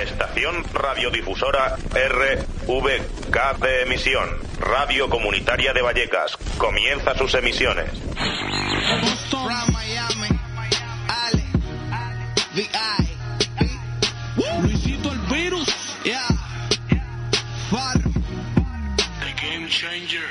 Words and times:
La 0.00 0.06
estación 0.06 0.64
radiodifusora 0.72 1.76
RVK 1.76 3.58
de 3.60 3.82
emisión, 3.82 4.30
Radio 4.58 5.10
Comunitaria 5.10 5.74
de 5.74 5.82
Vallecas, 5.82 6.38
comienza 6.56 7.14
sus 7.18 7.34
emisiones. 7.34 7.90
From 9.28 9.50
Miami, 9.74 10.28
Ale, 11.06 11.44
V.I. 12.56 13.08
Luisito 14.62 15.12
el 15.12 15.18
virus, 15.18 15.68
yeah. 16.02 16.26
Far. 17.70 17.98
The 18.00 19.34
Game 19.46 19.68
Changer. 19.68 20.22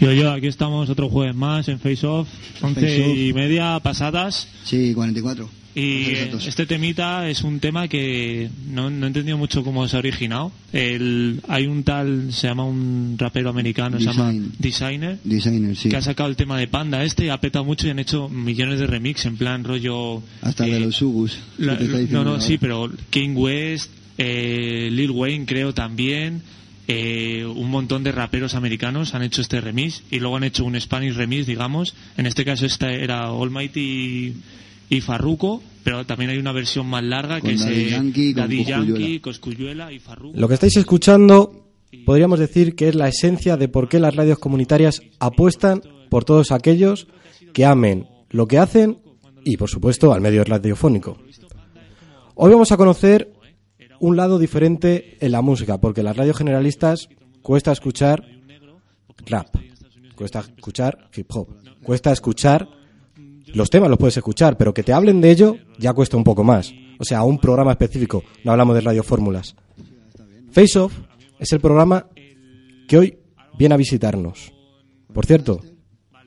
Yo, 0.00 0.12
yo, 0.12 0.32
aquí 0.32 0.46
estamos 0.46 0.88
otro 0.88 1.10
jueves 1.10 1.34
más 1.34 1.68
en 1.68 1.78
Face 1.78 2.06
Off, 2.06 2.26
once 2.62 2.80
Face 2.80 3.02
Off. 3.02 3.16
y 3.18 3.34
media 3.34 3.78
pasadas. 3.80 4.48
Sí, 4.64 4.94
44. 4.94 5.60
Y 5.74 6.14
datos. 6.14 6.46
este 6.46 6.66
temita 6.66 7.28
es 7.30 7.42
un 7.42 7.58
tema 7.58 7.88
que 7.88 8.50
no, 8.68 8.90
no 8.90 9.06
he 9.06 9.08
entendido 9.08 9.38
mucho 9.38 9.64
cómo 9.64 9.88
se 9.88 9.96
ha 9.96 10.00
originado. 10.00 10.52
El, 10.72 11.40
hay 11.48 11.66
un 11.66 11.82
tal, 11.82 12.32
se 12.32 12.46
llama 12.46 12.64
un 12.64 13.16
rapero 13.18 13.48
americano, 13.48 13.98
se 13.98 14.04
llama 14.04 14.30
Design. 14.32 14.52
Designer, 14.58 15.18
Designer, 15.24 15.76
sí. 15.76 15.88
que 15.88 15.96
ha 15.96 16.02
sacado 16.02 16.28
el 16.28 16.36
tema 16.36 16.58
de 16.58 16.68
Panda 16.68 17.02
este 17.04 17.24
y 17.26 17.28
ha 17.30 17.40
petado 17.40 17.64
mucho 17.64 17.86
y 17.86 17.90
han 17.90 17.98
hecho 17.98 18.28
millones 18.28 18.80
de 18.80 18.86
remix 18.86 19.24
en 19.24 19.36
plan 19.38 19.64
rollo... 19.64 20.22
Hasta 20.42 20.66
eh, 20.66 20.72
de 20.72 20.80
los 20.80 21.00
Ugus. 21.00 21.38
la- 21.58 21.74
no, 22.10 22.22
no, 22.24 22.30
ahora. 22.32 22.42
sí, 22.42 22.58
pero 22.58 22.90
King 23.10 23.34
West, 23.34 23.90
eh, 24.18 24.88
Lil 24.92 25.10
Wayne 25.10 25.46
creo 25.46 25.72
también, 25.72 26.42
eh, 26.88 27.46
un 27.46 27.70
montón 27.70 28.02
de 28.04 28.12
raperos 28.12 28.54
americanos 28.54 29.14
han 29.14 29.22
hecho 29.22 29.40
este 29.40 29.60
remix 29.62 30.02
y 30.10 30.18
luego 30.20 30.36
han 30.36 30.44
hecho 30.44 30.64
un 30.66 30.78
Spanish 30.78 31.14
remix, 31.14 31.46
digamos. 31.46 31.94
En 32.18 32.26
este 32.26 32.44
caso 32.44 32.66
esta 32.66 32.92
era 32.92 33.26
Almighty 33.28 34.34
y 34.92 35.00
Farruko, 35.00 35.62
pero 35.84 36.04
también 36.04 36.30
hay 36.30 36.38
una 36.38 36.52
versión 36.52 36.86
más 36.86 37.02
larga 37.02 37.40
Con 37.40 37.48
que 37.48 37.54
es 37.54 37.64
eh, 37.64 37.88
Yankee, 37.88 38.34
con 38.34 38.42
Daddy 38.42 38.58
Cosculluela. 38.58 38.98
Yankee, 38.98 39.20
Cosculluela 39.20 39.92
y 39.92 39.98
Farruko. 39.98 40.38
Lo 40.38 40.48
que 40.48 40.54
estáis 40.54 40.76
escuchando 40.76 41.70
podríamos 42.04 42.38
decir 42.38 42.76
que 42.76 42.88
es 42.88 42.94
la 42.94 43.08
esencia 43.08 43.56
de 43.56 43.68
por 43.68 43.88
qué 43.88 43.98
las 43.98 44.14
radios 44.14 44.38
comunitarias 44.38 45.00
apuestan 45.18 45.80
por 46.10 46.26
todos 46.26 46.52
aquellos 46.52 47.06
que 47.54 47.64
amen 47.64 48.06
lo 48.28 48.46
que 48.46 48.58
hacen 48.58 48.98
y, 49.44 49.56
por 49.56 49.70
supuesto, 49.70 50.12
al 50.12 50.20
medio 50.20 50.44
radiofónico. 50.44 51.16
Hoy 52.34 52.52
vamos 52.52 52.70
a 52.70 52.76
conocer 52.76 53.32
un 53.98 54.16
lado 54.16 54.38
diferente 54.38 55.16
en 55.20 55.32
la 55.32 55.40
música, 55.40 55.80
porque 55.80 56.02
las 56.02 56.16
radios 56.18 56.36
generalistas 56.36 57.08
cuesta 57.40 57.72
escuchar 57.72 58.26
rap, 59.24 59.56
cuesta 60.14 60.40
escuchar 60.40 61.08
hip 61.16 61.30
hop, 61.30 61.48
cuesta 61.82 62.12
escuchar 62.12 62.81
los 63.54 63.70
temas 63.70 63.90
los 63.90 63.98
puedes 63.98 64.16
escuchar, 64.16 64.56
pero 64.56 64.74
que 64.74 64.82
te 64.82 64.92
hablen 64.92 65.20
de 65.20 65.30
ello 65.30 65.56
ya 65.78 65.92
cuesta 65.92 66.16
un 66.16 66.24
poco 66.24 66.44
más. 66.44 66.72
O 66.98 67.04
sea, 67.04 67.22
un 67.24 67.38
programa 67.38 67.72
específico, 67.72 68.22
no 68.44 68.52
hablamos 68.52 68.74
de 68.74 68.80
radiofórmulas. 68.82 69.56
Face 70.50 70.78
Off 70.78 70.92
es 71.38 71.52
el 71.52 71.60
programa 71.60 72.06
que 72.86 72.98
hoy 72.98 73.18
viene 73.58 73.74
a 73.74 73.78
visitarnos. 73.78 74.52
Por 75.12 75.26
cierto, 75.26 75.60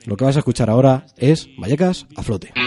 lo 0.04 0.16
que 0.16 0.24
vas 0.24 0.36
a 0.36 0.40
escuchar 0.40 0.70
ahora 0.70 1.06
es 1.16 1.48
Vallecas 1.58 2.06
a 2.16 2.22
flote. 2.22 2.65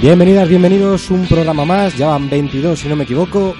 Bienvenidas, 0.00 0.48
bienvenidos, 0.48 1.10
un 1.10 1.26
programa 1.26 1.64
más, 1.64 1.96
ya 1.96 2.06
van 2.06 2.30
22 2.30 2.78
si 2.78 2.88
no 2.88 2.94
me 2.94 3.02
equivoco, 3.02 3.52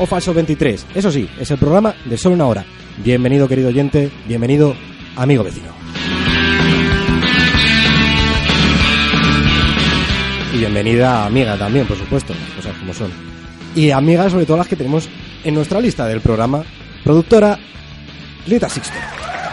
o 0.00 0.04
falso 0.04 0.34
23. 0.34 0.84
Eso 0.96 1.12
sí, 1.12 1.28
es 1.38 1.48
el 1.52 1.58
programa 1.58 1.94
de 2.04 2.18
solo 2.18 2.34
una 2.34 2.46
hora. 2.46 2.64
Bienvenido 3.04 3.46
querido 3.46 3.68
oyente, 3.68 4.10
bienvenido 4.26 4.74
amigo 5.14 5.44
vecino. 5.44 5.68
Y 10.52 10.58
bienvenida 10.58 11.24
amiga 11.24 11.56
también, 11.56 11.86
por 11.86 11.96
supuesto, 11.96 12.34
cosas 12.56 12.76
como 12.78 12.92
son. 12.92 13.12
Y 13.76 13.92
amigas 13.92 14.32
sobre 14.32 14.44
todo 14.44 14.56
las 14.56 14.66
que 14.66 14.74
tenemos 14.74 15.08
en 15.44 15.54
nuestra 15.54 15.80
lista 15.80 16.04
del 16.08 16.20
programa, 16.20 16.64
productora 17.04 17.60
Rita 18.44 18.68
Sixto. 18.68 18.96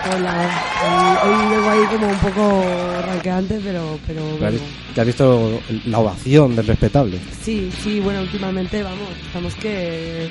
Hola, 0.05 0.49
hoy, 0.83 1.31
hoy 1.31 1.49
vengo 1.49 1.69
ahí 1.69 1.85
como 1.85 2.07
un 2.07 2.17
poco 2.17 2.63
ranqueante, 3.05 3.59
pero, 3.63 3.97
pero 4.05 4.21
bueno. 4.37 4.59
Que 4.93 5.01
has 5.01 5.07
visto 5.07 5.61
la 5.85 5.99
ovación 5.99 6.55
del 6.55 6.67
respetable. 6.67 7.19
Sí, 7.41 7.71
sí, 7.81 7.99
bueno, 7.99 8.21
últimamente 8.21 8.83
vamos, 8.83 9.09
estamos 9.25 9.55
que 9.55 10.29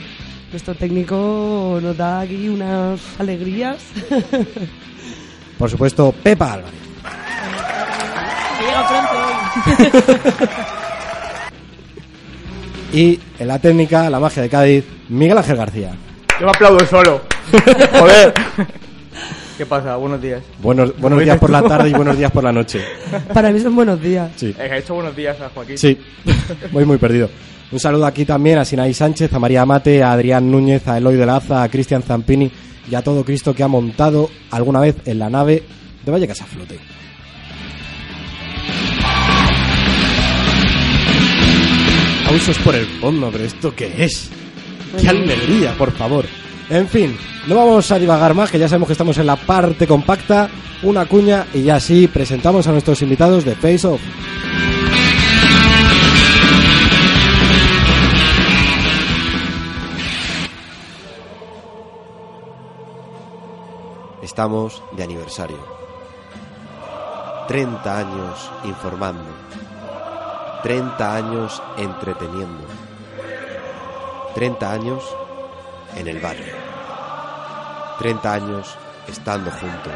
nuestro 0.50 0.74
técnico 0.74 1.78
nos 1.82 1.96
da 1.96 2.20
aquí 2.20 2.48
unas 2.48 3.00
alegrías. 3.18 3.78
Por 5.58 5.70
supuesto, 5.70 6.14
Pepa 6.22 6.52
Álvarez. 6.54 6.80
Y 12.92 13.18
en 13.38 13.48
la 13.48 13.58
técnica, 13.58 14.10
la 14.10 14.20
magia 14.20 14.42
de 14.42 14.50
Cádiz, 14.50 14.84
Miguel 15.08 15.38
Ángel 15.38 15.56
García. 15.56 15.92
Yo 16.38 16.44
me 16.44 16.50
aplaudo 16.52 16.84
solo. 16.84 17.22
Joder. 17.98 18.34
¿Qué 19.58 19.66
pasa? 19.66 19.96
Buenos 19.96 20.20
días. 20.20 20.42
Buenos, 20.62 20.96
buenos 20.98 21.20
días 21.22 21.38
por 21.38 21.50
la 21.50 21.62
tarde 21.62 21.90
y 21.90 21.92
buenos 21.92 22.16
días 22.18 22.30
por 22.30 22.42
la 22.44 22.52
noche. 22.52 22.80
Para 23.32 23.50
mí 23.50 23.60
son 23.60 23.74
buenos 23.76 24.00
días. 24.00 24.30
Sí, 24.36 24.54
Eh, 24.58 24.68
He 24.72 24.78
hecho 24.78 24.94
buenos 24.94 25.14
días 25.14 25.40
a 25.40 25.48
Joaquín. 25.50 25.76
sí, 25.78 25.98
voy 26.72 26.84
muy 26.84 26.96
perdido. 26.98 27.28
Un 27.70 27.78
saludo 27.80 28.06
aquí 28.06 28.24
también 28.24 28.58
a 28.58 28.64
Sinaí 28.64 28.92
Sánchez, 28.92 29.32
a 29.32 29.38
María 29.38 29.64
Mate, 29.64 30.02
a 30.02 30.12
Adrián 30.12 30.50
Núñez, 30.50 30.86
a 30.88 30.98
Eloy 30.98 31.16
de 31.16 31.24
la 31.26 31.36
Aza, 31.36 31.62
a 31.62 31.68
Cristian 31.68 32.02
Zampini 32.02 32.50
y 32.90 32.94
a 32.94 33.02
todo 33.02 33.24
Cristo 33.24 33.54
que 33.54 33.62
ha 33.62 33.68
montado 33.68 34.28
alguna 34.50 34.80
vez 34.80 34.96
en 35.06 35.18
la 35.18 35.30
nave 35.30 35.62
de 36.04 36.12
Vallecas 36.12 36.40
a 36.42 36.46
flote. 36.46 36.78
Abusos 42.28 42.58
por 42.58 42.74
el 42.74 42.86
fondo, 43.00 43.30
pero 43.30 43.44
¿esto 43.44 43.74
qué 43.74 43.92
es? 44.04 44.30
¡Qué 45.00 45.08
alegría, 45.08 45.74
por 45.76 45.92
favor! 45.92 46.24
En 46.72 46.88
fin, 46.88 47.18
no 47.48 47.54
vamos 47.54 47.92
a 47.92 47.98
divagar 47.98 48.32
más, 48.32 48.50
que 48.50 48.58
ya 48.58 48.66
sabemos 48.66 48.86
que 48.86 48.94
estamos 48.94 49.18
en 49.18 49.26
la 49.26 49.36
parte 49.36 49.86
compacta, 49.86 50.48
una 50.82 51.04
cuña 51.04 51.46
y 51.52 51.64
ya 51.64 51.78
sí 51.78 52.08
presentamos 52.08 52.66
a 52.66 52.72
nuestros 52.72 53.02
invitados 53.02 53.44
de 53.44 53.54
Face 53.54 53.86
Off. 53.86 54.00
Estamos 64.22 64.82
de 64.92 65.02
aniversario. 65.02 65.58
30 67.48 67.98
años 67.98 68.50
informando. 68.64 69.28
30 70.62 71.16
años 71.16 71.62
entreteniendo. 71.76 72.64
30 74.34 74.72
años 74.72 75.02
en 75.96 76.08
el 76.08 76.18
barrio. 76.20 76.54
30 77.98 78.32
años 78.32 78.76
estando 79.06 79.50
junto. 79.50 79.90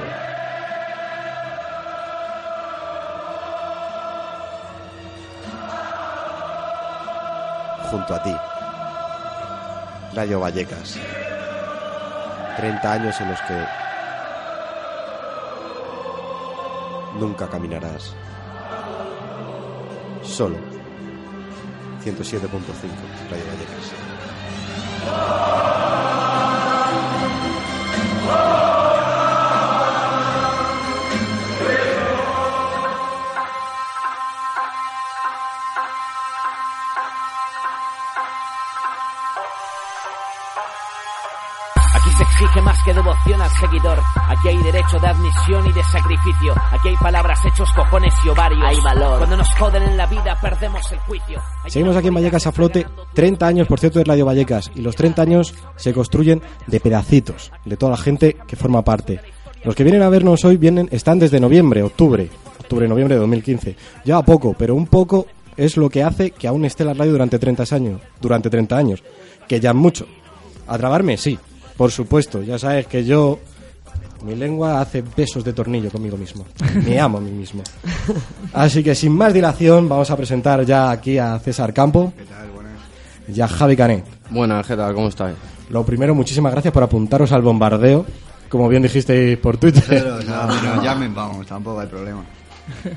Junto 7.91 8.15
a 8.15 8.23
ti. 8.23 8.37
Radio 10.15 10.41
Vallecas. 10.41 10.99
30 12.57 12.93
años 12.93 13.21
en 13.21 13.31
los 13.31 13.41
que 13.43 13.67
nunca 17.19 17.49
caminarás. 17.49 18.15
Solo. 20.23 20.57
107.5 22.05 22.49
Radio 23.31 23.45
Vallecas. 23.51 23.93
Que 42.87 42.95
devoción 42.95 43.43
al 43.43 43.51
seguidor. 43.51 43.99
Aquí 44.29 44.49
hay 44.49 44.63
derecho 44.63 44.99
de 45.01 45.09
admisión 45.09 45.67
y 45.67 45.73
de 45.73 45.83
sacrificio. 45.83 46.55
Aquí 46.71 46.89
hay 46.89 46.97
palabras, 46.97 47.41
hechos, 47.45 47.69
cojones 47.73 48.15
y 48.25 48.29
ovarios. 48.29 48.63
Hay 48.65 48.77
valor. 48.81 49.19
Cuando 49.19 49.37
nos 49.39 49.51
joden 49.55 49.83
en 49.83 49.97
la 49.97 50.07
vida, 50.07 50.39
perdemos 50.41 50.93
el 50.93 50.99
juicio. 51.01 51.43
Hay 51.65 51.71
Seguimos 51.73 51.97
aquí 51.97 52.07
en 52.07 52.15
Vallecas 52.15 52.47
a 52.47 52.53
flote, 52.53 52.83
pegando 52.83 53.07
30 53.13 53.47
años 53.47 53.67
por 53.67 53.81
cierto 53.81 53.99
de 53.99 54.05
Radio 54.05 54.25
Vallecas 54.25 54.71
y 54.77 54.83
los 54.83 54.95
30 54.95 55.21
años 55.21 55.55
se 55.75 55.93
construyen 55.93 56.41
de 56.69 56.79
pedacitos, 56.79 57.51
de 57.65 57.77
toda 57.77 57.91
la 57.91 57.99
gente 57.99 58.37
que 58.47 58.55
forma 58.55 58.83
parte. 58.83 59.21
Los 59.65 59.75
que 59.75 59.83
vienen 59.83 60.03
a 60.03 60.09
vernos 60.09 60.45
hoy 60.45 60.57
vienen 60.57 60.89
están 60.93 61.19
desde 61.19 61.41
noviembre, 61.41 61.83
octubre, 61.83 62.31
octubre, 62.61 62.87
noviembre 62.87 63.17
de 63.17 63.21
2015. 63.21 63.77
Ya 64.05 64.23
poco, 64.23 64.55
pero 64.57 64.77
un 64.77 64.87
poco 64.87 65.27
es 65.57 65.77
lo 65.77 65.91
que 65.91 66.05
hace 66.05 66.31
que 66.31 66.47
aún 66.47 66.65
esté 66.65 66.85
la 66.85 66.95
radio 66.95 67.11
durante 67.11 67.41
30 67.41 67.65
años. 67.75 68.01
Durante 68.21 68.49
30 68.49 68.77
años. 68.77 69.03
Que 69.49 69.59
ya 69.59 69.71
es 69.71 69.77
mucho. 69.77 70.07
¿A 70.69 70.79
trabarme? 70.79 71.17
Sí, 71.17 71.39
por 71.77 71.91
supuesto. 71.91 72.43
Ya 72.43 72.59
sabes 72.59 72.87
que 72.87 73.05
yo... 73.05 73.39
Mi 74.25 74.35
lengua 74.35 74.81
hace 74.81 75.05
besos 75.17 75.45
de 75.45 75.53
tornillo 75.53 75.91
conmigo 75.91 76.17
mismo. 76.17 76.47
Me 76.85 76.99
amo 77.01 77.19
a 77.19 77.21
mí 77.21 77.31
mismo. 77.31 77.63
Así 78.55 78.83
que 78.83 78.95
sin 78.95 79.13
más 79.13 79.33
dilación 79.33 79.89
vamos 79.89 80.11
a 80.11 80.17
presentar 80.17 80.65
ya 80.65 80.91
aquí 80.91 81.19
a 81.19 81.39
César 81.39 81.73
Campo 81.73 82.13
y 83.29 83.41
a 83.41 83.47
Javi 83.47 83.77
Canet. 83.77 84.05
Buenas, 84.31 84.67
¿qué 84.67 84.75
tal? 84.75 84.95
¿Cómo 84.95 85.09
estáis? 85.09 85.37
Lo 85.71 85.85
primero, 85.85 86.15
muchísimas 86.15 86.51
gracias 86.51 86.73
por 86.73 86.83
apuntaros 86.83 87.31
al 87.31 87.43
bombardeo, 87.43 88.07
como 88.49 88.69
bien 88.69 88.83
dijisteis 88.83 89.37
por 89.39 89.59
Twitter. 89.59 89.85
Pero, 89.87 90.17
o 90.17 90.23
sea, 90.23 90.49
que 90.61 90.67
nos 90.69 90.83
llamen, 90.83 91.15
vamos, 91.15 91.47
tampoco 91.47 91.81
hay 91.81 91.89
problema. 91.89 92.25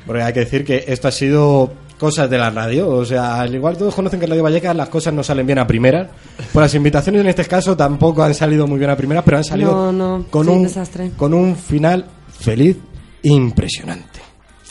Porque 0.05 0.21
hay 0.21 0.33
que 0.33 0.39
decir 0.41 0.63
que 0.63 0.85
esto 0.87 1.07
ha 1.07 1.11
sido 1.11 1.71
cosas 1.99 2.29
de 2.29 2.37
la 2.37 2.49
radio. 2.49 2.89
O 2.89 3.05
sea, 3.05 3.39
al 3.41 3.53
igual 3.53 3.77
todos 3.77 3.93
conocen 3.93 4.19
que 4.19 4.25
en 4.25 4.31
Radio 4.31 4.43
Vallecas 4.43 4.75
las 4.75 4.89
cosas 4.89 5.13
no 5.13 5.21
salen 5.21 5.45
bien 5.45 5.59
a 5.59 5.67
primeras. 5.67 6.07
Pues 6.37 6.55
las 6.63 6.73
invitaciones 6.73 7.21
en 7.21 7.27
este 7.27 7.45
caso 7.45 7.77
tampoco 7.77 8.23
han 8.23 8.33
salido 8.33 8.65
muy 8.65 8.79
bien 8.79 8.89
a 8.89 8.97
primeras, 8.97 9.23
pero 9.23 9.37
han 9.37 9.43
salido 9.43 9.71
No, 9.71 9.91
no, 9.91 10.25
con, 10.31 10.45
sí, 10.45 10.51
un, 10.51 10.63
desastre. 10.63 11.11
con 11.15 11.33
un 11.33 11.55
final 11.55 12.05
feliz 12.39 12.77
impresionante. 13.23 14.19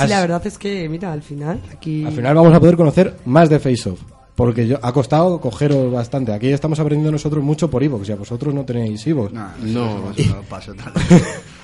Sí, 0.00 0.06
la 0.06 0.20
verdad 0.20 0.46
es 0.46 0.58
que, 0.58 0.88
mira, 0.88 1.12
al 1.12 1.22
final, 1.22 1.60
aquí... 1.72 2.04
Al 2.04 2.12
final 2.12 2.32
vamos 2.36 2.54
a 2.54 2.60
poder 2.60 2.76
conocer 2.76 3.16
más 3.24 3.48
de 3.48 3.58
Face 3.58 3.90
Off. 3.90 4.00
Porque 4.36 4.68
yo, 4.68 4.78
ha 4.80 4.92
costado 4.92 5.40
cogeros 5.40 5.92
bastante. 5.92 6.32
Aquí 6.32 6.50
estamos 6.50 6.78
aprendiendo 6.78 7.10
nosotros 7.10 7.42
mucho 7.42 7.68
por 7.68 7.82
Evox. 7.82 8.06
Ya 8.06 8.14
vosotros 8.14 8.54
no 8.54 8.64
tenéis 8.64 9.04
Evox. 9.08 9.32
No, 9.32 9.48
No. 9.62 10.12
pasos 10.48 10.76
tal. 10.76 10.92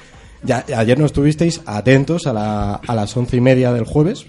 Ya, 0.45 0.65
ayer 0.77 0.99
no 0.99 1.07
estuvisteis 1.07 1.63
atentos 1.67 2.27
a, 2.27 2.33
la- 2.33 2.75
a 2.87 2.95
las 2.95 3.17
once 3.17 3.37
y 3.37 3.41
media 3.41 3.73
del 3.73 3.85
jueves 3.85 4.27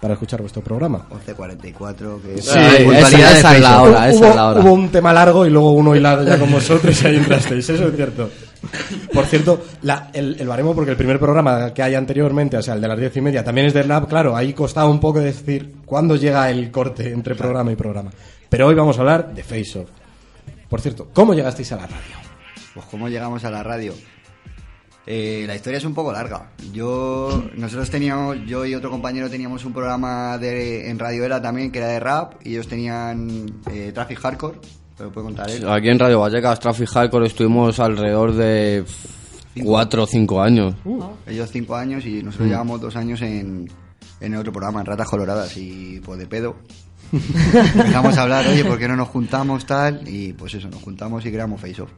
para 0.00 0.14
escuchar 0.14 0.40
vuestro 0.42 0.62
programa. 0.62 1.06
11.44, 1.10 2.20
que 2.20 2.42
Sí, 2.42 2.50
esa- 2.58 3.38
esa 3.38 3.56
es 3.56 3.62
la 3.62 3.82
hora, 3.82 4.08
esa 4.10 4.18
hubo, 4.18 4.26
es 4.28 4.36
la 4.36 4.48
hora. 4.48 4.60
hubo 4.60 4.72
un 4.72 4.88
tema 4.90 5.12
largo 5.12 5.46
y 5.46 5.50
luego 5.50 5.72
uno 5.72 5.96
hilado 5.96 6.22
ya 6.24 6.38
con 6.38 6.50
vosotros 6.52 7.02
y 7.02 7.06
ahí 7.06 7.16
entrasteis, 7.16 7.68
eso 7.70 7.88
es 7.88 7.96
cierto. 7.96 8.28
Por 9.12 9.24
cierto, 9.26 9.62
la- 9.82 10.10
el, 10.12 10.36
el 10.38 10.46
baremo, 10.48 10.74
porque 10.74 10.90
el 10.90 10.96
primer 10.96 11.18
programa 11.18 11.72
que 11.72 11.82
hay 11.82 11.94
anteriormente, 11.94 12.56
o 12.58 12.62
sea, 12.62 12.74
el 12.74 12.80
de 12.80 12.88
las 12.88 12.98
diez 12.98 13.16
y 13.16 13.20
media, 13.22 13.42
también 13.44 13.66
es 13.66 13.74
de 13.74 13.84
Lab, 13.84 14.08
claro, 14.08 14.36
ahí 14.36 14.52
costaba 14.52 14.88
un 14.88 15.00
poco 15.00 15.20
decir 15.20 15.76
cuándo 15.86 16.16
llega 16.16 16.50
el 16.50 16.70
corte 16.70 17.10
entre 17.10 17.34
programa 17.34 17.72
y 17.72 17.76
programa. 17.76 18.10
Pero 18.50 18.66
hoy 18.66 18.74
vamos 18.74 18.96
a 18.98 19.00
hablar 19.00 19.34
de 19.34 19.42
Face 19.42 19.78
Off. 19.78 19.88
Por 20.68 20.80
cierto, 20.80 21.08
¿cómo 21.12 21.34
llegasteis 21.34 21.72
a 21.72 21.76
la 21.76 21.86
radio? 21.86 22.16
Pues 22.74 22.86
cómo 22.90 23.08
llegamos 23.08 23.44
a 23.44 23.50
la 23.50 23.62
radio. 23.62 23.94
Eh, 25.06 25.44
la 25.46 25.54
historia 25.54 25.78
es 25.78 25.84
un 25.84 25.94
poco 25.94 26.12
larga. 26.12 26.50
Yo, 26.72 27.44
nosotros 27.56 27.90
teníamos, 27.90 28.38
yo 28.46 28.64
y 28.64 28.74
otro 28.74 28.90
compañero 28.90 29.28
teníamos 29.28 29.64
un 29.64 29.72
programa 29.72 30.38
de, 30.38 30.88
en 30.88 30.98
Radio 30.98 31.24
Era 31.24 31.42
también 31.42 31.70
que 31.70 31.78
era 31.78 31.88
de 31.88 32.00
rap 32.00 32.34
y 32.42 32.52
ellos 32.52 32.68
tenían 32.68 33.60
eh, 33.70 33.92
Traffic 33.92 34.18
Hardcore. 34.18 34.58
¿Lo 34.98 35.12
puede 35.12 35.26
contar 35.26 35.50
él? 35.50 35.68
Aquí 35.68 35.88
en 35.88 35.98
Radio 35.98 36.20
Vallecas, 36.20 36.60
Traffic 36.60 36.88
Hardcore, 36.88 37.26
estuvimos 37.26 37.78
alrededor 37.80 38.32
de 38.32 38.84
4 39.62 40.02
o 40.02 40.06
5 40.06 40.40
años. 40.40 40.74
Ellos 41.26 41.50
cinco 41.50 41.76
años 41.76 42.06
y 42.06 42.22
nosotros 42.22 42.48
llevamos 42.48 42.80
dos 42.80 42.96
años 42.96 43.20
en, 43.22 43.68
en 44.20 44.34
el 44.34 44.40
otro 44.40 44.52
programa, 44.52 44.80
en 44.80 44.86
Ratas 44.86 45.08
Coloradas 45.08 45.56
y 45.56 46.00
pues 46.00 46.18
de 46.18 46.26
pedo. 46.26 46.56
Empezamos 47.12 48.16
a 48.16 48.22
hablar, 48.22 48.46
oye, 48.46 48.64
¿por 48.64 48.78
qué 48.78 48.88
no 48.88 48.96
nos 48.96 49.08
juntamos 49.08 49.66
tal? 49.66 50.08
Y 50.08 50.32
pues 50.32 50.54
eso, 50.54 50.68
nos 50.68 50.82
juntamos 50.82 51.24
y 51.26 51.30
creamos 51.30 51.60
Face 51.60 51.82
Off. 51.82 51.90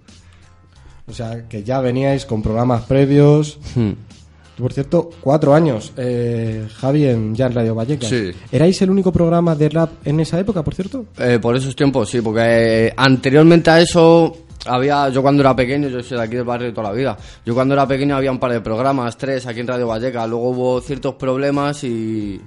O 1.09 1.13
sea, 1.13 1.49
que 1.49 1.63
ya 1.63 1.81
veníais 1.81 2.27
con 2.27 2.43
programas 2.43 2.83
previos. 2.83 3.59
Hmm. 3.75 3.93
Por 4.59 4.73
cierto, 4.73 5.11
cuatro 5.21 5.55
años, 5.55 5.93
eh, 5.99 6.67
Javi, 6.77 7.07
en, 7.07 7.35
ya 7.35 7.47
en 7.47 7.53
Radio 7.53 7.75
Vallecas. 7.75 8.09
Sí. 8.09 8.31
¿Erais 8.51 8.81
el 8.81 8.91
único 8.91 9.13
programa 9.13 9.55
de 9.55 9.69
rap 9.69 9.91
en 10.05 10.19
esa 10.21 10.41
época, 10.41 10.65
por 10.65 10.75
cierto? 10.75 11.05
Eh, 11.19 11.39
por 11.41 11.55
esos 11.55 11.77
tiempos, 11.77 12.09
sí, 12.09 12.23
porque 12.23 12.87
eh, 12.87 12.95
anteriormente 12.97 13.69
a 13.69 13.81
eso 13.83 14.35
había, 14.65 15.11
yo 15.11 15.21
cuando 15.21 15.43
era 15.43 15.55
pequeño, 15.55 15.89
yo 15.89 16.03
soy 16.03 16.17
de 16.17 16.25
aquí 16.25 16.37
del 16.37 16.45
barrio 16.45 16.73
toda 16.73 16.89
la 16.89 16.95
vida, 16.95 17.19
yo 17.45 17.55
cuando 17.55 17.75
era 17.75 17.87
pequeño 17.87 18.17
había 18.17 18.33
un 18.33 18.39
par 18.39 18.53
de 18.53 18.63
programas, 18.63 19.19
tres 19.19 19.47
aquí 19.47 19.61
en 19.61 19.67
Radio 19.67 19.89
Vallecas, 19.89 20.27
luego 20.27 20.49
hubo 20.49 20.81
ciertos 20.81 21.17
problemas 21.17 21.85
y, 21.85 22.41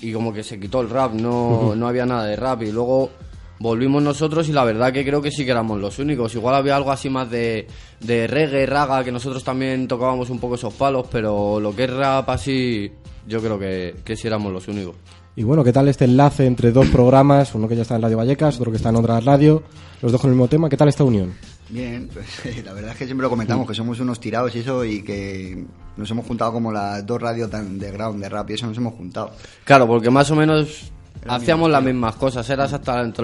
y 0.00 0.12
como 0.12 0.32
que 0.32 0.44
se 0.44 0.60
quitó 0.60 0.80
el 0.82 0.88
rap, 0.88 1.14
no, 1.14 1.74
no 1.74 1.88
había 1.88 2.06
nada 2.06 2.26
de 2.26 2.36
rap 2.36 2.62
y 2.62 2.70
luego 2.70 3.10
volvimos 3.58 4.02
nosotros 4.02 4.48
y 4.48 4.52
la 4.52 4.64
verdad 4.64 4.92
que 4.92 5.04
creo 5.04 5.22
que 5.22 5.30
sí 5.30 5.44
que 5.44 5.50
éramos 5.50 5.80
los 5.80 5.98
únicos, 5.98 6.34
igual 6.34 6.54
había 6.54 6.76
algo 6.76 6.90
así 6.90 7.08
más 7.08 7.30
de, 7.30 7.66
de 8.00 8.26
reggae, 8.26 8.66
raga, 8.66 9.04
que 9.04 9.12
nosotros 9.12 9.44
también 9.44 9.88
tocábamos 9.88 10.30
un 10.30 10.38
poco 10.38 10.56
esos 10.56 10.74
palos, 10.74 11.06
pero 11.10 11.60
lo 11.60 11.74
que 11.74 11.84
es 11.84 11.90
rap 11.90 12.28
así, 12.30 12.90
yo 13.26 13.40
creo 13.40 13.58
que, 13.58 13.96
que 14.04 14.16
sí 14.16 14.26
éramos 14.26 14.52
los 14.52 14.68
únicos. 14.68 14.96
Y 15.38 15.42
bueno, 15.42 15.62
¿qué 15.62 15.72
tal 15.72 15.86
este 15.88 16.06
enlace 16.06 16.46
entre 16.46 16.72
dos 16.72 16.88
programas? 16.88 17.54
Uno 17.54 17.68
que 17.68 17.76
ya 17.76 17.82
está 17.82 17.96
en 17.96 18.02
Radio 18.02 18.16
Vallecas, 18.16 18.56
otro 18.58 18.70
que 18.70 18.78
está 18.78 18.88
en 18.88 18.96
otra 18.96 19.20
radio, 19.20 19.62
los 20.00 20.10
dos 20.10 20.18
con 20.18 20.30
el 20.30 20.34
mismo 20.34 20.48
tema. 20.48 20.70
¿Qué 20.70 20.78
tal 20.78 20.88
esta 20.88 21.04
unión? 21.04 21.34
Bien, 21.68 22.08
pues 22.12 22.64
la 22.64 22.72
verdad 22.72 22.92
es 22.92 22.96
que 22.96 23.04
siempre 23.04 23.24
lo 23.24 23.28
comentamos, 23.28 23.68
que 23.68 23.74
somos 23.74 24.00
unos 24.00 24.18
tirados 24.18 24.54
y 24.56 24.60
eso, 24.60 24.82
y 24.82 25.02
que 25.02 25.66
nos 25.98 26.10
hemos 26.10 26.24
juntado 26.24 26.52
como 26.52 26.72
las 26.72 27.04
dos 27.04 27.20
radios 27.20 27.50
de 27.50 27.58
underground 27.58 28.22
de 28.22 28.28
rap 28.30 28.48
y 28.48 28.54
eso 28.54 28.66
nos 28.66 28.78
hemos 28.78 28.94
juntado. 28.94 29.32
Claro, 29.64 29.86
porque 29.86 30.08
más 30.08 30.30
o 30.30 30.36
menos 30.36 30.90
hacíamos 31.28 31.70
las 31.70 31.82
mismas 31.82 32.16
cosas, 32.16 32.48
era 32.50 32.64
exactamente 32.64 33.22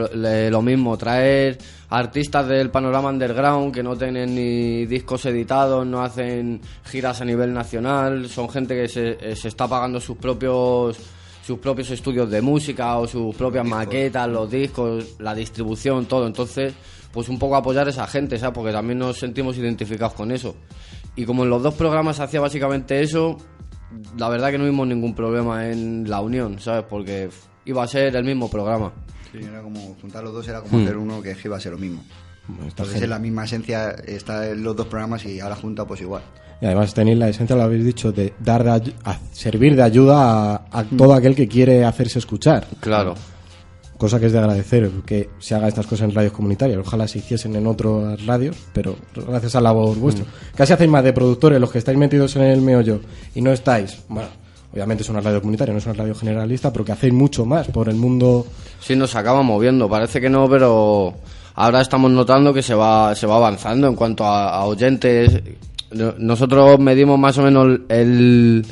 lo- 0.50 0.62
mismo, 0.62 0.96
traer 0.96 1.58
artistas 1.88 2.46
del 2.48 2.70
panorama 2.70 3.10
underground 3.10 3.72
que 3.74 3.82
no 3.82 3.96
tienen 3.96 4.34
ni 4.34 4.86
discos 4.86 5.24
editados, 5.26 5.86
no 5.86 6.02
hacen 6.02 6.60
giras 6.84 7.20
a 7.20 7.24
nivel 7.24 7.52
nacional, 7.52 8.28
son 8.28 8.48
gente 8.48 8.74
que 8.74 8.88
se, 8.88 9.18
eh, 9.20 9.36
se 9.36 9.48
está 9.48 9.66
pagando 9.68 10.00
sus 10.00 10.16
propios 10.16 10.98
sus 11.44 11.58
propios 11.58 11.90
estudios 11.90 12.30
de 12.30 12.40
música 12.40 12.96
o 12.98 13.06
sus 13.08 13.34
propias 13.34 13.66
maquetas, 13.66 14.28
los 14.28 14.48
discos, 14.48 15.16
la 15.18 15.34
distribución, 15.34 16.06
todo. 16.06 16.24
Entonces, 16.28 16.72
pues 17.12 17.28
un 17.28 17.36
poco 17.36 17.56
apoyar 17.56 17.84
a 17.88 17.90
esa 17.90 18.06
gente, 18.06 18.38
¿sabes? 18.38 18.54
Porque 18.54 18.70
también 18.70 19.00
nos 19.00 19.18
sentimos 19.18 19.58
identificados 19.58 20.14
con 20.14 20.30
eso. 20.30 20.54
Y 21.16 21.24
como 21.24 21.42
en 21.42 21.50
los 21.50 21.60
dos 21.60 21.74
programas 21.74 22.20
hacía 22.20 22.40
básicamente 22.40 23.02
eso, 23.02 23.38
la 24.16 24.28
verdad 24.28 24.52
que 24.52 24.58
no 24.58 24.66
vimos 24.66 24.86
ningún 24.86 25.16
problema 25.16 25.68
en 25.68 26.08
la 26.08 26.20
unión, 26.20 26.60
¿sabes? 26.60 26.84
Porque 26.88 27.28
iba 27.64 27.82
a 27.82 27.86
ser 27.86 28.14
el 28.16 28.24
mismo 28.24 28.50
programa. 28.50 28.92
Sí, 29.30 29.38
era 29.42 29.62
como 29.62 29.96
juntar 30.00 30.22
los 30.24 30.32
dos, 30.32 30.46
era 30.48 30.60
como 30.60 30.82
hacer 30.82 30.96
uno 30.96 31.22
que 31.22 31.36
iba 31.44 31.56
a 31.56 31.60
ser 31.60 31.72
lo 31.72 31.78
mismo. 31.78 32.02
Entonces 32.62 33.00
es 33.00 33.08
la 33.08 33.18
misma 33.18 33.44
esencia, 33.44 33.90
está 33.90 34.48
en 34.50 34.62
los 34.62 34.76
dos 34.76 34.86
programas 34.86 35.24
y 35.24 35.40
ahora 35.40 35.56
junta 35.56 35.86
pues 35.86 36.00
igual. 36.00 36.22
Y 36.60 36.66
además 36.66 36.94
tenéis 36.94 37.18
la 37.18 37.28
esencia, 37.28 37.56
lo 37.56 37.62
habéis 37.62 37.84
dicho, 37.84 38.12
de 38.12 38.34
dar 38.38 38.62
de 38.80 38.92
a 39.04 39.18
servir 39.32 39.74
de 39.74 39.82
ayuda 39.82 40.54
a, 40.54 40.64
a 40.70 40.84
todo 40.84 41.14
aquel 41.14 41.34
que 41.34 41.48
quiere 41.48 41.84
hacerse 41.84 42.18
escuchar. 42.18 42.66
Claro. 42.80 43.14
Cosa 43.96 44.18
que 44.18 44.26
es 44.26 44.32
de 44.32 44.38
agradecer 44.38 44.90
que 45.06 45.30
se 45.38 45.54
haga 45.54 45.68
estas 45.68 45.86
cosas 45.86 46.08
en 46.08 46.14
radios 46.14 46.32
comunitarias. 46.32 46.78
Ojalá 46.78 47.06
se 47.06 47.18
hiciesen 47.18 47.54
en 47.54 47.66
otras 47.66 48.24
radios, 48.26 48.56
pero 48.72 48.96
gracias 49.14 49.54
a 49.54 49.60
la 49.60 49.70
labor 49.70 49.96
vuestra. 49.96 50.24
Casi 50.56 50.72
hacéis 50.72 50.90
más 50.90 51.04
de 51.04 51.12
productores 51.12 51.60
los 51.60 51.70
que 51.70 51.78
estáis 51.78 51.98
metidos 51.98 52.34
en 52.36 52.42
el 52.42 52.60
meollo 52.60 53.00
y 53.34 53.40
no 53.40 53.52
estáis. 53.52 53.98
Bueno, 54.08 54.28
obviamente 54.72 55.02
es 55.02 55.08
una 55.08 55.20
radio 55.20 55.40
comunitaria, 55.40 55.72
no 55.72 55.78
es 55.78 55.86
una 55.86 55.94
radio 55.94 56.14
generalista, 56.14 56.72
pero 56.72 56.84
que 56.84 56.92
hacéis 56.92 57.12
mucho 57.12 57.44
más 57.44 57.68
por 57.68 57.88
el 57.88 57.96
mundo. 57.96 58.46
Sí, 58.80 58.96
nos 58.96 59.14
acaba 59.14 59.42
moviendo, 59.42 59.88
parece 59.88 60.20
que 60.20 60.30
no, 60.30 60.48
pero 60.48 61.14
ahora 61.54 61.80
estamos 61.80 62.10
notando 62.10 62.52
que 62.54 62.62
se 62.62 62.74
va, 62.74 63.14
se 63.14 63.26
va 63.26 63.36
avanzando 63.36 63.86
en 63.88 63.94
cuanto 63.94 64.24
a, 64.24 64.64
oyentes. 64.64 65.40
No- 65.92 66.14
Nosotros 66.18 66.78
medimos 66.78 67.18
más 67.18 67.36
o 67.38 67.42
menos 67.42 67.80
el, 67.88 68.64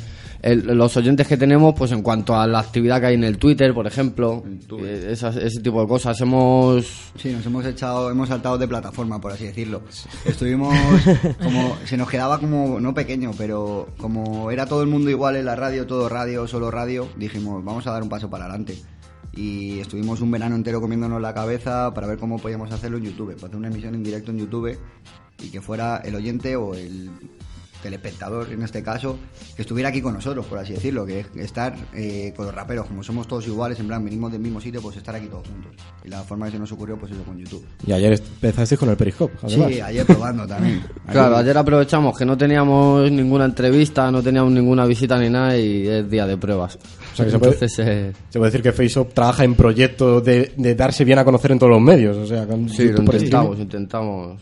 el- 0.43 0.67
los 0.77 0.97
oyentes 0.97 1.27
que 1.27 1.37
tenemos 1.37 1.75
pues 1.77 1.93
en 1.93 2.03
cuanto 2.03 2.35
a 2.35 2.47
la 2.47 2.61
actividad 2.61 3.01
que 3.01 3.07
hay 3.09 3.15
en 3.15 3.25
el 3.25 3.39
Twitter, 3.39 3.73
por 3.75 3.87
ejemplo, 3.87 4.43
eh, 4.85 5.09
esas- 5.11 5.37
ese 5.37 5.61
tipo 5.61 5.81
de 5.81 5.89
cosas. 5.89 6.21
Hemos... 6.21 6.87
Sí, 7.17 7.31
nos 7.33 7.45
hemos 7.47 7.65
echado, 7.67 8.11
hemos 8.11 8.29
saltado 8.29 8.59
de 8.59 8.67
plataforma, 8.69 9.21
por 9.21 9.33
así 9.33 9.45
decirlo. 9.45 9.83
Estuvimos 10.25 10.75
como, 11.43 11.77
se 11.85 11.97
nos 11.97 12.09
quedaba 12.09 12.39
como, 12.39 12.81
no 12.81 12.95
pequeño, 12.95 13.33
pero 13.37 13.89
como 13.99 14.51
era 14.51 14.67
todo 14.67 14.83
el 14.83 14.89
mundo 14.89 15.11
igual 15.11 15.37
en 15.37 15.45
la 15.45 15.57
radio, 15.57 15.87
todo 15.87 16.09
radio, 16.09 16.47
solo 16.47 16.71
radio, 16.71 17.09
dijimos, 17.17 17.65
vamos 17.65 17.87
a 17.87 17.93
dar 17.93 18.03
un 18.03 18.09
paso 18.09 18.29
para 18.31 18.45
adelante. 18.45 18.77
Y 19.33 19.79
estuvimos 19.79 20.21
un 20.21 20.31
verano 20.33 20.57
entero 20.57 20.81
comiéndonos 20.81 21.21
la 21.23 21.33
cabeza 21.33 21.95
para 21.95 22.09
ver 22.09 22.19
cómo 22.19 22.39
podíamos 22.39 22.73
hacerlo 22.73 22.99
en 22.99 23.05
YouTube, 23.05 23.35
para 23.37 23.47
hacer 23.47 23.57
una 23.57 23.69
emisión 23.69 23.95
en 23.95 24.03
directo 24.03 24.33
en 24.33 24.39
YouTube 24.39 24.77
y 25.43 25.51
que 25.51 25.61
fuera 25.61 25.99
el 25.99 26.17
oyente 26.17 26.57
o 26.57 26.75
el 26.75 27.11
telespectador 27.83 28.53
en 28.53 28.63
este 28.63 28.83
caso 28.83 29.17
que 29.57 29.63
estuviera 29.63 29.89
aquí 29.89 30.01
con 30.03 30.15
nosotros 30.15 30.47
por 30.47 30.59
así 30.59 30.73
decirlo 30.75 31.05
que 31.07 31.21
es 31.21 31.27
estar 31.37 31.75
eh, 31.95 32.33
con 32.37 32.47
los 32.47 32.55
raperos 32.55 32.87
como 32.87 33.03
somos 33.03 33.27
todos 33.27 33.47
iguales 33.47 33.79
en 33.81 33.87
plan 33.89 34.05
venimos 34.05 34.31
del 34.33 34.41
mismo 34.41 34.61
sitio 34.61 34.81
pues 34.83 34.97
estar 34.97 35.15
aquí 35.15 35.27
todos 35.27 35.47
juntos 35.49 35.73
y 36.05 36.09
la 36.09 36.23
forma 36.23 36.47
que 36.47 36.53
se 36.53 36.59
nos 36.59 36.71
ocurrió 36.73 36.97
pues 36.99 37.13
eso 37.13 37.23
con 37.23 37.39
YouTube 37.39 37.65
Y 37.87 37.93
ayer 37.93 38.13
empezasteis 38.13 38.79
con 38.79 38.89
el 38.91 38.97
Periscope, 38.97 39.35
además. 39.43 39.69
sí 39.73 39.81
ayer 39.81 40.07
probando 40.07 40.47
también 40.47 40.83
Claro, 41.11 41.37
ayer 41.37 41.57
aprovechamos 41.59 42.17
que 42.17 42.25
no 42.25 42.37
teníamos 42.39 43.11
ninguna 43.11 43.45
entrevista, 43.47 44.11
no 44.11 44.23
teníamos 44.23 44.53
ninguna 44.53 44.85
visita 44.87 45.19
ni 45.19 45.29
nada 45.29 45.57
y 45.57 45.87
es 45.89 46.09
día 46.09 46.27
de 46.27 46.37
pruebas. 46.37 46.79
O 47.13 47.17
sea 47.17 47.25
que 47.25 47.33
se 47.33 47.39
puede- 47.39 47.57
eh, 47.79 48.13
Se 48.29 48.39
puede 48.39 48.51
decir 48.53 48.63
que 48.63 48.73
Facebook 48.73 49.09
trabaja 49.13 49.43
en 49.45 49.55
proyectos 49.57 50.23
de, 50.25 50.53
de 50.57 50.75
darse 50.77 51.05
bien 51.05 51.19
a 51.19 51.25
conocer 51.25 51.51
en 51.53 51.59
todos 51.59 51.71
los 51.73 51.81
medios. 51.81 52.17
O 52.17 52.27
sea, 52.27 52.47
con 52.47 52.69
sí, 52.69 52.85
lo 52.93 53.01
intentamos, 53.03 53.59
intentamos. 53.59 54.41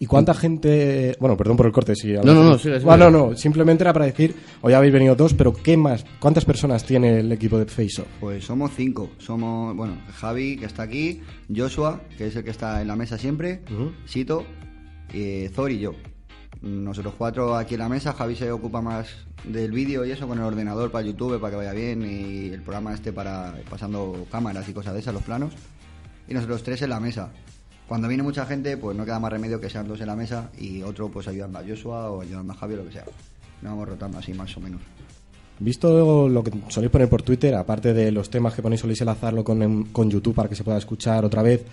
¿Y 0.00 0.06
cuánta 0.06 0.32
gente.? 0.32 1.16
Bueno, 1.18 1.36
perdón 1.36 1.56
por 1.56 1.66
el 1.66 1.72
corte, 1.72 1.94
sí. 1.96 2.12
No, 2.12 2.22
no, 2.34 2.44
no, 2.44 2.58
sigue. 2.58 2.78
Bueno, 2.78 3.10
no, 3.10 3.30
no, 3.30 3.36
simplemente 3.36 3.82
era 3.82 3.92
para 3.92 4.04
decir, 4.04 4.34
hoy 4.60 4.72
habéis 4.72 4.92
venido 4.92 5.16
dos, 5.16 5.34
pero 5.34 5.52
¿qué 5.52 5.76
más? 5.76 6.04
¿Cuántas 6.20 6.44
personas 6.44 6.84
tiene 6.84 7.20
el 7.20 7.32
equipo 7.32 7.58
de 7.58 7.66
Face 7.66 8.00
Off? 8.00 8.08
Pues 8.20 8.44
somos 8.44 8.70
cinco. 8.76 9.10
Somos, 9.18 9.74
bueno, 9.76 9.96
Javi, 10.14 10.56
que 10.56 10.66
está 10.66 10.84
aquí, 10.84 11.20
Joshua, 11.54 12.00
que 12.16 12.28
es 12.28 12.36
el 12.36 12.44
que 12.44 12.50
está 12.50 12.80
en 12.80 12.88
la 12.88 12.94
mesa 12.94 13.18
siempre. 13.18 13.62
Sito, 14.06 14.44
eh, 15.12 15.50
Zor 15.52 15.72
y 15.72 15.80
yo. 15.80 15.94
Nosotros 16.62 17.14
cuatro 17.16 17.56
aquí 17.56 17.74
en 17.74 17.80
la 17.80 17.88
mesa, 17.88 18.12
Javi 18.12 18.34
se 18.36 18.50
ocupa 18.50 18.80
más 18.80 19.08
del 19.44 19.70
vídeo 19.70 20.04
y 20.04 20.10
eso 20.10 20.26
con 20.26 20.38
el 20.38 20.44
ordenador 20.44 20.90
para 20.90 21.06
YouTube, 21.06 21.40
para 21.40 21.52
que 21.52 21.56
vaya 21.56 21.72
bien, 21.72 22.02
y 22.02 22.48
el 22.48 22.62
programa 22.62 22.94
este 22.94 23.12
para 23.12 23.54
pasando 23.70 24.26
cámaras 24.30 24.68
y 24.68 24.72
cosas 24.72 24.94
de 24.94 25.00
esas, 25.00 25.14
los 25.14 25.22
planos. 25.22 25.54
Y 26.28 26.34
nosotros 26.34 26.62
tres 26.62 26.82
en 26.82 26.90
la 26.90 27.00
mesa. 27.00 27.30
Cuando 27.88 28.06
viene 28.06 28.22
mucha 28.22 28.44
gente, 28.46 28.76
pues 28.76 28.96
no 28.96 29.04
queda 29.04 29.18
más 29.18 29.32
remedio 29.32 29.58
que 29.60 29.70
sean 29.70 29.88
dos 29.88 30.00
en 30.00 30.06
la 30.08 30.14
mesa 30.16 30.50
y 30.58 30.82
otro 30.82 31.08
pues 31.08 31.26
ayudando 31.26 31.58
a 31.58 31.62
Joshua 31.66 32.10
o 32.10 32.20
ayudando 32.20 32.52
a 32.52 32.56
Javi 32.56 32.74
o 32.74 32.76
lo 32.78 32.84
que 32.86 32.92
sea. 32.92 33.04
Nos 33.62 33.72
vamos 33.72 33.88
rotando 33.88 34.18
así 34.18 34.32
más 34.34 34.54
o 34.56 34.60
menos. 34.60 34.80
Visto 35.60 36.28
lo 36.28 36.44
que 36.44 36.52
soléis 36.68 36.92
poner 36.92 37.08
por 37.08 37.22
Twitter, 37.22 37.54
aparte 37.54 37.92
de 37.92 38.12
los 38.12 38.30
temas 38.30 38.54
que 38.54 38.62
ponéis, 38.62 38.80
soléis 38.82 39.00
enlazarlo 39.00 39.42
con, 39.42 39.84
con 39.86 40.08
YouTube 40.10 40.34
para 40.34 40.48
que 40.48 40.54
se 40.54 40.62
pueda 40.62 40.78
escuchar 40.78 41.24
otra 41.24 41.42
vez. 41.42 41.64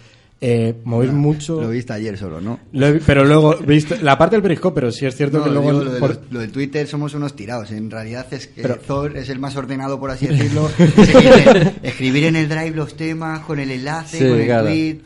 Eh, 0.42 0.76
movéis 0.84 1.14
mucho. 1.14 1.62
Lo 1.62 1.70
viste 1.70 1.94
ayer 1.94 2.18
solo, 2.18 2.42
¿no? 2.42 2.60
He- 2.74 3.00
pero 3.06 3.24
luego, 3.24 3.56
viste, 3.58 4.02
la 4.02 4.18
parte 4.18 4.36
del 4.36 4.44
periscope, 4.44 4.76
pero 4.76 4.92
sí 4.92 5.06
es 5.06 5.16
cierto 5.16 5.38
No, 5.38 5.44
que 5.46 5.50
luego. 5.52 5.72
digo, 5.72 5.84
lo, 5.86 5.92
de, 5.94 6.00
por- 6.00 6.20
lo 6.32 6.40
de 6.40 6.48
Twitter 6.48 6.88
somos 6.88 7.14
unos 7.14 7.36
tirados. 7.36 7.72
En 7.72 7.90
realidad 7.92 8.26
es 8.32 8.48
que 8.48 8.62
Pero- 8.64 8.78
Thor 8.80 9.16
es 9.18 9.30
el 9.30 9.40
más 9.40 9.56
ordenado, 9.56 10.00
por 10.00 10.10
así 10.12 10.28
decirlo. 10.30 10.68
escribir, 10.80 11.74
escribir 11.84 12.24
en 12.26 12.36
el 12.38 12.50
drive 12.50 12.72
los 12.72 12.96
temas 12.98 13.42
con 13.42 13.60
el 13.60 13.70
enlace, 13.72 14.18
Sí, 14.18 14.28
con 14.28 14.40
el 14.40 14.46
claro. 14.46 14.68
tweet. 14.68 14.98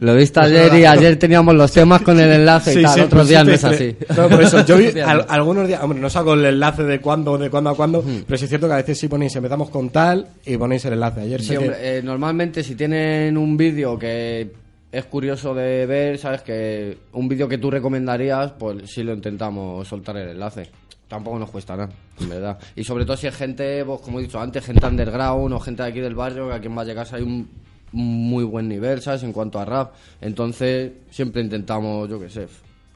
Lo 0.00 0.14
viste 0.14 0.40
ayer 0.40 0.74
y 0.74 0.84
ayer 0.84 1.18
teníamos 1.18 1.54
los 1.54 1.72
temas 1.72 2.02
con 2.02 2.18
el 2.20 2.30
enlace 2.30 2.78
y 2.78 2.82
tal. 2.82 2.94
sí, 2.94 3.00
Otros 3.00 3.18
pues 3.20 3.28
días 3.28 3.44
no 3.46 3.52
es 3.52 3.64
así. 3.64 3.96
No, 4.16 4.28
por 4.28 4.42
eso, 4.42 4.64
yo 4.66 4.76
vi 4.76 4.86
al- 5.00 5.26
algunos 5.28 5.66
días, 5.66 5.82
hombre, 5.82 5.98
no 6.00 6.10
saco 6.10 6.34
el 6.34 6.44
enlace 6.44 6.82
de 6.82 7.00
cuándo, 7.00 7.38
de 7.38 7.48
cuándo 7.50 7.70
a 7.70 7.74
cuándo, 7.76 8.04
pero 8.26 8.36
sí 8.36 8.44
es 8.44 8.48
cierto 8.48 8.66
que 8.66 8.74
a 8.74 8.76
veces 8.76 8.98
sí 8.98 9.08
ponéis, 9.08 9.34
empezamos 9.36 9.70
con 9.70 9.90
tal 9.90 10.26
y 10.44 10.56
ponéis 10.56 10.84
el 10.84 10.94
enlace. 10.94 11.20
Ayer 11.22 11.40
Sí, 11.42 11.48
que- 11.50 11.58
hombre, 11.58 11.76
eh, 11.80 12.02
normalmente 12.02 12.62
si 12.62 12.74
tienen 12.74 13.36
un 13.36 13.56
vídeo 13.56 13.98
que 13.98 14.50
es 14.92 15.04
curioso 15.06 15.54
de 15.54 15.86
ver, 15.86 16.18
¿sabes? 16.18 16.42
Que 16.42 16.96
un 17.12 17.28
vídeo 17.28 17.48
que 17.48 17.58
tú 17.58 17.70
recomendarías, 17.70 18.52
pues 18.58 18.90
sí 18.90 19.02
lo 19.02 19.12
intentamos 19.14 19.86
soltar 19.88 20.16
el 20.16 20.28
enlace. 20.30 20.68
Tampoco 21.08 21.38
nos 21.38 21.50
cuesta 21.50 21.76
nada, 21.76 21.90
en 22.20 22.28
verdad. 22.28 22.58
Y 22.74 22.82
sobre 22.82 23.04
todo 23.04 23.16
si 23.16 23.28
es 23.28 23.34
gente, 23.36 23.84
pues, 23.84 24.00
como 24.00 24.18
he 24.18 24.22
dicho 24.22 24.40
antes, 24.40 24.64
gente 24.64 24.84
underground 24.86 25.52
o 25.54 25.60
gente 25.60 25.82
de 25.84 25.88
aquí 25.88 26.00
del 26.00 26.14
barrio, 26.16 26.48
que 26.48 26.54
aquí 26.54 26.66
en 26.66 26.74
Vallecas 26.74 27.12
hay 27.12 27.22
un 27.22 27.28
un 27.28 27.48
muy 27.96 28.44
buen 28.44 28.68
nivel, 28.68 29.00
¿sabes? 29.00 29.22
En 29.22 29.32
cuanto 29.32 29.58
a 29.58 29.64
rap. 29.64 29.94
Entonces, 30.20 30.92
siempre 31.10 31.42
intentamos, 31.42 32.08
yo 32.08 32.20
qué 32.20 32.30
sé, 32.30 32.46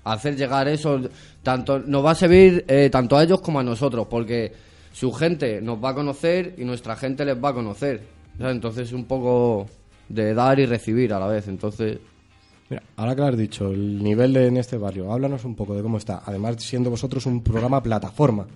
hacer 0.04 0.36
llegar 0.36 0.68
eso. 0.68 1.00
Tanto, 1.42 1.78
nos 1.78 2.04
va 2.04 2.12
a 2.12 2.14
servir 2.14 2.64
eh, 2.68 2.88
tanto 2.90 3.16
a 3.16 3.22
ellos 3.22 3.40
como 3.40 3.60
a 3.60 3.62
nosotros, 3.62 4.06
porque 4.08 4.52
su 4.92 5.12
gente 5.12 5.60
nos 5.60 5.82
va 5.82 5.90
a 5.90 5.94
conocer 5.94 6.54
y 6.58 6.64
nuestra 6.64 6.96
gente 6.96 7.24
les 7.24 7.42
va 7.42 7.50
a 7.50 7.54
conocer. 7.54 8.02
¿sabes? 8.38 8.54
Entonces, 8.54 8.88
es 8.88 8.92
un 8.92 9.04
poco 9.04 9.66
de 10.08 10.34
dar 10.34 10.58
y 10.60 10.66
recibir 10.66 11.12
a 11.12 11.18
la 11.18 11.26
vez. 11.26 11.48
Entonces, 11.48 11.98
Mira, 12.68 12.84
ahora 12.96 13.16
que 13.16 13.20
lo 13.20 13.26
has 13.26 13.36
dicho, 13.36 13.72
el 13.72 14.00
nivel 14.00 14.32
de, 14.32 14.46
en 14.46 14.56
este 14.56 14.78
barrio, 14.78 15.12
háblanos 15.12 15.44
un 15.44 15.56
poco 15.56 15.74
de 15.74 15.82
cómo 15.82 15.98
está. 15.98 16.22
Además, 16.24 16.54
siendo 16.58 16.88
vosotros 16.88 17.26
un 17.26 17.42
programa 17.42 17.82
plataforma 17.82 18.46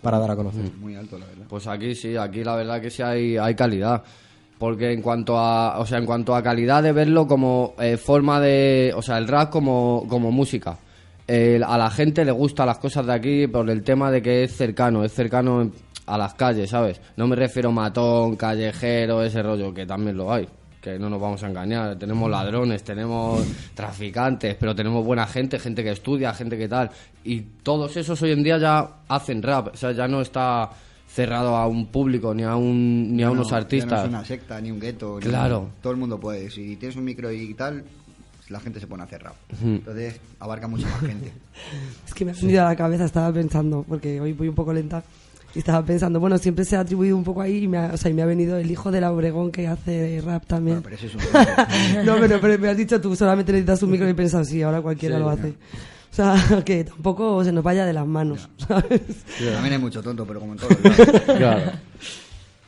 para 0.00 0.20
dar 0.20 0.30
a 0.30 0.36
conocer. 0.36 0.70
Muy 0.78 0.94
alto, 0.94 1.18
la 1.18 1.26
verdad. 1.26 1.46
Pues 1.48 1.66
aquí 1.66 1.94
sí, 1.96 2.16
aquí 2.16 2.44
la 2.44 2.54
verdad 2.54 2.80
que 2.80 2.90
sí 2.90 3.02
hay, 3.02 3.36
hay 3.36 3.54
calidad. 3.56 4.04
Porque 4.58 4.92
en 4.92 5.02
cuanto 5.02 5.38
a, 5.38 5.78
o 5.78 5.86
sea, 5.86 5.98
en 5.98 6.06
cuanto 6.06 6.34
a 6.34 6.42
calidad 6.42 6.82
de 6.82 6.92
verlo 6.92 7.26
como 7.26 7.74
eh, 7.78 7.96
forma 7.96 8.40
de, 8.40 8.92
o 8.96 9.02
sea, 9.02 9.18
el 9.18 9.26
rap 9.28 9.50
como, 9.50 10.06
como 10.08 10.30
música. 10.30 10.78
El- 11.26 11.64
a 11.64 11.76
la 11.78 11.90
gente 11.90 12.24
le 12.24 12.32
gustan 12.32 12.66
las 12.66 12.78
cosas 12.78 13.06
de 13.06 13.12
aquí 13.14 13.46
por 13.46 13.68
el 13.68 13.82
tema 13.82 14.10
de 14.10 14.22
que 14.22 14.44
es 14.44 14.56
cercano, 14.56 15.04
es 15.04 15.12
cercano 15.12 15.70
a 16.06 16.18
las 16.18 16.34
calles, 16.34 16.70
¿sabes? 16.70 17.00
No 17.16 17.26
me 17.26 17.34
refiero 17.34 17.70
a 17.70 17.72
matón, 17.72 18.36
callejero, 18.36 19.22
ese 19.22 19.42
rollo, 19.42 19.72
que 19.72 19.86
también 19.86 20.16
lo 20.16 20.32
hay. 20.32 20.46
Que 20.80 20.98
no 20.98 21.08
nos 21.08 21.18
vamos 21.18 21.42
a 21.42 21.48
engañar. 21.48 21.96
Tenemos 21.96 22.30
ladrones, 22.30 22.84
tenemos 22.84 23.42
traficantes, 23.74 24.54
pero 24.60 24.74
tenemos 24.74 25.04
buena 25.04 25.26
gente, 25.26 25.58
gente 25.58 25.82
que 25.82 25.90
estudia, 25.92 26.34
gente 26.34 26.58
que 26.58 26.68
tal. 26.68 26.90
Y 27.24 27.40
todos 27.40 27.96
esos 27.96 28.20
hoy 28.22 28.32
en 28.32 28.42
día 28.42 28.58
ya 28.58 28.88
hacen 29.08 29.42
rap. 29.42 29.68
O 29.72 29.76
sea, 29.76 29.92
ya 29.92 30.06
no 30.06 30.20
está 30.20 30.68
cerrado 31.14 31.56
a 31.56 31.66
un 31.68 31.86
público 31.86 32.34
ni 32.34 32.42
a 32.42 32.56
un 32.56 33.16
ni 33.16 33.22
a 33.22 33.30
unos 33.30 33.52
artistas. 33.52 33.90
no 33.92 34.02
es 34.02 34.08
una 34.08 34.24
secta, 34.24 34.60
ni 34.60 34.70
un 34.70 34.80
gueto. 34.80 35.18
ni- 35.20 35.26
Claro. 35.28 35.68
todo 35.80 35.92
el 35.92 35.98
mundo 35.98 36.18
puede. 36.18 36.50
Si 36.50 36.76
tienes 36.76 36.96
un 36.96 37.04
micro 37.04 37.30
y 37.30 37.54
tal, 37.54 37.84
la 38.48 38.58
gente 38.60 38.80
se 38.80 38.86
pone 38.86 39.04
a. 39.04 39.06
Ujú. 39.06 39.66
Entonces, 39.68 40.20
abarca 40.40 40.66
mucha 40.68 40.88
más 40.88 41.00
gente. 41.00 41.32
Es 42.06 42.12
que 42.14 42.24
me 42.24 42.32
ha 42.32 42.34
venido 42.34 42.62
a 42.62 42.64
la 42.66 42.76
cabeza, 42.76 43.04
estaba 43.04 43.32
pensando, 43.32 43.84
porque 43.88 44.20
hoy 44.20 44.32
voy 44.32 44.48
un 44.48 44.54
poco 44.54 44.72
lenta, 44.72 45.02
y 45.54 45.60
estaba 45.60 45.84
pensando, 45.86 46.18
bueno, 46.18 46.36
siempre 46.38 46.64
se 46.64 46.76
ha 46.76 46.80
atribuido 46.80 47.16
un 47.16 47.22
poco 47.24 47.40
ahí, 47.40 47.62
y 47.64 47.68
me 47.68 47.78
ha, 47.78 47.92
o 47.94 47.96
sea, 47.96 48.10
y 48.10 48.14
me 48.14 48.22
ha 48.22 48.26
venido 48.26 48.56
el 48.58 48.68
hijo 48.70 48.90
de 48.90 49.00
la 49.00 49.12
Obregón 49.12 49.52
que 49.52 49.68
hace 49.68 50.20
rap 50.24 50.44
también. 50.46 50.82
pero 50.82 50.96
eso 50.96 51.06
es 51.06 51.14
un... 51.14 51.20
no, 52.04 52.16
pero, 52.18 52.40
pero 52.40 52.58
me 52.58 52.68
has 52.68 52.76
dicho 52.76 53.00
tú, 53.00 53.14
solamente 53.14 53.52
necesitas 53.52 53.82
un 53.84 53.92
micro 53.92 54.06
y 54.08 54.10
he 54.10 54.14
pensado, 54.14 54.44
sí, 54.44 54.60
ahora 54.62 54.82
cualquiera 54.82 55.14
Sí, 55.16 55.20
lo 55.22 55.30
no. 55.30 55.36
O 56.14 56.16
sea, 56.16 56.62
que 56.64 56.84
tampoco 56.84 57.42
se 57.42 57.50
nos 57.50 57.64
vaya 57.64 57.84
de 57.84 57.92
las 57.92 58.06
manos, 58.06 58.48
¿sabes? 58.68 59.02
También 59.52 59.72
hay 59.74 59.78
mucho 59.80 60.00
tonto, 60.00 60.24
pero 60.24 60.38
como 60.38 60.52
en 60.52 60.58
todos 60.60 60.76
lados. 60.84 61.20
Claro. 61.36 61.72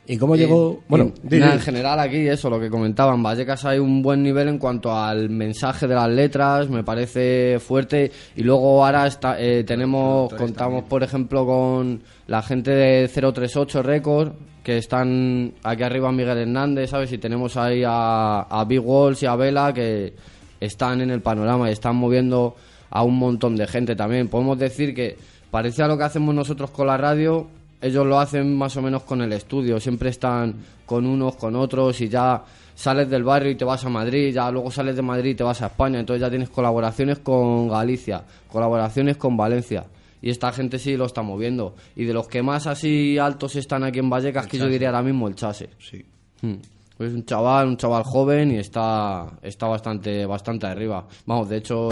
¿Y 0.08 0.16
cómo 0.18 0.34
Y- 0.34 0.38
llegó? 0.38 0.82
Bueno, 0.88 1.12
y 1.30 1.36
nada, 1.36 1.54
en 1.54 1.60
general 1.60 2.00
aquí 2.00 2.26
eso, 2.26 2.50
lo 2.50 2.58
que 2.58 2.68
comentaban, 2.70 3.22
Vallecas 3.22 3.64
hay 3.64 3.78
un 3.78 4.02
buen 4.02 4.22
nivel 4.24 4.48
en 4.48 4.58
cuanto 4.58 4.92
al 4.96 5.30
mensaje 5.30 5.86
de 5.86 5.94
las 5.94 6.08
letras, 6.08 6.68
me 6.68 6.82
parece 6.82 7.58
fuerte 7.60 8.10
y 8.34 8.42
luego 8.42 8.84
ahora 8.84 9.06
está, 9.06 9.40
eh, 9.40 9.62
tenemos, 9.64 10.32
contamos 10.34 10.82
por 10.84 11.04
ejemplo 11.04 11.46
con 11.46 12.02
la 12.26 12.42
gente 12.42 12.72
de 12.72 13.08
038 13.08 13.82
Records 13.82 14.32
que 14.64 14.78
están 14.78 15.54
aquí 15.62 15.84
arriba 15.84 16.10
Miguel 16.10 16.38
Hernández, 16.38 16.90
¿sabes? 16.90 17.12
Y 17.12 17.18
tenemos 17.18 17.56
ahí 17.56 17.82
a, 17.86 18.40
a 18.42 18.64
Big 18.64 18.80
Walls 18.84 19.22
y 19.22 19.26
a 19.26 19.36
Vela 19.36 19.72
que 19.72 20.14
están 20.60 21.00
en 21.00 21.10
el 21.10 21.20
panorama 21.20 21.68
y 21.68 21.72
están 21.72 21.94
moviendo 21.96 22.56
a 22.96 23.02
un 23.02 23.18
montón 23.18 23.56
de 23.56 23.66
gente 23.66 23.94
también. 23.94 24.28
Podemos 24.28 24.58
decir 24.58 24.94
que 24.94 25.18
parece 25.50 25.82
a 25.82 25.86
lo 25.86 25.98
que 25.98 26.04
hacemos 26.04 26.34
nosotros 26.34 26.70
con 26.70 26.86
la 26.86 26.96
radio, 26.96 27.46
ellos 27.82 28.06
lo 28.06 28.18
hacen 28.18 28.56
más 28.56 28.74
o 28.78 28.82
menos 28.82 29.02
con 29.02 29.20
el 29.20 29.34
estudio, 29.34 29.78
siempre 29.78 30.08
están 30.08 30.54
con 30.86 31.04
unos, 31.04 31.36
con 31.36 31.56
otros 31.56 32.00
y 32.00 32.08
ya 32.08 32.42
sales 32.74 33.10
del 33.10 33.22
barrio 33.22 33.50
y 33.50 33.54
te 33.54 33.66
vas 33.66 33.84
a 33.84 33.90
Madrid, 33.90 34.32
ya 34.32 34.50
luego 34.50 34.70
sales 34.70 34.96
de 34.96 35.02
Madrid 35.02 35.32
y 35.32 35.34
te 35.34 35.44
vas 35.44 35.60
a 35.60 35.66
España, 35.66 36.00
entonces 36.00 36.22
ya 36.22 36.30
tienes 36.30 36.48
colaboraciones 36.48 37.18
con 37.18 37.68
Galicia, 37.68 38.24
colaboraciones 38.50 39.18
con 39.18 39.36
Valencia. 39.36 39.84
Y 40.22 40.30
esta 40.30 40.50
gente 40.52 40.78
sí 40.78 40.96
lo 40.96 41.04
está 41.04 41.20
moviendo. 41.20 41.74
Y 41.94 42.04
de 42.04 42.14
los 42.14 42.26
que 42.28 42.42
más 42.42 42.66
así 42.66 43.18
altos 43.18 43.54
están 43.56 43.84
aquí 43.84 43.98
en 43.98 44.08
Vallecas, 44.08 44.46
que 44.46 44.56
yo 44.56 44.66
diría 44.66 44.88
ahora 44.88 45.02
mismo 45.02 45.28
el 45.28 45.34
Chase. 45.34 45.68
Sí. 45.78 46.02
Hmm. 46.40 46.54
Es 46.98 47.12
un 47.12 47.24
chaval, 47.24 47.68
un 47.68 47.76
chaval 47.76 48.04
joven 48.04 48.52
y 48.52 48.56
está, 48.56 49.26
está 49.42 49.66
bastante, 49.66 50.24
bastante 50.24 50.66
arriba. 50.66 51.06
Vamos, 51.26 51.48
de 51.48 51.58
hecho, 51.58 51.90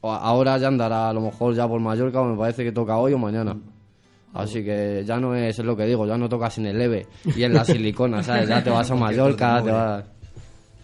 ahora 0.00 0.56
ya 0.56 0.68
andará 0.68 1.10
a 1.10 1.12
lo 1.12 1.20
mejor 1.20 1.54
ya 1.54 1.68
por 1.68 1.80
Mallorca, 1.80 2.20
o 2.22 2.24
me 2.24 2.36
parece 2.36 2.64
que 2.64 2.72
toca 2.72 2.96
hoy 2.96 3.12
o 3.12 3.18
mañana. 3.18 3.56
Así 4.32 4.62
que 4.64 5.02
ya 5.06 5.18
no 5.18 5.34
es, 5.34 5.58
es 5.58 5.64
lo 5.64 5.76
que 5.76 5.84
digo, 5.84 6.06
ya 6.06 6.18
no 6.18 6.28
tocas 6.28 6.58
en 6.58 6.66
el 6.66 6.80
EVE 6.80 7.06
y 7.36 7.42
en 7.42 7.54
la 7.54 7.64
silicona, 7.64 8.22
¿sabes? 8.22 8.48
Ya 8.48 8.62
te 8.62 8.70
vas 8.70 8.90
a 8.90 8.94
Mallorca, 8.96 9.62
te 9.62 9.70
vas... 9.70 10.04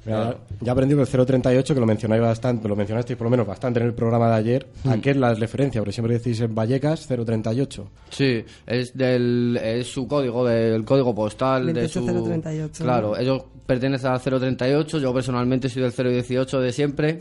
Mira, 0.04 0.36
Ya 0.60 0.72
aprendí 0.72 0.94
que 0.96 1.00
el 1.02 1.06
038, 1.06 1.74
que 1.74 1.80
lo 1.80 1.86
mencionáis 1.86 2.20
bastante, 2.22 2.66
lo 2.68 2.74
mencionasteis 2.76 3.16
por 3.16 3.26
lo 3.26 3.30
menos 3.30 3.46
bastante 3.46 3.78
en 3.80 3.86
el 3.86 3.94
programa 3.94 4.28
de 4.30 4.34
ayer. 4.34 4.66
¿A 4.88 4.96
qué 4.98 5.10
es 5.10 5.16
la 5.16 5.32
referencia? 5.34 5.80
Porque 5.80 5.92
siempre 5.92 6.14
decís 6.18 6.40
en 6.40 6.54
Vallecas 6.54 7.06
038. 7.06 7.88
Sí, 8.10 8.44
es 8.66 8.96
del 8.96 9.58
es 9.62 9.86
su 9.86 10.08
código, 10.08 10.44
del 10.44 10.84
código 10.84 11.14
postal 11.14 11.72
de 11.72 11.88
su 11.88 12.00
28038, 12.00 12.84
Claro, 12.84 13.10
¿no? 13.12 13.16
ellos 13.18 13.42
pertenecen 13.66 14.10
al 14.10 14.20
038, 14.20 14.98
yo 14.98 15.14
personalmente 15.14 15.68
soy 15.68 15.82
del 15.82 15.92
018 15.92 16.60
de 16.60 16.72
siempre. 16.72 17.18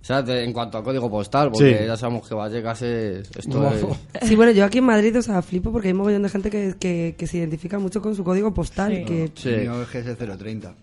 ¿Sabes? 0.00 0.26
De- 0.26 0.44
en 0.44 0.52
cuanto 0.52 0.76
a 0.76 0.84
código 0.84 1.08
postal, 1.10 1.50
porque 1.50 1.78
Sí. 1.78 1.86
ya 1.86 1.96
sabemos 1.96 2.28
que 2.28 2.34
Vallecas 2.34 2.82
es 2.82 3.26
esto 3.38 3.70
es- 4.20 4.28
Sí, 4.28 4.36
bueno, 4.36 4.52
yo 4.52 4.66
aquí 4.66 4.76
en 4.76 4.84
Madrid, 4.84 5.16
o 5.18 5.22
sea, 5.22 5.40
flipo 5.40 5.72
porque 5.72 5.88
hay 5.88 5.92
un 5.92 5.98
mogollón 5.98 6.22
de 6.22 6.28
gente 6.28 6.50
que, 6.50 6.74
que, 6.78 7.14
que 7.16 7.26
se 7.26 7.38
identifica 7.38 7.78
mucho 7.78 8.02
con 8.02 8.14
su 8.14 8.22
código 8.22 8.52
postal. 8.52 8.94
Sí. 8.94 9.04
Que, 9.06 9.30
Sí. 9.34 9.48
El 9.48 9.60
mío 9.62 9.82
es 9.82 9.88
GS 9.90 10.14
030. 10.36 10.74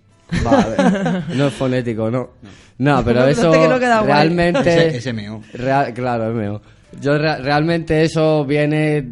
Vale. 0.44 1.24
No 1.36 1.48
es 1.48 1.54
fonético, 1.54 2.10
no. 2.10 2.30
No, 2.78 3.04
pero 3.06 3.28
eso 3.28 3.52
que 3.52 3.68
no 3.68 3.78
realmente... 4.04 4.98
Ese- 4.98 5.12
SMO. 5.12 5.44
Real- 5.54 5.94
claro, 5.94 6.32
SMO. 6.32 6.62
Yo 7.00 7.18
rea- 7.18 7.38
realmente 7.38 8.04
eso 8.04 8.44
viene, 8.44 9.12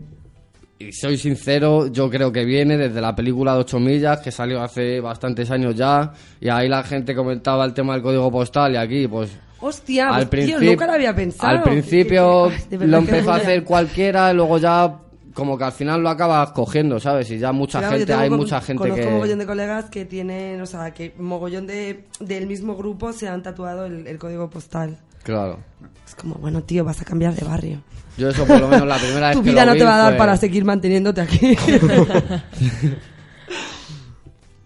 y 0.80 0.92
soy 0.92 1.18
sincero, 1.18 1.88
yo 1.88 2.10
creo 2.10 2.32
que 2.32 2.44
viene 2.46 2.78
desde 2.78 3.00
la 3.00 3.16
película 3.16 3.54
de 3.54 3.60
8 3.60 3.80
millas, 3.80 4.20
que 4.22 4.32
salió 4.32 4.62
hace 4.62 5.00
bastantes 5.00 5.50
años 5.52 5.76
ya, 5.76 6.12
y 6.42 6.50
ahí 6.50 6.68
la 6.68 6.84
gente 6.84 7.14
comentaba 7.16 7.64
el 7.66 7.74
tema 7.74 7.94
del 7.94 8.02
código 8.02 8.32
postal, 8.32 8.74
y 8.74 8.78
aquí, 8.78 9.08
pues... 9.08 9.38
Hostia, 9.62 10.08
al 10.10 10.28
pues, 10.28 10.46
tío, 10.46 10.56
principio, 10.56 10.72
nunca 10.72 10.88
lo 10.88 10.94
había 10.94 11.14
pensado. 11.16 11.58
Al 11.58 11.64
principio 11.64 12.46
ay, 12.46 12.78
lo 12.80 12.98
empezó 12.98 13.32
a 13.32 13.36
hacer 13.36 13.64
cualquiera, 13.64 14.32
y 14.32 14.36
luego 14.36 14.58
ya 14.58 14.96
como 15.34 15.58
que 15.58 15.64
al 15.64 15.72
final 15.72 16.02
lo 16.02 16.10
acabas 16.10 16.52
cogiendo, 16.52 17.00
¿sabes? 17.00 17.30
Y 17.32 17.38
ya 17.40 17.52
mucha 17.52 17.80
Claro, 17.80 17.98
gente, 17.98 18.14
hay 18.14 18.30
con- 18.30 18.40
mucha 18.40 18.60
gente 18.62 18.82
conozco 18.84 19.04
que... 19.06 19.10
mogollón 19.12 19.40
de 19.40 19.46
colegas 19.46 19.86
que 19.90 20.06
tienen, 20.06 20.60
o 20.62 20.66
sea, 20.66 20.92
que 20.92 21.14
mogollón 21.18 21.68
de, 21.68 22.06
del 22.20 22.48
mismo 22.48 22.76
grupo 22.76 23.14
se 23.14 23.28
han 23.28 23.42
tatuado 23.44 23.86
el, 23.86 24.08
el 24.08 24.18
código 24.18 24.50
postal. 24.50 24.98
Claro. 25.24 25.60
Es 26.08 26.16
como, 26.16 26.36
bueno, 26.36 26.64
tío, 26.64 26.84
vas 26.84 27.02
a 27.02 27.06
cambiar 27.06 27.34
de 27.36 27.46
barrio. 27.46 27.82
Yo 28.18 28.30
eso 28.30 28.46
por 28.46 28.60
lo 28.60 28.68
menos 28.68 28.88
la 28.88 28.98
primera 28.98 29.28
vez 29.30 29.38
Tu 29.38 29.44
que 29.44 29.50
vida 29.52 29.62
lo 29.66 29.68
no 29.68 29.74
vi 29.74 29.80
te 29.80 29.86
va 29.86 29.96
a 29.96 29.98
dar 30.00 30.12
fue- 30.12 30.18
para 30.18 30.36
seguir 30.38 30.66
manteniéndote 30.66 31.22
aquí. 31.22 31.56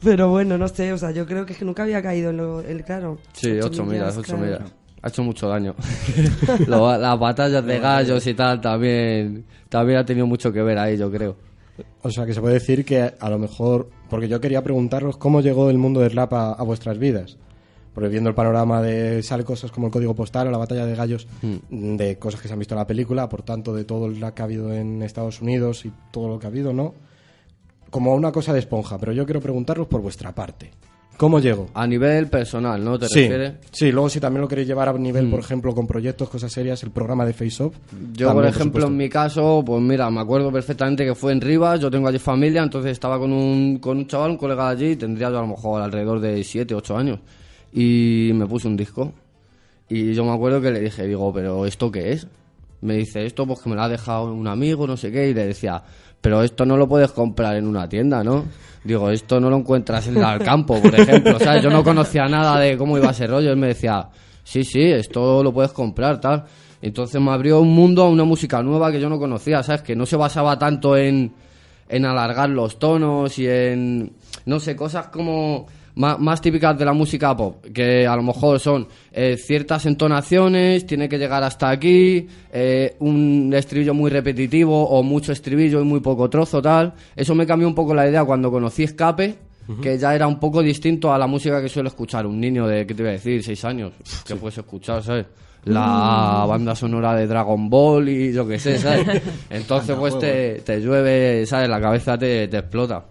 Pero 0.04 0.30
bueno, 0.30 0.58
no 0.58 0.68
sé, 0.68 0.92
o 0.92 0.98
sea, 0.98 1.12
yo 1.12 1.26
creo 1.26 1.46
que, 1.46 1.54
es 1.54 1.60
que 1.60 1.66
nunca 1.66 1.84
había 1.84 2.02
caído 2.02 2.32
en 2.32 2.38
lo... 2.38 2.60
el- 2.62 2.84
claro. 2.84 3.20
Sí, 3.34 3.52
ocho 3.62 3.86
millas, 3.86 4.18
ocho 4.18 4.36
claro. 4.36 4.66
Ha 5.04 5.10
hecho 5.10 5.22
mucho 5.24 5.48
daño. 5.50 5.76
Lo- 6.68 6.98
las 6.98 7.20
batallas 7.20 7.64
de 7.66 7.80
gallos 7.80 8.26
y 8.26 8.34
tal 8.34 8.60
también, 8.62 9.46
también 9.70 10.00
ha 10.00 10.06
tenido 10.06 10.26
mucho 10.26 10.52
que 10.52 10.62
ver 10.64 10.78
ahí, 10.80 10.98
yo 10.98 11.12
creo. 11.12 11.36
O 12.02 12.10
sea, 12.10 12.26
que 12.26 12.34
se 12.34 12.42
puede 12.42 12.56
decir 12.56 12.84
que 12.86 13.14
a 13.20 13.30
lo 13.30 13.38
mejor, 13.38 13.90
porque 14.10 14.28
yo 14.28 14.40
quería 14.42 14.64
preguntaros 14.64 15.18
cómo 15.18 15.42
llegó 15.42 15.70
el 15.70 15.78
mundo 15.78 16.00
del 16.00 16.12
rap 16.12 16.34
a, 16.34 16.54
a 16.54 16.64
vuestras 16.64 16.98
vidas. 16.98 17.38
Porque 17.94 18.10
viendo 18.10 18.28
el 18.30 18.36
panorama 18.36 18.82
de 18.82 19.22
sale 19.22 19.44
cosas 19.44 19.70
como 19.72 19.86
el 19.88 19.94
código 19.94 20.16
postal 20.16 20.48
o 20.48 20.52
la 20.52 20.58
batalla 20.58 20.86
de 20.86 20.96
gallos, 20.96 21.28
de 21.70 22.18
cosas 22.18 22.42
que 22.42 22.48
se 22.48 22.54
han 22.54 22.60
visto 22.60 22.74
en 22.74 22.80
la 22.80 22.88
película, 22.88 23.30
por 23.30 23.44
tanto 23.44 23.74
de 23.76 23.84
todo 23.84 24.08
lo 24.08 24.34
que 24.34 24.42
ha 24.42 24.46
habido 24.46 24.74
en 24.74 25.04
Estados 25.04 25.42
Unidos 25.42 25.86
y 25.86 25.92
todo 26.12 26.28
lo 26.28 26.40
que 26.40 26.48
ha 26.48 26.50
habido, 26.50 26.74
¿no? 26.74 26.96
Como 27.92 28.16
una 28.16 28.32
cosa 28.32 28.52
de 28.54 28.60
esponja, 28.60 28.98
pero 28.98 29.12
yo 29.12 29.26
quiero 29.26 29.42
preguntaros 29.42 29.86
por 29.88 30.02
vuestra 30.02 30.34
parte. 30.34 30.72
¿Cómo 31.18 31.40
llegó? 31.40 31.70
A 31.74 31.86
nivel 31.88 32.28
personal, 32.28 32.84
¿no? 32.84 32.98
¿Te 33.00 33.08
sí, 33.08 33.22
refieres? 33.22 33.54
sí, 33.72 33.92
luego 33.92 34.10
si 34.10 34.20
también 34.20 34.42
lo 34.42 34.48
queréis 34.48 34.68
llevar 34.68 34.90
a 34.90 34.94
nivel, 34.94 35.30
por 35.30 35.40
ejemplo, 35.40 35.74
con 35.74 35.86
proyectos, 35.88 36.28
cosas 36.30 36.52
serias, 36.52 36.82
el 36.84 36.92
programa 36.92 37.26
de 37.26 37.34
Face 37.34 37.64
Off. 37.64 37.76
Yo, 38.14 38.28
por 38.34 38.44
también, 38.44 38.54
ejemplo, 38.54 38.82
en 38.82 38.90
supuesto. 38.90 38.90
mi 38.90 39.10
caso, 39.10 39.64
pues 39.66 39.82
mira, 39.82 40.10
me 40.10 40.20
acuerdo 40.22 40.52
perfectamente 40.52 41.06
que 41.06 41.16
fue 41.16 41.32
en 41.32 41.40
Rivas, 41.42 41.80
yo 41.80 41.90
tengo 41.92 42.08
allí 42.08 42.20
familia, 42.20 42.64
entonces 42.64 42.92
estaba 42.92 43.20
con 43.20 43.32
un, 43.32 43.78
con 43.78 43.98
un 43.98 44.08
chaval, 44.08 44.32
un 44.32 44.38
colega 44.38 44.66
de 44.66 44.72
allí, 44.86 44.96
tendría 44.96 45.30
yo 45.30 45.38
a 45.38 45.42
lo 45.42 45.48
mejor 45.48 45.82
alrededor 45.82 46.20
de 46.20 46.44
7, 46.44 46.74
8 46.76 46.98
años, 46.98 47.20
y 47.72 48.32
me 48.34 48.46
puso 48.48 48.68
un 48.68 48.76
disco. 48.76 49.14
Y 49.90 50.14
yo 50.14 50.26
me 50.26 50.32
acuerdo 50.34 50.62
que 50.62 50.72
le 50.72 50.80
dije, 50.80 51.06
digo, 51.06 51.32
¿pero 51.32 51.66
esto 51.66 51.92
qué 51.92 52.14
es? 52.14 52.28
Me 52.82 52.96
dice, 52.96 53.26
esto 53.26 53.46
pues 53.46 53.60
que 53.62 53.70
me 53.70 53.76
lo 53.76 53.84
ha 53.84 53.88
dejado 53.90 54.34
un 54.34 54.48
amigo, 54.48 54.88
no 54.88 54.98
sé 54.98 55.12
qué, 55.12 55.30
y 55.30 55.34
le 55.34 55.46
decía, 55.48 55.84
pero 56.24 56.42
esto 56.42 56.66
no 56.66 56.78
lo 56.78 56.88
puedes 56.88 57.12
comprar 57.12 57.58
en 57.58 57.68
una 57.68 57.90
tienda, 57.90 58.24
¿no? 58.24 58.46
Digo, 58.82 59.10
esto 59.10 59.42
no 59.42 59.50
lo 59.50 59.58
encuentras 59.58 60.08
en 60.08 60.16
el 60.16 60.40
campo, 60.40 60.82
por 60.82 60.98
ejemplo, 60.98 61.38
¿sabes? 61.38 61.62
Yo 61.62 61.70
no 61.70 61.84
conocía 61.84 62.30
nada 62.30 62.58
de 62.62 62.78
cómo 62.78 62.98
iba 62.98 63.12
ese 63.12 63.28
rollo, 63.28 63.52
él 63.52 63.58
me 63.58 63.68
decía, 63.68 64.08
sí, 64.42 64.64
sí, 64.64 64.84
esto 64.84 65.44
lo 65.44 65.54
puedes 65.54 65.74
comprar, 65.74 66.22
tal. 66.22 66.46
Entonces 66.82 67.20
me 67.20 67.30
abrió 67.30 67.60
un 67.60 67.74
mundo 67.74 68.04
a 68.04 68.10
una 68.10 68.24
música 68.24 68.64
nueva 68.64 68.90
que 68.90 69.02
yo 69.02 69.10
no 69.10 69.20
conocía, 69.20 69.62
¿sabes? 69.64 69.82
Que 69.82 69.98
no 69.98 70.06
se 70.06 70.16
basaba 70.16 70.58
tanto 70.58 70.96
en, 70.96 71.34
en 71.90 72.06
alargar 72.06 72.50
los 72.50 72.80
tonos 72.80 73.38
y 73.38 73.46
en, 73.46 74.14
no 74.46 74.62
sé, 74.62 74.78
cosas 74.78 75.08
como 75.08 75.68
ma- 75.96 76.18
más, 76.18 76.42
típicas 76.42 76.78
de 76.78 76.86
la 76.86 76.94
música 76.94 77.36
pop, 77.36 77.66
que 77.74 78.06
a 78.08 78.16
lo 78.16 78.24
mejor 78.24 78.60
son 78.60 78.88
eh, 79.12 79.38
ciertas 79.38 79.86
entonaciones, 79.86 80.86
tiene 80.86 81.08
que 81.10 81.18
llegar 81.18 81.44
hasta 81.44 81.70
aquí, 81.70 82.28
eh, 82.52 82.96
un 83.00 83.52
estribillo 83.56 83.94
muy 83.94 84.10
repetitivo 84.12 84.88
o 84.90 85.04
mucho 85.04 85.32
estribillo 85.32 85.82
y 85.82 85.86
muy 85.86 86.00
poco 86.00 86.30
trozo, 86.30 86.62
tal. 86.62 86.94
Eso 87.16 87.36
me 87.36 87.46
cambió 87.46 87.68
un 87.68 87.76
poco 87.76 87.94
la 87.94 88.08
idea 88.10 88.24
cuando 88.24 88.50
conocí 88.52 88.84
Escape, 88.84 89.36
que 89.82 89.98
ya 89.98 90.14
era 90.14 90.28
un 90.28 90.40
poco 90.40 90.62
distinto 90.62 91.14
a 91.14 91.18
la 91.18 91.26
música 91.26 91.62
que 91.62 91.70
suele 91.70 91.88
escuchar 91.90 92.26
un 92.26 92.40
niño 92.40 92.68
de, 92.68 92.86
¿qué 92.86 92.94
te 92.94 93.02
iba 93.02 93.10
a 93.10 93.14
decir? 93.14 93.42
Seis 93.44 93.64
años, 93.64 93.94
que 94.26 94.36
puedes 94.36 94.58
escuchar, 94.58 95.02
¿sabes? 95.02 95.26
La 95.66 96.46
banda 96.46 96.76
sonora 96.76 97.16
de 97.16 97.26
Dragon 97.26 97.70
Ball 97.70 98.10
y 98.10 98.34
yo 98.34 98.46
qué 98.46 98.60
sé, 98.60 98.78
¿sabes? 98.78 99.22
Entonces 99.50 99.96
pues 99.98 100.20
te, 100.20 100.62
te 100.66 100.82
llueve, 100.82 101.46
¿sabes? 101.46 101.70
La 101.70 101.80
cabeza 101.80 102.18
te, 102.18 102.50
te 102.50 102.58
explota. 102.58 103.06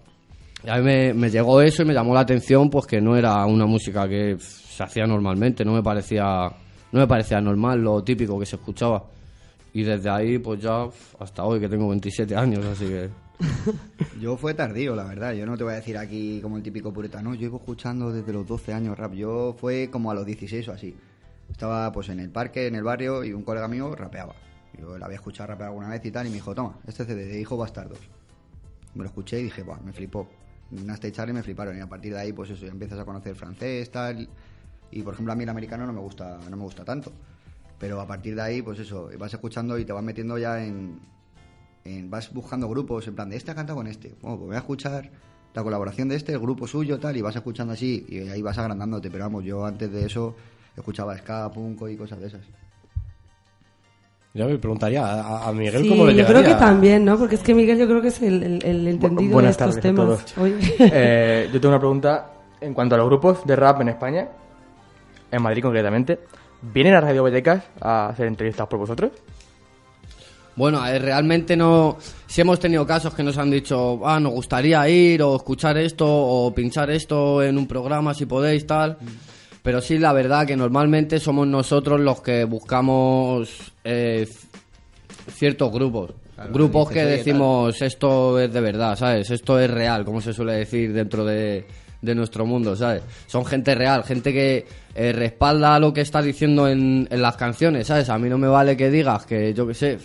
A 0.69 0.79
mí 0.79 1.13
me, 1.13 1.31
llegó 1.31 1.61
eso 1.61 1.83
y 1.83 1.87
me 1.87 1.95
llamó 1.95 2.15
la 2.15 2.21
atención 2.21 2.71
pues 2.71 2.87
que 2.87 3.01
no 3.01 3.17
era 3.17 3.45
una 3.47 3.67
música 3.67 4.09
que 4.09 4.37
se 4.39 4.83
hacía 4.83 5.07
normalmente, 5.07 5.65
no 5.65 5.73
me 5.73 5.83
parecía 5.83 6.49
no 6.93 7.01
me 7.01 7.07
parecía 7.07 7.41
normal 7.41 7.81
lo 7.81 8.03
típico 8.05 8.39
que 8.39 8.47
se 8.47 8.57
escuchaba. 8.57 9.05
Y 9.75 9.83
desde 9.83 10.11
ahí 10.11 10.39
pues 10.39 10.61
ya 10.61 10.87
hasta 11.19 11.45
hoy 11.45 11.59
que 11.59 11.69
tengo 11.69 11.89
27 11.89 12.37
años, 12.37 12.65
así 12.65 12.87
que 12.87 13.11
Yo 14.21 14.37
fue 14.37 14.55
tardío, 14.55 14.95
la 14.95 15.05
verdad. 15.05 15.33
Yo 15.33 15.47
no 15.47 15.57
te 15.57 15.65
voy 15.65 15.73
a 15.73 15.77
decir 15.77 15.97
aquí 15.99 16.41
como 16.41 16.57
el 16.57 16.63
típico 16.63 16.93
puritano. 16.93 17.35
Yo 17.35 17.41
llevo 17.41 17.59
escuchando 17.59 18.13
desde 18.13 18.33
los 18.33 18.47
12 18.47 18.73
años 18.73 18.99
rap. 18.99 19.15
Yo 19.15 19.55
fue 19.59 19.89
como 19.91 20.11
a 20.11 20.15
los 20.15 20.27
16 20.27 20.69
o 20.69 20.73
así. 20.73 20.95
Estaba 21.51 21.91
pues 21.93 22.09
en 22.09 22.21
el 22.21 22.31
parque, 22.31 22.67
en 22.67 22.75
el 22.75 22.83
barrio, 22.83 23.25
y 23.25 23.33
un 23.33 23.43
colega 23.43 23.69
mío 23.69 23.95
rapeaba. 23.95 24.35
Yo 24.79 24.97
la 24.97 25.07
había 25.07 25.17
escuchado 25.17 25.49
rapear 25.49 25.69
alguna 25.69 25.89
vez 25.89 26.05
y 26.05 26.11
tal, 26.11 26.27
y 26.27 26.31
me 26.31 26.37
dijo, 26.37 26.55
toma, 26.55 26.79
este 26.87 27.05
CD 27.05 27.27
de 27.27 27.41
Hijo 27.41 27.57
Bastardos. 27.57 27.99
Me 28.95 29.03
lo 29.03 29.09
escuché 29.09 29.41
y 29.41 29.45
dije, 29.45 29.63
Buah, 29.63 29.81
me 29.81 29.93
flipó. 29.93 30.29
Nasty 30.73 31.13
Charlie 31.13 31.33
me 31.35 31.43
fliparon. 31.43 31.77
Y 31.77 31.81
a 31.81 31.89
partir 31.89 32.13
de 32.15 32.21
ahí, 32.21 32.33
pues 32.33 32.51
eso, 32.51 32.65
ya 32.67 32.73
empiezas 32.73 32.99
a 32.99 33.05
conocer 33.05 33.35
francés, 33.35 33.91
tal. 33.91 34.29
Y 34.91 35.03
por 35.03 35.15
ejemplo, 35.15 35.33
a 35.33 35.37
mí 35.37 35.45
el 35.45 35.49
americano 35.49 35.87
no 35.87 35.93
me 35.93 36.01
gusta, 36.01 36.39
no 36.51 36.57
me 36.57 36.63
gusta 36.63 36.85
tanto. 36.85 37.13
Pero 37.79 38.01
a 38.01 38.07
partir 38.07 38.35
de 38.35 38.43
ahí, 38.43 38.63
pues 38.63 38.79
eso, 38.79 39.11
vas 39.19 39.33
escuchando 39.33 39.79
y 39.79 39.85
te 39.85 39.93
vas 39.93 40.03
metiendo 40.05 40.39
ya 40.39 40.65
en, 40.65 41.01
en- 41.85 42.11
vas 42.11 42.33
buscando 42.33 42.69
grupos, 42.69 43.07
en 43.09 43.15
plan, 43.15 43.29
de 43.31 43.37
este 43.37 43.51
ha 43.51 43.55
cantado 43.55 43.77
con 43.79 43.87
este. 43.87 44.15
Bueno, 44.23 44.37
pues 44.39 44.47
voy 44.49 44.57
a 44.57 44.61
escuchar 44.61 45.11
la 45.55 45.63
colaboración 45.63 46.09
de 46.09 46.17
este, 46.17 46.33
el 46.33 46.39
grupo 46.39 46.67
suyo, 46.67 46.99
tal, 47.01 47.17
y 47.17 47.23
vas 47.23 47.37
escuchando 47.37 47.73
así, 47.73 48.07
y 48.09 48.29
ahí 48.29 48.41
vas 48.43 48.57
agrandándote. 48.59 49.11
Pero 49.11 49.25
vamos, 49.25 49.45
yo 49.45 49.65
antes 49.67 49.91
de 49.91 50.07
eso 50.07 50.35
escuchaba 50.77 51.17
ska, 51.19 51.51
punko 51.51 51.89
y 51.89 51.97
cosas 51.97 52.21
de 52.21 52.29
esas. 52.29 52.43
Yo 54.35 54.47
me 54.49 54.57
preguntaría 54.59 55.05
a, 55.05 55.49
a 55.49 55.53
Miguel 55.53 55.83
Sí, 55.83 55.89
cómo 55.91 56.07
le 56.07 56.15
yo 56.15 56.25
creo 56.27 56.43
que 56.43 56.55
también, 56.55 57.05
¿no? 57.05 57.19
Porque 57.19 57.35
es 57.35 57.43
que 57.43 57.55
Miguel 57.55 57.79
yo 57.79 57.87
creo 57.87 58.01
que 58.01 58.09
es 58.09 58.23
el, 58.23 58.43
el- 58.43 58.65
el 58.65 58.89
entendido 58.89 59.29
de 59.29 59.35
buenas 59.35 59.51
estos 59.53 59.75
tardes 59.75 59.79
a 59.79 59.83
temas. 59.83 60.07
todos. 60.25 60.39
Oye. 60.39 60.75
Eh, 60.95 61.51
yo 61.53 61.61
tengo 61.61 61.69
una 61.75 61.79
pregunta 61.79 62.31
en 62.61 62.73
cuanto 62.73 62.95
a 62.95 62.99
los 62.99 63.07
grupos 63.09 63.45
de 63.47 63.57
rap 63.57 63.81
en 63.83 63.89
España, 63.91 64.29
en 65.31 65.43
Madrid 65.43 65.63
concretamente. 65.63 66.19
¿Vienen 66.63 66.95
a 66.95 67.01
Radio 67.01 67.25
Vallecas 67.25 67.63
a 67.81 68.09
hacer 68.09 68.27
entrevistas 68.27 68.67
por 68.69 68.79
vosotros? 68.79 69.11
Bueno, 70.55 70.87
eh, 70.87 70.99
realmente 70.99 71.57
no. 71.57 71.97
Si 72.27 72.41
hemos 72.41 72.61
tenido 72.61 72.87
casos 72.87 73.15
que 73.15 73.23
nos 73.23 73.37
han 73.39 73.51
dicho, 73.51 74.01
ah, 74.07 74.21
nos 74.21 74.33
gustaría 74.33 74.87
ir 74.89 75.23
o 75.23 75.37
escuchar 75.37 75.77
esto 75.79 76.07
o 76.09 76.55
pinchar 76.55 76.91
esto 76.91 77.43
en 77.43 77.57
un 77.59 77.67
programa 77.67 78.13
si 78.15 78.27
podéis, 78.27 78.67
tal. 78.67 78.97
Pero 79.63 79.81
sí, 79.81 79.99
la 79.99 80.13
verdad 80.13 80.47
que 80.47 80.57
normalmente 80.57 81.21
somos 81.21 81.47
nosotros 81.47 82.01
los 82.01 82.21
que 82.21 82.45
buscamos 82.45 83.73
eh, 83.85 84.27
ciertos 85.33 85.73
grupos. 85.73 86.13
Claro, 86.35 86.53
grupos 86.53 86.91
que 86.91 87.01
"Oye, 87.05 87.17
decimos, 87.19 87.81
esto 87.83 88.41
es 88.41 88.53
de 88.53 88.61
verdad, 88.61 88.97
¿sabes? 88.99 89.31
Esto 89.31 89.61
es 89.61 89.71
real, 89.71 90.05
como 90.05 90.21
se 90.21 90.33
suele 90.33 90.55
decir 90.55 90.93
dentro 90.93 91.25
de, 91.25 91.65
de 92.01 92.15
nuestro 92.15 92.45
mundo, 92.45 92.75
¿sabes? 92.75 93.03
Son 93.27 93.45
gente 93.45 93.75
real, 93.75 94.03
gente 94.03 94.33
que 94.33 94.67
eh, 94.95 95.13
respalda 95.13 95.79
lo 95.79 95.93
que 95.93 96.01
está 96.01 96.21
diciendo 96.23 96.67
en, 96.69 97.07
en 97.11 97.23
las 97.23 97.37
canciones, 97.37 97.87
¿sabes? 97.87 98.09
A 98.09 98.19
mí 98.19 98.29
no 98.29 98.39
me 98.39 98.49
vale 98.49 98.77
que 98.77 98.91
digas 98.91 99.25
que, 99.27 99.55
yo 99.55 99.67
qué 99.69 99.75
sé, 99.75 99.99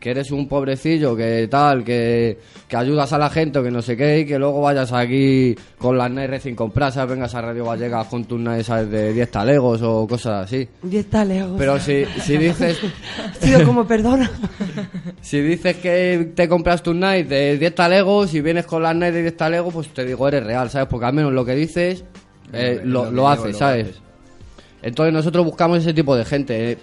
que 0.00 0.10
eres 0.10 0.30
un 0.30 0.48
pobrecillo, 0.48 1.14
que 1.14 1.46
tal, 1.50 1.84
que, 1.84 2.38
que 2.66 2.76
ayudas 2.76 3.12
a 3.12 3.18
la 3.18 3.28
gente 3.28 3.58
o 3.58 3.62
que 3.62 3.70
no 3.70 3.82
sé 3.82 3.96
qué, 3.98 4.20
y 4.20 4.24
que 4.26 4.38
luego 4.38 4.62
vayas 4.62 4.92
aquí 4.94 5.54
con 5.78 5.98
las 5.98 6.10
Nike 6.10 6.26
recién 6.26 6.56
compradas, 6.56 6.94
¿sabes? 6.94 7.10
vengas 7.10 7.34
a 7.34 7.42
Radio 7.42 7.66
Vallecas 7.66 8.06
con 8.06 8.24
tus 8.24 8.40
¿sabes? 8.64 8.90
De 8.90 9.12
10 9.12 9.30
talegos 9.30 9.82
o 9.82 10.06
cosas 10.08 10.46
así. 10.46 10.66
Diez 10.82 11.04
talegos. 11.10 11.56
Pero 11.58 11.78
si, 11.78 12.04
si 12.24 12.38
dices 12.38 12.78
sido 13.40 13.62
como, 13.66 13.86
perdona. 13.86 14.30
si 15.20 15.40
dices 15.40 15.76
que 15.76 16.32
te 16.34 16.48
compras 16.48 16.82
tus 16.82 16.94
Nike 16.96 17.24
de 17.24 17.58
10 17.58 17.74
talegos 17.74 18.32
y 18.34 18.40
vienes 18.40 18.64
con 18.66 18.82
las 18.82 18.94
Nike 18.94 19.12
de 19.12 19.22
10 19.22 19.36
talegos, 19.36 19.74
pues 19.74 19.88
te 19.88 20.04
digo, 20.06 20.26
eres 20.26 20.42
real, 20.44 20.70
¿sabes? 20.70 20.88
Porque 20.88 21.06
al 21.06 21.12
menos 21.12 21.32
lo 21.32 21.44
que 21.44 21.54
dices 21.54 22.04
eh, 22.52 22.80
Lo- 22.84 23.04
lo, 23.04 23.10
digo, 23.10 23.28
haces, 23.28 23.52
lo 23.52 23.58
¿sabes? 23.58 23.86
haces. 23.88 24.00
Entonces 24.82 25.12
nosotros 25.12 25.44
buscamos 25.44 25.78
ese 25.78 25.92
tipo 25.92 26.16
de 26.16 26.24
gente. 26.24 26.72
eh. 26.72 26.78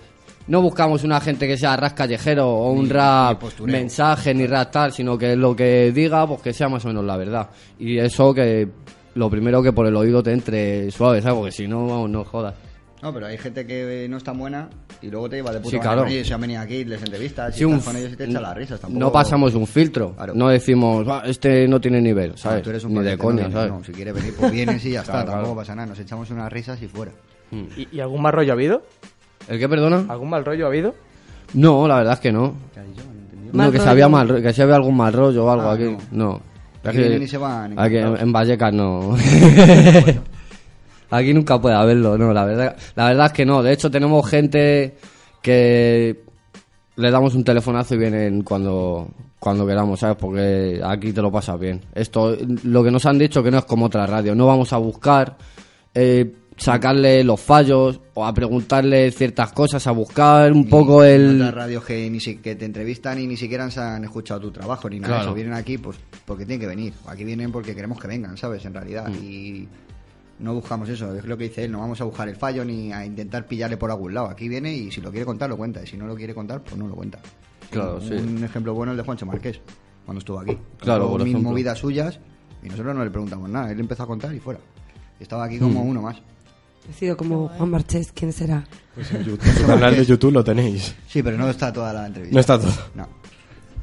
No 0.48 0.62
buscamos 0.62 1.04
una 1.04 1.20
gente 1.20 1.46
que 1.48 1.58
sea 1.58 1.76
ras 1.76 1.94
callejero 1.94 2.48
o 2.50 2.72
un 2.72 2.84
Ni- 2.84 2.90
rap 2.90 3.44
ni 3.60 3.72
mensaje 3.72 4.34
ni 4.34 4.48
rap 4.48 4.72
tal, 4.72 4.94
sino 4.94 5.18
que 5.18 5.36
lo 5.36 5.56
que 5.56 5.92
diga, 5.92 6.26
pues 6.26 6.42
que 6.42 6.54
sea 6.54 6.70
más 6.70 6.86
o 6.86 6.88
menos 6.88 7.04
la 7.04 7.18
verdad. 7.18 7.50
Y 7.80 7.98
eso 7.98 8.34
que 8.34 8.68
lo 9.16 9.30
primero 9.30 9.62
que 9.62 9.74
por 9.74 9.86
el 9.88 9.96
oído 9.96 10.24
te 10.24 10.32
entre 10.32 10.90
suave, 10.92 11.22
¿sabes? 11.22 11.38
Porque 11.38 11.52
si 11.52 11.68
no, 11.68 11.86
vamos, 11.88 12.10
no 12.10 12.24
jodas. 12.24 12.56
No, 13.02 13.14
pero 13.14 13.28
hay 13.28 13.38
gente 13.38 13.66
que 13.68 14.08
no 14.10 14.18
es 14.18 14.24
tan 14.24 14.40
buena 14.40 14.70
y 15.02 15.10
luego 15.12 15.30
te 15.30 15.36
lleva 15.36 15.52
de 15.52 15.60
puta 15.60 15.70
Sí, 15.70 15.76
madre 15.78 15.88
claro. 15.88 16.02
con 16.04 16.12
ellos, 16.12 16.28
se 16.28 16.34
han 16.34 16.42
venido 16.42 16.62
aquí, 16.62 16.84
les 16.86 17.00
entrevistas, 17.04 17.54
Sí, 17.56 17.62
y 17.62 17.66
un 17.66 17.74
estás 17.74 17.86
con 17.86 17.96
ellos 17.98 18.14
y 18.14 18.16
te 18.16 18.24
echan 18.24 18.42
las 18.42 18.56
risas. 18.58 18.80
Tampoco... 18.80 19.00
No 19.00 19.12
pasamos 19.12 19.54
un 19.54 19.68
filtro. 19.68 20.14
Claro. 20.16 20.34
No 20.34 20.48
decimos, 20.50 21.06
"Ah, 21.10 21.22
este 21.26 21.68
no 21.68 21.80
tiene 21.80 22.02
nivel, 22.02 22.32
No, 22.32 22.38
¿sabes? 22.38 22.64
tú 22.64 22.70
eres 22.72 22.84
un 22.86 22.94
Ni 22.96 23.04
de 23.04 23.16
no 23.18 23.24
coña, 23.24 23.52
¿sabes? 23.52 23.72
no, 23.72 23.84
si 23.84 23.92
quieres 23.92 24.14
venir, 24.16 24.34
pues 24.40 24.52
vienes 24.52 24.84
y 24.86 24.92
ya 24.92 25.02
está, 25.02 25.12
Claro, 25.12 25.26
tampoco 25.28 25.44
claro. 25.44 25.56
pasa 25.58 25.76
nada. 25.76 25.88
Nos 25.90 26.00
echamos 26.00 26.32
unas 26.32 26.52
risas 26.52 26.82
y 26.82 26.88
fuera. 26.88 27.12
¿Y, 27.52 27.88
y 27.98 28.00
algún 28.00 28.22
mal 28.22 28.34
rollo 28.34 28.52
ha 28.52 28.56
habido? 28.56 28.82
¿El 29.48 29.60
qué, 29.60 29.70
perdona? 29.70 30.06
¿Algún 30.10 30.30
mal 30.30 30.44
rollo 30.46 30.66
ha 30.66 30.70
habido? 30.70 30.94
No, 31.54 31.88
la 31.88 31.98
verdad 31.98 32.14
es 32.14 32.20
que 32.20 32.32
no. 32.32 32.54
No, 33.54 33.72
que 33.72 33.80
se 33.80 33.88
había 33.90 34.10
mal, 34.10 34.42
que 34.42 34.52
se 34.54 34.62
había 34.64 34.76
algún 34.76 34.98
mal 34.98 35.14
rollo 35.14 35.46
o 35.46 35.50
algo 35.50 35.70
Ah, 35.70 35.74
aquí. 35.74 35.96
No. 36.12 36.42
Aquí 36.84 36.98
vienen 37.00 37.24
y 37.24 37.28
se 37.28 37.38
van 37.38 37.78
Aquí 37.80 37.96
en, 37.98 38.02
encantados. 38.08 38.22
en 38.22 38.32
Vallecas 38.34 38.74
no. 38.74 39.16
aquí 41.10 41.34
nunca 41.34 41.60
puede 41.60 41.76
haberlo, 41.76 42.18
no, 42.18 42.34
la 42.34 42.46
verdad, 42.46 42.76
la 42.96 43.08
verdad 43.08 43.26
es 43.28 43.32
que 43.34 43.46
no. 43.46 43.64
De 43.64 43.74
hecho, 43.74 43.90
tenemos 43.92 44.28
gente 44.30 44.96
que 45.42 46.24
le 46.96 47.12
damos 47.12 47.36
un 47.36 47.44
telefonazo 47.44 47.96
y 47.96 47.98
vienen 47.98 48.42
cuando 48.44 49.08
cuando 49.40 49.68
queramos, 49.68 50.00
¿sabes? 50.00 50.18
Porque 50.20 50.82
aquí 50.84 51.14
te 51.14 51.22
lo 51.22 51.32
pasas 51.32 51.60
bien. 51.60 51.82
Esto, 51.94 52.36
lo 52.64 52.84
que 52.84 52.92
nos 52.92 53.06
han 53.06 53.20
dicho 53.20 53.44
que 53.44 53.52
no 53.52 53.60
es 53.60 53.66
como 53.66 53.86
otra 53.86 54.08
radio. 54.08 54.34
No 54.34 54.48
vamos 54.48 54.74
a 54.74 54.78
buscar 54.78 55.38
eh, 55.94 56.34
sacarle 56.58 57.24
los 57.24 57.40
fallos 57.40 58.00
o 58.16 58.26
a 58.26 58.34
preguntarle 58.34 59.12
ciertas 59.12 59.54
cosas, 59.54 59.86
a 59.88 59.92
buscar 59.92 60.52
un 60.52 60.68
poco 60.68 61.04
el... 61.04 61.38
Las 61.40 61.54
radios 61.54 61.86
que, 61.86 62.10
ni 62.10 62.20
si- 62.20 62.38
que 62.38 62.56
te 62.56 62.66
entrevistan 62.66 63.20
y 63.20 63.28
ni 63.28 63.38
siquiera 63.38 63.70
se 63.70 63.80
han 63.80 64.04
escuchado 64.04 64.40
tu 64.42 64.52
trabajo 64.52 64.90
ni 64.90 65.00
nada 65.00 65.14
Claro. 65.16 65.28
eso. 65.30 65.34
Vienen 65.36 65.54
aquí 65.54 65.78
pues 65.78 65.98
porque 66.26 66.46
tienen 66.46 66.60
que 66.62 66.68
venir. 66.68 66.94
Aquí 67.08 67.24
vienen 67.24 67.52
porque 67.52 67.76
queremos 67.76 68.00
que 68.00 68.08
vengan, 68.08 68.36
¿sabes? 68.38 68.66
En 68.66 68.74
realidad. 68.74 69.08
Mm. 69.08 69.24
Y 69.24 69.68
no 70.40 70.54
buscamos 70.56 70.90
eso. 70.90 71.16
Es 71.16 71.26
lo 71.26 71.38
que 71.38 71.46
dice 71.46 71.64
él. 71.66 71.72
No 71.72 71.80
vamos 71.80 72.02
a 72.02 72.06
buscar 72.06 72.28
el 72.28 72.36
fallo 72.36 72.66
ni 72.66 72.92
a 72.92 73.06
intentar 73.06 73.46
pillarle 73.46 73.78
por 73.78 73.92
algún 73.92 74.14
lado. 74.16 74.28
Aquí 74.28 74.50
viene 74.50 74.74
y 74.74 74.92
si 74.92 75.00
lo 75.00 75.12
quiere 75.12 75.26
contar, 75.26 75.50
lo 75.50 75.58
cuenta. 75.58 75.84
Y 75.84 75.88
si 75.88 75.96
no 75.96 76.08
lo 76.08 76.16
quiere 76.16 76.34
contar, 76.34 76.62
pues 76.62 76.76
no 76.76 76.88
lo 76.88 76.96
cuenta. 76.96 77.20
Claro, 77.70 77.96
un, 77.96 78.02
sí. 78.02 78.14
un 78.14 78.44
ejemplo 78.44 78.74
bueno 78.74 78.92
es 78.92 78.96
el 78.96 78.98
de 78.98 79.04
Juancho 79.04 79.26
Marqués, 79.26 79.60
cuando 80.06 80.20
estuvo 80.20 80.40
aquí. 80.40 80.58
Claro, 80.80 81.10
por 81.10 81.24
mil 81.24 81.38
movidas 81.40 81.78
suyas 81.78 82.20
y 82.64 82.70
nosotros 82.70 82.96
no 82.96 83.04
le 83.04 83.12
preguntamos 83.12 83.50
nada. 83.50 83.72
Él 83.72 83.80
empezó 83.80 84.04
a 84.04 84.08
contar 84.08 84.34
y 84.34 84.40
fuera. 84.40 84.60
Estaba 85.20 85.44
aquí 85.46 85.60
como 85.60 85.84
Mm. 85.84 85.88
uno 85.90 86.02
más. 86.02 86.18
Ha 86.90 86.94
sido 86.94 87.18
como 87.18 87.50
Juan 87.50 87.70
Marchés, 87.70 88.12
¿quién 88.14 88.32
será? 88.32 88.64
Pues 88.96 89.12
en 89.12 89.24
YouTube, 89.24 89.46
en 89.46 89.56
su 89.56 89.68
canal 89.68 89.96
de 89.96 90.06
YouTube 90.06 90.32
lo 90.32 90.44
tenéis. 90.44 90.96
Sí, 91.08 91.22
pero 91.22 91.38
no 91.38 91.50
está 91.50 91.72
toda 91.72 91.94
la 91.94 92.08
entrevista. 92.08 92.34
No 92.34 92.40
está 92.40 92.60
todo. 92.60 92.74
No. 92.96 93.08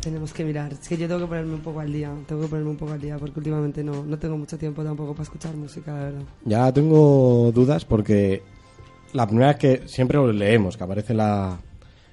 Tenemos 0.01 0.33
que 0.33 0.45
mirar. 0.45 0.73
Es 0.73 0.89
que 0.89 0.97
yo 0.97 1.07
tengo 1.07 1.21
que 1.21 1.27
ponerme 1.27 1.55
un 1.55 1.61
poco 1.61 1.81
al 1.81 1.93
día. 1.93 2.13
Tengo 2.27 2.43
que 2.43 2.49
ponerme 2.49 2.71
un 2.71 2.77
poco 2.77 2.93
al 2.93 3.01
día 3.01 3.17
porque 3.19 3.39
últimamente 3.39 3.85
no, 3.85 4.05
no 4.05 4.19
tengo 4.19 4.37
mucho 4.37 4.59
tiempo 4.59 4.83
tampoco 4.83 5.13
para 5.13 5.23
escuchar 5.23 5.55
música, 5.55 5.93
la 5.93 6.05
verdad. 6.05 6.23
Ya 6.45 6.73
tengo 6.73 7.53
dudas 7.53 7.85
porque 7.85 8.43
la 9.13 9.27
primera 9.27 9.53
es 9.53 9.57
que 9.57 9.83
siempre 9.87 10.19
lo 10.19 10.33
leemos, 10.33 10.77
que 10.77 10.85
aparece 10.85 11.13
en 11.13 11.19
la, 11.19 11.59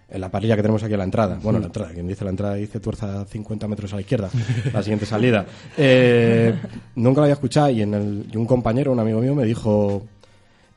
en 0.09 0.21
la 0.21 0.29
parrilla 0.29 0.55
que 0.55 0.61
tenemos 0.61 0.83
aquí 0.83 0.93
a 0.93 0.97
la 0.97 1.03
entrada. 1.03 1.39
Bueno, 1.41 1.59
la 1.59 1.65
entrada, 1.65 1.91
quien 1.91 2.07
dice 2.07 2.23
la 2.23 2.29
entrada 2.29 2.55
dice 2.55 2.79
tuerza 2.79 3.25
50 3.25 3.67
metros 3.67 3.91
a 3.93 3.95
la 3.95 4.01
izquierda, 4.01 4.29
la 4.71 4.83
siguiente 4.83 5.05
salida. 5.05 5.45
Eh, 5.77 6.53
nunca 6.95 7.21
lo 7.21 7.23
había 7.23 7.33
escuchado 7.33 7.71
y, 7.71 7.81
en 7.81 7.93
el, 7.93 8.25
y 8.31 8.37
un 8.37 8.45
compañero, 8.45 8.91
un 8.91 8.99
amigo 8.99 9.19
mío, 9.19 9.33
me 9.35 9.45
dijo... 9.45 10.03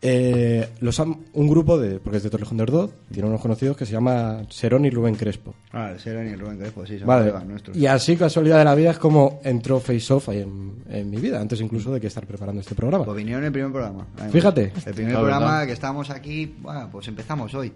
eh, 0.06 0.68
los 0.80 1.00
han- 1.00 1.16
un 1.32 1.48
grupo 1.48 1.78
de, 1.78 1.98
porque 1.98 2.18
es 2.18 2.22
de 2.22 2.28
Torrejón 2.28 2.58
de 2.58 2.64
Ordoz, 2.64 2.90
tiene 3.10 3.26
unos 3.26 3.40
conocidos 3.40 3.74
que 3.74 3.86
se 3.86 3.92
llama 3.92 4.42
Serón 4.50 4.84
y 4.84 4.90
Rubén 4.90 5.14
Crespo. 5.14 5.54
Ah, 5.72 5.92
el 5.92 5.98
Serón 5.98 6.26
y 6.28 6.30
el 6.32 6.40
Rubén 6.40 6.58
Crespo, 6.58 6.84
sí, 6.84 6.98
son 6.98 7.06
Vale. 7.08 7.22
colegas 7.30 7.46
nuestros. 7.48 7.76
Y 7.76 7.86
así, 7.86 8.14
casualidad 8.14 8.58
de 8.58 8.64
la 8.66 8.74
vida, 8.74 8.90
es 8.90 8.98
como 8.98 9.40
entró 9.44 9.80
Face 9.80 10.12
Off 10.12 10.28
ahí 10.28 10.40
en, 10.40 10.74
en 10.90 11.08
mi 11.10 11.16
vida, 11.16 11.40
antes 11.40 11.58
incluso 11.62 11.90
de 11.94 12.00
que 12.02 12.08
estar 12.08 12.26
preparando 12.26 12.60
este 12.60 12.74
programa. 12.74 13.04
Pues 13.06 13.16
vinieron 13.16 13.42
en 13.42 13.46
el 13.46 13.52
primer 13.52 13.72
programa. 13.72 14.06
además. 14.16 14.32
Fíjate. 14.32 14.72
El 14.84 14.94
primer 14.94 15.14
programa 15.14 15.46
verdad. 15.52 15.66
que 15.66 15.72
estábamos 15.72 16.10
aquí, 16.10 16.54
bueno, 16.60 16.88
pues 16.92 17.08
empezamos 17.08 17.54
hoy. 17.54 17.72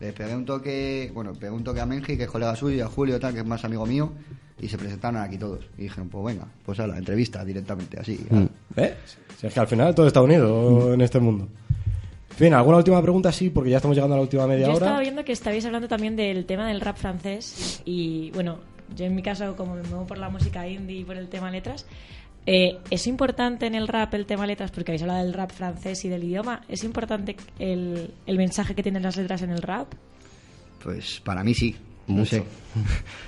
Le 0.00 0.14
pegué 0.14 0.34
un 0.34 0.46
toque, 0.46 1.10
bueno, 1.12 1.34
pegué 1.34 1.50
un 1.52 1.62
toque 1.62 1.80
a 1.80 1.84
Menji, 1.84 2.16
que 2.16 2.22
es 2.22 2.30
colega 2.30 2.56
suyo, 2.56 2.76
y 2.76 2.80
a 2.80 2.86
Julio, 2.86 3.20
tal, 3.20 3.34
que 3.34 3.40
es 3.40 3.46
más 3.46 3.62
amigo 3.66 3.84
mío, 3.84 4.10
y 4.60 4.68
se 4.68 4.78
presentaron 4.78 5.20
aquí 5.20 5.38
todos. 5.38 5.64
Y 5.78 5.82
dijeron, 5.82 6.08
pues 6.08 6.24
venga, 6.34 6.46
pues 6.64 6.78
a 6.80 6.86
la 6.86 6.98
entrevista 6.98 7.44
directamente, 7.44 7.98
así. 7.98 8.18
Mm. 8.28 8.44
¿Eh? 8.76 8.94
Si 9.38 9.46
es 9.46 9.54
que 9.54 9.60
al 9.60 9.66
final 9.66 9.94
todo 9.94 10.06
está 10.06 10.20
unido 10.22 10.94
en 10.94 11.00
este 11.00 11.18
mundo. 11.18 11.48
En 12.30 12.36
fin, 12.36 12.54
¿alguna 12.54 12.78
última 12.78 13.02
pregunta? 13.02 13.32
Sí, 13.32 13.50
porque 13.50 13.70
ya 13.70 13.76
estamos 13.76 13.96
llegando 13.96 14.14
a 14.14 14.18
la 14.18 14.22
última 14.22 14.46
media 14.46 14.66
Yo 14.66 14.72
hora. 14.74 14.86
estaba 14.86 15.00
viendo 15.00 15.24
que 15.24 15.32
estabais 15.32 15.64
hablando 15.66 15.88
también 15.88 16.16
del 16.16 16.46
tema 16.46 16.68
del 16.68 16.80
rap 16.80 16.96
francés 16.96 17.82
y 17.84 18.30
bueno, 18.30 18.58
yo 18.96 19.04
en 19.04 19.14
mi 19.14 19.22
caso 19.22 19.56
como 19.56 19.74
me 19.74 19.82
muevo 19.82 20.06
por 20.06 20.18
la 20.18 20.30
música 20.30 20.66
indie 20.66 21.00
y 21.00 21.04
por 21.04 21.16
el 21.16 21.28
tema 21.28 21.50
letras, 21.50 21.86
eh, 22.46 22.78
¿es 22.90 23.06
importante 23.06 23.66
en 23.66 23.74
el 23.74 23.88
rap 23.88 24.14
el 24.14 24.26
tema 24.26 24.46
letras? 24.46 24.70
Porque 24.70 24.92
habéis 24.92 25.02
hablado 25.02 25.22
del 25.24 25.34
rap 25.34 25.50
francés 25.52 26.04
y 26.04 26.08
del 26.08 26.24
idioma. 26.24 26.62
¿Es 26.68 26.84
importante 26.84 27.36
el, 27.58 28.14
el 28.26 28.36
mensaje 28.38 28.74
que 28.74 28.82
tienen 28.82 29.02
las 29.02 29.16
letras 29.16 29.42
en 29.42 29.50
el 29.50 29.60
rap? 29.60 29.92
Pues 30.82 31.20
para 31.20 31.44
mí 31.44 31.52
sí, 31.52 31.76
no 32.10 32.24
sé. 32.24 32.42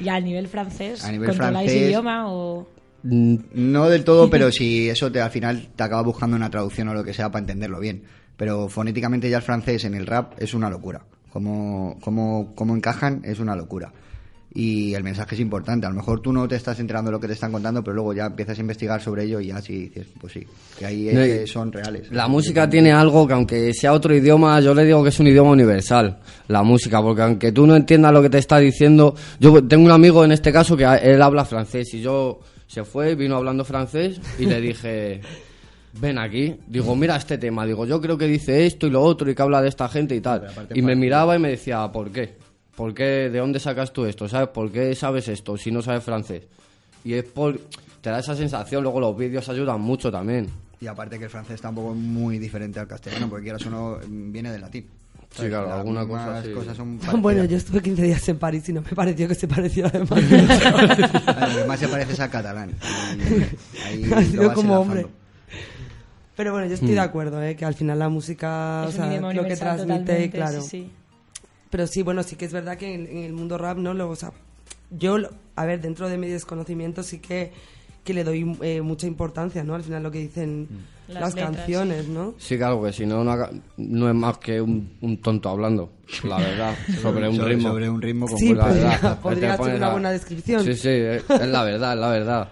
Y 0.01 0.09
a 0.09 0.21
nivel 0.21 0.49
francés, 0.49 1.05
A 1.05 1.11
nivel 1.13 1.29
¿controláis 1.29 1.71
francés- 1.71 1.89
idioma 1.89 2.25
o...? 2.33 2.67
No 3.05 3.89
del 3.89 4.05
todo, 4.05 4.31
pero 4.31 4.53
si 4.53 4.89
eso 4.89 5.11
te, 5.11 5.21
al 5.21 5.31
final 5.33 5.69
te 5.75 5.83
acaba 5.83 6.03
buscando 6.03 6.37
una 6.37 6.51
traducción 6.51 6.87
o 6.89 6.95
lo 6.95 7.03
que 7.03 7.13
sea 7.13 7.31
para 7.33 7.41
entenderlo 7.41 7.81
bien. 7.81 8.05
Pero 8.37 8.69
fonéticamente 8.69 9.29
ya 9.29 9.39
el 9.39 9.43
francés 9.43 9.85
en 9.85 9.95
el 9.95 10.07
rap 10.07 10.35
es 10.39 10.55
una 10.55 10.71
locura. 10.71 11.03
Como, 11.33 11.99
como, 12.01 12.55
como 12.55 12.77
encajan 12.77 13.23
es 13.25 13.41
una 13.41 13.57
locura. 13.57 13.93
Y 14.55 14.95
el 14.95 15.03
mensaje 15.03 15.35
es 15.35 15.41
importante. 15.41 15.87
A 15.87 15.89
lo 15.89 15.97
mejor 15.97 16.21
tú 16.21 16.33
no 16.33 16.47
te 16.47 16.57
estás 16.57 16.79
enterando 16.79 17.11
de 17.11 17.13
lo 17.13 17.21
que 17.21 17.27
te 17.27 17.33
están 17.33 17.53
contando, 17.53 17.83
pero 17.83 17.95
luego 17.95 18.13
ya 18.13 18.27
empiezas 18.27 18.59
a 18.59 18.61
investigar 18.61 19.01
sobre 19.01 19.25
ello 19.25 19.41
y 19.41 19.47
ya 19.47 19.63
sí 19.63 19.89
dices, 19.89 20.07
pues 20.21 20.35
sí, 20.35 20.47
que 20.79 20.85
ahí 20.85 21.09
es 21.09 21.15
que 21.15 21.47
son 21.47 21.73
reales. 21.73 22.11
La 22.13 22.29
música 22.29 22.69
tiene 22.69 22.93
algo 22.93 23.27
que 23.27 23.33
aunque 23.33 23.73
sea 23.73 23.95
otro 23.95 24.15
idioma, 24.15 24.61
yo 24.61 24.75
le 24.75 24.85
digo 24.85 25.03
que 25.03 25.09
es 25.09 25.21
un 25.21 25.29
idioma 25.29 25.53
universal, 25.53 26.19
la 26.49 26.63
música, 26.63 27.01
porque 27.01 27.23
aunque 27.23 27.53
tú 27.53 27.67
no 27.67 27.75
entiendas 27.77 28.13
lo 28.13 28.21
que 28.21 28.29
te 28.29 28.39
está 28.39 28.59
diciendo, 28.59 29.15
yo 29.41 29.65
tengo 29.67 29.87
un 29.87 29.93
amigo 29.93 30.23
en 30.25 30.33
este 30.33 30.53
caso 30.53 30.77
que 30.77 30.85
él 30.85 31.23
habla 31.23 31.47
francés 31.47 31.95
y 31.95 32.03
yo 32.03 32.41
se 32.67 32.85
fue, 32.85 33.15
vino 33.15 33.37
hablando 33.37 33.65
francés 33.65 34.21
y 34.39 34.45
le 34.45 34.61
dije, 34.61 35.23
ven 36.01 36.19
aquí, 36.19 36.57
digo, 36.67 36.95
mira 36.95 37.17
este 37.17 37.39
tema, 37.39 37.65
digo, 37.65 37.87
yo 37.87 38.01
creo 38.03 38.19
que 38.19 38.27
dice 38.27 38.67
esto 38.67 38.87
y 38.87 38.91
lo 38.91 39.03
otro 39.03 39.31
y 39.31 39.35
que 39.35 39.43
habla 39.43 39.63
de 39.63 39.69
esta 39.69 39.89
gente 39.89 40.15
y 40.15 40.21
tal. 40.21 40.47
Y 40.75 40.83
me 40.83 40.95
miraba 40.95 41.37
y 41.37 41.39
me 41.39 41.49
decía, 41.49 41.91
¿por 41.91 42.11
qué? 42.11 42.42
¿Por 42.77 42.95
qué? 42.95 43.29
¿De 43.31 43.39
dónde 43.39 43.61
sacas 43.61 43.93
tú 43.93 44.07
esto? 44.07 44.29
¿Sabes? 44.29 44.49
¿Por 44.49 44.71
qué 44.73 44.95
sabes 44.95 45.29
esto 45.29 45.57
si 45.57 45.71
no 45.71 45.83
sabes 45.83 46.03
francés? 46.05 46.45
Y 47.05 47.15
es 47.15 47.25
por... 47.25 47.59
Te 48.01 48.11
da 48.11 48.19
esa 48.19 48.35
sensación, 48.35 48.83
luego 48.83 48.99
los 49.01 49.17
vídeos 49.17 49.49
ayudan 49.49 49.81
mucho 49.81 50.11
también. 50.11 50.49
Y 50.81 50.87
aparte 50.89 51.19
que 51.19 51.25
el 51.25 51.31
francés 51.31 51.61
tampoco 51.61 51.93
es 51.93 51.97
muy 51.99 52.39
diferente 52.39 52.81
al 52.81 52.89
castellano, 52.89 53.29
porque 53.29 53.45
quieras 53.45 53.65
o 53.67 53.71
no, 53.71 53.99
viene 54.09 54.51
del 54.51 54.61
latín. 54.63 54.87
Sí, 55.31 55.47
claro, 55.49 55.69
Las 55.69 55.79
alguna 55.79 56.07
cosa 56.07 56.43
sí. 56.43 56.51
cosas 56.53 56.77
son 56.77 56.99
Bueno, 57.23 57.45
yo 57.45 57.57
estuve 57.57 57.81
15 57.81 58.03
días 58.03 58.29
en 58.29 58.39
París 58.39 58.69
y 58.69 58.73
no 58.73 58.83
me 58.83 58.91
pareció 58.91 59.29
que 59.29 59.35
se 59.35 59.47
pareciera 59.49 59.89
demasiado. 59.91 60.81
Lo 60.83 61.59
que 61.63 61.65
más 61.67 61.79
se 61.81 61.89
parece 61.89 62.13
es 62.15 62.21
al 62.21 62.31
catalán. 62.31 62.71
Ahí 63.87 64.11
ha 64.15 64.23
sido 64.23 64.53
como 64.53 64.75
enlazando. 64.75 64.81
hombre. 64.81 65.07
Pero 66.37 66.53
bueno, 66.53 66.67
yo 66.67 66.75
estoy 66.75 66.91
Mm. 66.91 66.95
de 66.95 67.01
acuerdo, 67.01 67.43
¿eh? 67.43 67.57
que 67.57 67.65
al 67.65 67.75
final 67.75 67.99
la 67.99 68.09
música, 68.09 68.85
Es 68.89 68.95
o 68.95 68.97
sea, 68.97 69.21
lo 69.21 69.45
que 69.45 69.57
transmite, 69.57 69.99
totalmente, 70.01 70.31
claro. 70.31 70.61
sí, 70.63 70.69
sí. 70.69 70.91
Pero 71.73 71.87
sí, 71.89 72.03
bueno, 72.03 72.23
sí 72.23 72.37
que 72.37 72.45
es 72.45 72.53
verdad 72.53 72.77
que 72.77 72.95
en, 72.95 73.07
en 73.07 73.25
el 73.25 73.33
mundo 73.33 73.57
rap, 73.59 73.79
¿no? 73.79 73.95
Luego, 73.95 74.13
o 74.13 74.17
sea, 74.17 74.31
yo, 74.91 75.17
lo- 75.19 75.31
a 75.57 75.65
ver, 75.65 75.81
dentro 75.81 76.09
de 76.09 76.19
mi 76.19 76.29
desconocimiento 76.29 77.03
sí 77.03 77.19
que, 77.19 77.51
que 78.05 78.13
le 78.13 78.25
doy 78.25 78.57
eh, 78.61 78.83
mucha 78.83 79.07
importancia, 79.07 79.65
¿no? 79.65 79.75
Al 79.75 79.83
final 79.83 80.03
lo 80.03 80.11
que 80.11 80.19
dicen 80.19 80.69
Las 81.09 81.35
las, 81.35 81.35
canciones, 81.35 82.09
¿no? 82.09 82.35
Sí, 82.39 82.59
claro, 82.59 82.83
que 82.83 82.93
si 82.93 83.07
no, 83.07 83.25
no, 83.25 84.09
es 84.09 84.15
más 84.15 84.37
que 84.37 84.61
un, 84.61 84.99
un 85.01 85.17
tonto 85.23 85.49
hablando, 85.49 85.93
la 86.25 86.37
verdad, 86.39 86.75
sobre 87.01 87.27
un 87.29 87.37
Sobre- 87.37 87.55
ritmo. 87.55 87.69
sobre 87.71 87.89
un 87.89 88.03
ritmo 88.03 88.27
con 88.29 88.39
Sí, 88.39 88.53
La 88.55 88.65
podría- 88.69 88.89
verdad, 88.91 89.21
podría 89.21 89.57
te 89.57 89.65
ser 89.65 89.75
una 89.77 89.87
a- 89.87 89.93
buena 89.93 90.11
descripción. 90.11 90.65
Sí, 90.65 90.75
sí, 90.75 90.89
es, 90.91 91.25
es 91.31 91.49
la 91.49 91.65
verdad, 91.65 91.95
es 91.95 92.01
la 92.01 92.09
verdad. 92.11 92.49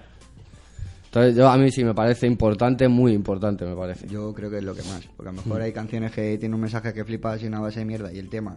Entonces, 1.07 1.35
yo 1.37 1.49
a 1.49 1.59
mí 1.59 1.71
sí 1.73 1.85
me 1.85 1.93
parece 1.93 2.27
importante, 2.27 2.87
muy 2.89 3.13
importante 3.13 3.65
me 3.67 3.75
parece. 3.75 4.07
Yo 4.09 4.33
creo 4.33 4.49
que 4.49 4.59
es 4.59 4.65
lo 4.65 4.75
que 4.75 4.83
más. 4.85 5.05
Porque 5.17 5.29
a 5.29 5.33
lo 5.33 5.43
mejor 5.43 5.61
Mm. 5.61 5.65
hay 5.65 5.73
canciones 5.73 6.13
que 6.13 6.39
tienen 6.39 6.55
un 6.55 6.61
mensaje 6.61 6.95
que 6.95 7.05
flipas 7.05 7.43
y 7.43 7.47
una 7.47 7.59
base 7.61 7.81
de 7.81 7.85
mierda. 7.85 8.13
Y 8.13 8.19
el 8.21 8.29
tema, 8.31 8.57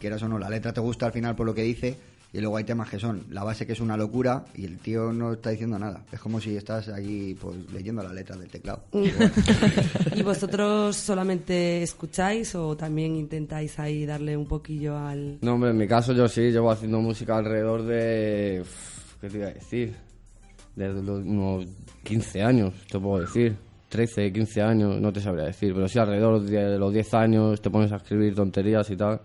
quieras 0.00 0.22
o 0.24 0.28
no, 0.28 0.38
la 0.38 0.50
letra 0.50 0.72
te 0.72 0.80
gusta 0.80 1.06
al 1.06 1.12
final 1.12 1.36
por 1.36 1.46
lo 1.46 1.54
que 1.54 1.62
dice. 1.62 1.96
Y 2.32 2.38
luego 2.40 2.56
hay 2.58 2.62
temas 2.64 2.88
que 2.88 3.00
son 3.00 3.24
la 3.30 3.42
base 3.42 3.66
que 3.66 3.72
es 3.72 3.80
una 3.80 3.96
locura 3.96 4.44
y 4.54 4.64
el 4.64 4.78
tío 4.78 5.12
no 5.12 5.32
está 5.32 5.50
diciendo 5.50 5.80
nada. 5.80 6.04
Es 6.12 6.20
como 6.20 6.40
si 6.40 6.56
estás 6.56 6.88
allí 6.88 7.34
pues 7.34 7.56
leyendo 7.72 8.04
la 8.04 8.12
letra 8.12 8.36
del 8.36 8.48
teclado. 8.48 8.84
¿Y 10.14 10.22
vosotros 10.22 10.94
solamente 10.96 11.82
escucháis 11.82 12.54
o 12.54 12.76
también 12.76 13.16
intentáis 13.16 13.78
ahí 13.80 14.06
darle 14.06 14.36
un 14.36 14.46
poquillo 14.46 14.96
al... 14.96 15.38
No, 15.40 15.54
hombre, 15.54 15.70
en 15.70 15.76
mi 15.76 15.88
caso 15.88 16.12
yo 16.12 16.28
sí 16.28 16.52
llevo 16.52 16.70
haciendo 16.70 17.00
música 17.00 17.36
alrededor 17.36 17.82
de... 17.82 18.62
¿Qué 19.20 19.28
te 19.28 19.36
iba 19.38 19.46
a 19.48 19.52
decir? 19.52 19.94
De 20.76 20.88
los- 20.88 21.24
unos 21.24 21.66
15 22.04 22.42
años, 22.42 22.74
te 22.90 22.98
puedo 23.00 23.22
decir. 23.22 23.56
13, 23.88 24.32
15 24.32 24.62
años, 24.62 25.00
no 25.00 25.12
te 25.12 25.20
sabría 25.20 25.46
decir. 25.46 25.74
Pero 25.74 25.88
sí, 25.88 25.98
alrededor 25.98 26.40
de 26.42 26.78
los 26.78 26.92
10 26.92 27.14
años 27.14 27.60
te 27.60 27.70
pones 27.70 27.90
a 27.90 27.96
escribir 27.96 28.36
tonterías 28.36 28.88
y 28.90 28.96
tal. 28.96 29.20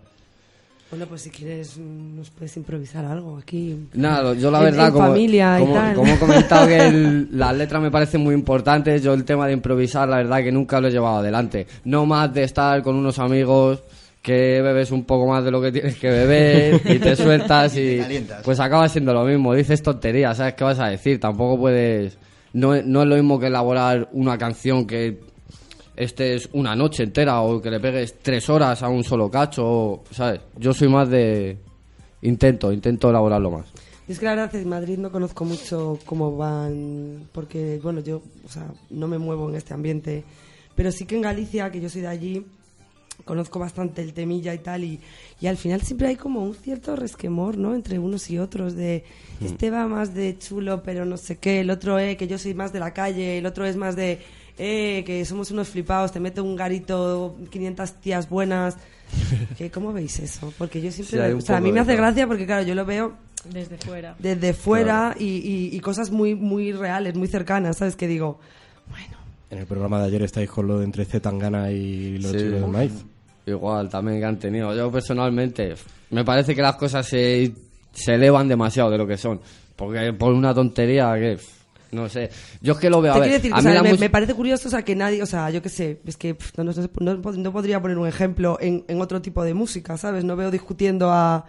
Bueno, 0.90 1.06
pues 1.06 1.22
si 1.22 1.30
quieres 1.30 1.76
nos 1.78 2.30
puedes 2.30 2.56
improvisar 2.56 3.04
algo 3.04 3.36
aquí. 3.38 3.76
Nada, 3.94 4.34
yo 4.34 4.50
la 4.52 4.58
En- 4.58 4.64
verdad, 4.66 4.86
en 4.86 4.92
como, 4.92 5.06
familia 5.08 5.56
y 5.58 5.62
como, 5.62 5.74
tal. 5.74 5.94
como 5.96 6.12
he 6.12 6.18
comentado 6.18 6.66
que 6.68 6.76
el- 6.86 7.28
las 7.38 7.56
letras 7.56 7.82
me 7.82 7.90
parecen 7.90 8.20
muy 8.20 8.34
importantes, 8.34 9.02
yo 9.02 9.12
el 9.12 9.24
tema 9.24 9.46
de 9.48 9.52
improvisar, 9.54 10.08
la 10.08 10.18
verdad 10.18 10.38
que 10.44 10.52
nunca 10.52 10.80
lo 10.80 10.86
he 10.86 10.92
llevado 10.92 11.16
adelante. 11.18 11.66
No 11.84 12.06
más 12.06 12.32
de 12.32 12.44
estar 12.44 12.82
con 12.82 12.94
unos 12.94 13.18
amigos 13.18 13.82
que 14.22 14.60
bebes 14.62 14.90
un 14.92 15.04
poco 15.04 15.26
más 15.26 15.44
de 15.44 15.50
lo 15.50 15.60
que 15.60 15.72
tienes 15.72 15.96
que 15.96 16.08
beber 16.08 16.80
y 16.84 16.98
te 16.98 17.14
sueltas 17.16 17.76
Y 17.76 17.80
y 18.00 18.26
pues 18.44 18.58
acaba 18.60 18.88
siendo 18.88 19.12
lo 19.12 19.24
mismo, 19.24 19.54
dices 19.54 19.82
tonterías, 19.82 20.36
¿sabes 20.36 20.54
qué 20.54 20.64
vas 20.64 20.78
a 20.78 20.86
decir? 20.88 21.18
Tampoco 21.20 21.58
puedes... 21.58 22.16
No, 22.52 22.74
es- 22.74 22.86
no 22.86 23.02
es 23.02 23.08
lo 23.08 23.16
mismo 23.16 23.38
que 23.40 23.48
elaborar 23.48 24.08
una 24.12 24.38
canción 24.38 24.86
que 24.86 25.18
estés 25.96 26.48
una 26.52 26.76
noche 26.76 27.02
entera 27.02 27.40
o 27.40 27.60
que 27.60 27.70
le 27.70 27.80
pegues 27.80 28.16
tres 28.22 28.48
horas 28.50 28.82
a 28.82 28.88
un 28.88 29.02
solo 29.02 29.30
cacho, 29.30 29.64
o- 29.66 30.04
¿sabes? 30.10 30.40
Yo 30.58 30.72
soy 30.72 30.88
más 30.88 31.08
de... 31.08 31.56
Intento, 32.22 32.72
intento 32.72 33.10
elaborarlo 33.10 33.50
más. 33.50 33.66
Es 34.08 34.18
que 34.18 34.24
la 34.24 34.34
verdad 34.34 34.54
en 34.56 34.68
Madrid 34.68 34.98
no 34.98 35.10
conozco 35.12 35.44
mucho 35.44 35.98
cómo 36.06 36.36
van, 36.36 37.28
porque 37.32 37.78
bueno, 37.82 38.00
yo 38.00 38.22
o 38.44 38.48
sea, 38.48 38.66
no 38.90 39.06
me 39.08 39.18
muevo 39.18 39.48
en 39.50 39.56
este 39.56 39.74
ambiente, 39.74 40.24
pero 40.74 40.90
sí 40.92 41.04
que 41.06 41.16
en 41.16 41.22
Galicia, 41.22 41.70
que 41.70 41.80
yo 41.80 41.88
soy 41.88 42.02
de 42.02 42.06
allí, 42.08 42.46
conozco 43.24 43.58
bastante 43.58 44.02
el 44.02 44.12
temilla 44.12 44.54
y 44.54 44.58
tal, 44.58 44.84
y, 44.84 45.00
y 45.40 45.46
al 45.46 45.56
final 45.56 45.80
siempre 45.82 46.08
hay 46.08 46.16
como 46.16 46.42
un 46.42 46.54
cierto 46.54 46.94
resquemor, 46.96 47.58
¿no? 47.58 47.74
Entre 47.74 47.98
unos 47.98 48.30
y 48.30 48.38
otros, 48.38 48.74
de 48.76 49.04
este 49.42 49.70
va 49.70 49.86
más 49.88 50.14
de 50.14 50.38
chulo, 50.38 50.82
pero 50.82 51.04
no 51.04 51.16
sé 51.16 51.36
qué, 51.38 51.60
el 51.60 51.70
otro 51.70 51.98
es 51.98 52.16
que 52.16 52.28
yo 52.28 52.38
soy 52.38 52.54
más 52.54 52.72
de 52.72 52.80
la 52.80 52.92
calle, 52.94 53.38
el 53.38 53.46
otro 53.46 53.64
es 53.66 53.76
más 53.76 53.96
de 53.96 54.20
eh, 54.58 55.02
que 55.06 55.24
somos 55.24 55.50
unos 55.50 55.68
flipados, 55.68 56.12
te 56.12 56.20
mete 56.20 56.40
un 56.40 56.56
garito, 56.56 57.36
500 57.50 57.92
tías 57.94 58.28
buenas. 58.28 58.76
que, 59.58 59.70
¿Cómo 59.70 59.92
veis 59.92 60.18
eso? 60.18 60.52
Porque 60.58 60.80
yo 60.80 60.90
siempre... 60.90 61.28
Sí, 61.28 61.32
o 61.34 61.40
sea, 61.40 61.58
a 61.58 61.60
mí 61.60 61.70
me 61.72 61.80
hace 61.80 61.94
gracia 61.96 62.26
porque, 62.26 62.44
claro, 62.46 62.64
yo 62.64 62.74
lo 62.74 62.84
veo 62.84 63.12
Desde 63.44 63.76
fuera. 63.78 64.16
desde 64.18 64.52
fuera 64.52 65.14
y, 65.18 65.24
y- 65.24 65.76
y 65.76 65.80
cosas 65.80 66.10
muy, 66.10 66.34
muy 66.34 66.72
reales, 66.72 67.14
muy 67.14 67.28
cercanas, 67.28 67.76
¿sabes? 67.76 67.94
Que 67.96 68.08
digo, 68.08 68.40
En 69.50 69.58
el 69.58 69.66
programa 69.66 70.00
de 70.00 70.06
ayer 70.08 70.22
estáis 70.22 70.50
con 70.50 70.66
lo 70.66 70.78
de 70.78 70.84
entre 70.86 71.04
Z 71.04 71.20
Tangana 71.20 71.70
y 71.70 72.18
los 72.18 72.32
Sí. 72.32 72.38
chiles 72.38 72.60
de 72.60 72.66
maíz. 72.66 72.92
Igual, 73.46 73.88
también 73.88 74.18
que 74.18 74.24
han 74.24 74.38
tenido. 74.40 74.74
Yo 74.74 74.90
personalmente, 74.90 75.74
me 76.10 76.24
parece 76.24 76.52
que 76.56 76.62
las 76.62 76.74
cosas 76.74 77.06
se, 77.06 77.52
se 77.92 78.14
elevan 78.14 78.48
demasiado 78.48 78.90
de 78.90 78.98
lo 78.98 79.06
que 79.06 79.16
son. 79.16 79.40
Porque 79.76 80.12
por 80.14 80.32
una 80.32 80.52
tontería 80.52 81.14
que, 81.14 81.38
no 81.92 82.08
sé. 82.08 82.30
Yo 82.60 82.72
es 82.74 82.78
que 82.78 82.90
lo 82.90 83.00
veo, 83.00 83.12
a 83.12 83.14
Te 83.14 83.20
ver, 83.20 83.28
quiero 83.28 83.42
decir, 83.42 83.52
a 83.54 83.58
o 83.58 83.62
mí 83.62 83.70
sea, 83.72 83.82
me, 83.82 83.98
me 83.98 84.10
parece 84.10 84.34
curioso, 84.34 84.68
o 84.68 84.70
sea, 84.70 84.82
que 84.82 84.94
nadie, 84.96 85.22
o 85.22 85.26
sea, 85.26 85.50
yo 85.50 85.62
qué 85.62 85.68
sé, 85.68 86.00
es 86.04 86.16
que 86.16 86.34
pff, 86.34 86.52
no, 86.58 86.64
no, 86.64 86.72
no- 87.00 87.32
no 87.32 87.52
podría 87.52 87.80
poner 87.80 87.98
un 87.98 88.06
ejemplo 88.08 88.58
en, 88.60 88.84
en 88.88 89.00
otro 89.00 89.22
tipo 89.22 89.44
de 89.44 89.54
música, 89.54 89.96
¿sabes? 89.96 90.24
No 90.24 90.36
veo 90.36 90.50
discutiendo 90.50 91.10
a, 91.10 91.46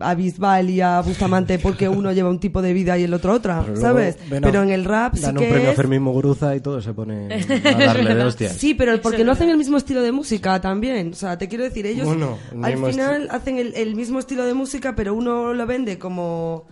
a 0.00 0.14
Bisbal 0.16 0.70
y 0.70 0.80
a 0.80 1.00
Bustamante 1.02 1.58
porque 1.60 1.88
uno 1.88 2.10
lleva 2.12 2.28
un 2.28 2.40
tipo 2.40 2.60
de 2.62 2.72
vida 2.72 2.98
y 2.98 3.04
el 3.04 3.14
otro 3.14 3.32
otra, 3.32 3.62
Pero 3.64 3.76
¿sabes? 3.80 4.16
Pero 4.28 4.62
en 4.62 4.70
el 4.70 4.84
rap 4.84 5.14
sí 5.14 5.22
dan 5.22 5.36
que 5.36 5.44
un 5.44 5.50
premio 5.50 5.70
a 5.70 5.74
Fermín 5.74 6.02
Muguruza 6.02 6.54
y 6.56 6.60
todo 6.60 6.80
se 6.80 6.92
pone 6.92 7.28
a 7.64 7.70
darle 7.78 8.14
de 8.14 8.24
hostias. 8.24 8.52
Sí, 8.56 8.74
pero 8.74 9.00
porque 9.00 9.22
no 9.24 9.30
hacen 9.32 9.50
el 9.50 9.56
mismo 9.56 9.76
estilo 9.76 10.02
de 10.02 10.10
música 10.10 10.60
también. 10.60 11.12
O 11.12 11.14
sea, 11.14 11.38
te 11.38 11.46
quiero 11.48 11.62
decir, 11.62 11.86
ellos 11.86 12.06
Bueno, 12.06 12.38
el 12.52 12.64
al 12.64 12.86
final 12.90 13.28
hacen 13.30 13.58
el, 13.58 13.72
el 13.76 13.94
mismo 13.94 14.18
estilo 14.18 14.44
de 14.44 14.54
música, 14.54 14.96
pero 14.96 15.14
uno 15.14 15.54
lo 15.54 15.64
vende 15.66 15.96
como 15.96 16.66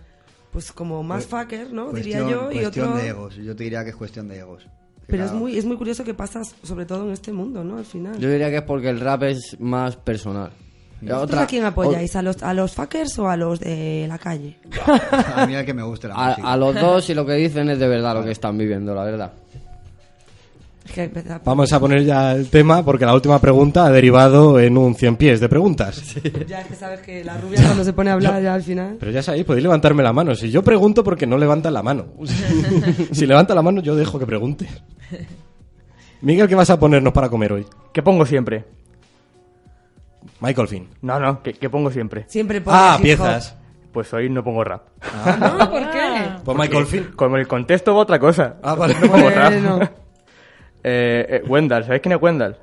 pues 0.52 0.70
como 0.72 1.02
más 1.02 1.26
fucker, 1.26 1.72
¿no? 1.72 1.90
Diría 1.92 2.18
Cuestión, 2.22 2.42
yo, 2.44 2.52
y 2.52 2.60
cuestión 2.62 2.88
otro 2.90 3.00
de 3.02 3.08
egos. 3.08 3.36
Yo 3.36 3.56
te 3.56 3.64
diría 3.64 3.82
que 3.84 3.90
es 3.90 3.96
cuestión 3.96 4.28
de 4.28 4.38
egos. 4.38 4.66
Pero 5.08 5.24
es 5.24 5.32
muy 5.32 5.58
es 5.58 5.64
muy 5.64 5.76
curioso 5.76 6.04
que 6.04 6.14
pasa 6.14 6.42
sobre 6.62 6.86
todo 6.86 7.04
en 7.06 7.12
este 7.12 7.32
mundo, 7.32 7.64
¿no? 7.64 7.78
Al 7.78 7.84
final. 7.84 8.18
Yo 8.18 8.30
diría 8.30 8.50
que 8.50 8.56
es 8.58 8.62
porque 8.62 8.88
el 8.88 9.00
rap 9.00 9.24
es 9.24 9.56
más 9.58 9.96
personal. 9.96 10.52
Y 11.00 11.06
¿Vosotros 11.06 11.30
otra- 11.30 11.42
a 11.42 11.46
quién 11.48 11.64
apoyáis? 11.64 12.14
¿A 12.14 12.22
los, 12.22 12.40
¿A 12.44 12.54
los 12.54 12.72
fuckers 12.74 13.18
o 13.18 13.28
a 13.28 13.36
los 13.36 13.58
de 13.58 14.04
la 14.08 14.18
calle? 14.18 14.58
A 15.34 15.44
mí 15.46 15.54
el 15.56 15.66
que 15.66 15.74
me 15.74 15.82
guste 15.82 16.06
la 16.06 16.14
A, 16.14 16.28
música. 16.28 16.52
a 16.52 16.56
los 16.56 16.74
dos 16.80 17.10
y 17.10 17.14
lo 17.14 17.26
que 17.26 17.32
dicen 17.32 17.68
es 17.70 17.78
de 17.80 17.88
verdad 17.88 18.14
lo 18.14 18.22
que 18.24 18.30
están 18.30 18.56
viviendo, 18.56 18.94
la 18.94 19.02
verdad. 19.02 19.32
Es 20.84 21.10
Vamos 21.44 21.72
a 21.72 21.80
poner 21.80 22.04
ya 22.04 22.32
el 22.32 22.50
tema 22.50 22.84
porque 22.84 23.06
la 23.06 23.14
última 23.14 23.38
pregunta 23.40 23.86
ha 23.86 23.90
derivado 23.90 24.58
en 24.58 24.76
un 24.76 24.94
100 24.94 25.16
pies 25.16 25.40
de 25.40 25.48
preguntas. 25.48 26.02
Ya 26.46 26.60
es 26.60 26.66
que 26.66 26.74
sabes 26.74 27.00
que 27.00 27.24
la 27.24 27.38
rubia 27.38 27.62
cuando 27.62 27.84
se 27.84 27.92
pone 27.92 28.10
a 28.10 28.14
hablar 28.14 28.42
ya 28.42 28.54
al 28.54 28.62
final. 28.62 28.96
Pero 28.98 29.12
ya 29.12 29.22
sabéis, 29.22 29.44
podéis 29.44 29.62
levantarme 29.62 30.02
la 30.02 30.12
mano. 30.12 30.34
Si 30.34 30.50
yo 30.50 30.62
pregunto 30.62 31.04
porque 31.04 31.26
no 31.26 31.38
levantan 31.38 31.72
la 31.74 31.82
mano. 31.82 32.06
si 33.12 33.26
levanta 33.26 33.54
la 33.54 33.62
mano 33.62 33.80
yo 33.80 33.94
dejo 33.94 34.18
que 34.18 34.26
pregunte. 34.26 34.68
Miguel, 36.20 36.48
¿qué 36.48 36.54
vas 36.54 36.70
a 36.70 36.78
ponernos 36.78 37.12
para 37.12 37.28
comer 37.28 37.52
hoy? 37.52 37.66
¿Qué 37.92 38.02
pongo 38.02 38.26
siempre? 38.26 38.64
Michael 40.40 40.68
Finn. 40.68 40.88
No, 41.02 41.18
no, 41.20 41.42
¿qué, 41.42 41.52
qué 41.52 41.70
pongo 41.70 41.90
siempre? 41.90 42.24
Siempre 42.28 42.60
pone 42.60 42.76
Ah, 42.78 42.98
piezas. 43.00 43.56
Pues 43.92 44.12
hoy 44.14 44.28
no 44.30 44.42
pongo 44.42 44.64
rap. 44.64 44.82
No, 45.38 45.70
¿por 45.70 45.90
qué? 45.90 46.00
Pues 46.44 46.58
Michael 46.58 46.86
Finn. 46.86 47.10
Como 47.14 47.36
el 47.36 47.46
contexto 47.46 47.94
va 47.94 48.00
otra 48.02 48.18
cosa. 48.18 48.56
Ah, 48.62 48.74
vale. 48.74 48.94
No 49.00 49.06
pongo 49.10 49.30
rap. 49.30 49.52
Bueno. 49.52 49.80
Eh, 50.82 51.26
eh, 51.28 51.42
Wendell, 51.48 51.84
¿sabéis 51.84 52.02
quién 52.02 52.12
es 52.12 52.22
Wendell? 52.22 52.56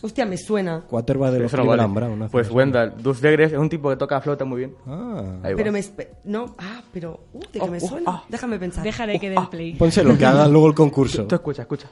Hostia, 0.00 0.24
me 0.26 0.36
suena. 0.36 0.84
Quarterback 0.88 1.32
de 1.32 1.40
los 1.40 1.52
no 1.52 1.66
vale. 1.66 2.28
Pues 2.30 2.50
Wendell, 2.50 2.92
Dus 3.02 3.20
Degres 3.20 3.52
es 3.52 3.58
un 3.58 3.68
tipo 3.68 3.90
que 3.90 3.96
toca 3.96 4.20
flauta 4.20 4.44
muy 4.44 4.58
bien. 4.58 4.76
Ah. 4.86 5.40
Ahí 5.42 5.54
va. 5.54 5.56
Pero 5.56 5.72
me... 5.72 5.82
No, 6.24 6.54
ah, 6.58 6.82
pero... 6.92 7.20
Uh, 7.32 7.40
de 7.40 7.46
que 7.58 7.60
Oh, 7.60 7.66
me 7.66 7.78
oh, 7.78 7.80
suena. 7.80 8.04
ah. 8.06 8.24
Déjame 8.28 8.58
pensar. 8.60 8.84
Déjale 8.84 9.18
que 9.18 9.30
dé 9.30 9.34
el 9.36 9.48
play. 9.48 9.74
Pónselo, 9.74 10.16
que 10.16 10.24
haga 10.24 10.46
luego 10.46 10.68
el 10.68 10.74
concurso. 10.74 11.26
Tú 11.26 11.34
escucha, 11.34 11.62
escucha. 11.62 11.88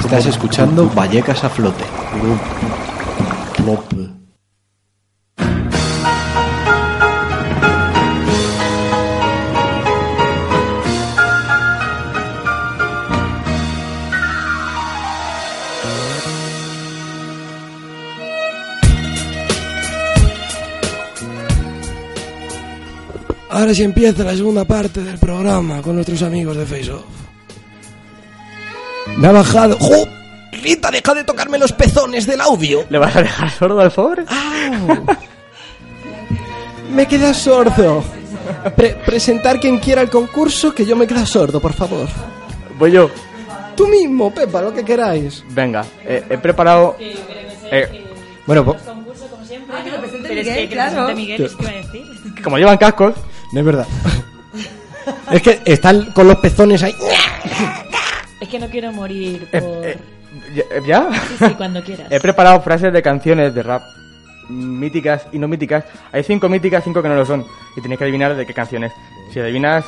Estás 0.00 0.26
escuchando 0.26 0.90
Vallecas 0.94 1.44
a 1.44 1.48
flote. 1.48 1.84
Ahora 23.50 23.72
sí 23.72 23.82
empieza 23.82 24.22
la 24.22 24.36
segunda 24.36 24.64
parte 24.64 25.02
del 25.02 25.18
programa 25.18 25.80
con 25.80 25.94
nuestros 25.94 26.22
amigos 26.22 26.56
de 26.56 26.66
Face 26.66 26.92
Off. 26.92 27.25
Me 29.16 29.28
ha 29.28 29.32
bajado. 29.32 29.76
¡Jo! 29.80 30.06
Rita, 30.52 30.90
deja 30.90 31.14
de 31.14 31.24
tocarme 31.24 31.58
los 31.58 31.72
pezones 31.72 32.26
del 32.26 32.40
audio. 32.40 32.84
¿Le 32.88 32.98
vas 32.98 33.14
a 33.16 33.22
dejar 33.22 33.50
sordo 33.50 33.80
al 33.80 33.90
pobre? 33.90 34.24
Me 36.90 37.06
queda 37.06 37.34
sordo. 37.34 38.02
Pre- 38.76 38.94
presentar 39.04 39.58
quien 39.60 39.78
quiera 39.78 40.02
el 40.02 40.10
concurso, 40.10 40.74
que 40.74 40.86
yo 40.86 40.96
me 40.96 41.06
queda 41.06 41.26
sordo, 41.26 41.60
por 41.60 41.72
favor. 41.72 42.06
Voy 42.78 42.92
yo. 42.92 43.10
Tú 43.76 43.86
mismo, 43.88 44.32
Pepa, 44.32 44.62
lo 44.62 44.72
que 44.72 44.84
queráis. 44.84 45.44
Venga, 45.50 45.84
eh, 46.04 46.24
he 46.30 46.38
preparado. 46.38 46.96
eh, 46.98 48.04
Bueno, 48.46 48.64
po- 48.64 48.76
Pero 48.76 50.40
es 50.40 50.46
que, 50.48 50.68
que 50.68 50.76
lo 50.76 50.80
presente 50.82 51.14
Miguel, 51.14 51.44
es 51.44 51.54
que 51.54 51.62
iba 51.62 51.70
a 51.70 51.74
decir. 51.74 52.42
como 52.42 52.56
llevan 52.58 52.78
cascos, 52.78 53.14
no 53.52 53.60
es 53.60 53.66
verdad. 53.66 53.86
es 55.30 55.42
que 55.42 55.60
están 55.64 56.12
con 56.12 56.26
los 56.28 56.36
pezones 56.38 56.82
ahí. 56.82 56.94
Es 58.40 58.48
que 58.48 58.58
no 58.58 58.68
quiero 58.68 58.92
morir 58.92 59.48
Eh, 59.52 59.60
por... 59.60 59.86
eh, 59.86 59.98
¿ya- 60.54 60.86
¿ya? 60.86 61.08
Sí, 61.28 61.34
sí, 61.48 61.54
cuando 61.56 61.82
quieras. 61.82 62.06
He 62.10 62.20
preparado 62.20 62.60
frases 62.60 62.92
de 62.92 63.02
canciones 63.02 63.54
de 63.54 63.62
rap 63.62 63.82
míticas 64.48 65.26
y 65.32 65.38
no 65.38 65.48
míticas. 65.48 65.84
Hay 66.12 66.22
cinco 66.22 66.48
míticas, 66.48 66.84
cinco 66.84 67.02
que 67.02 67.08
no 67.08 67.14
lo 67.16 67.24
son. 67.26 67.44
Y 67.76 67.80
tenéis 67.80 67.98
que 67.98 68.04
adivinar 68.04 68.36
de 68.36 68.46
qué 68.46 68.52
canciones. 68.54 68.92
Si 69.32 69.40
adivinas 69.40 69.84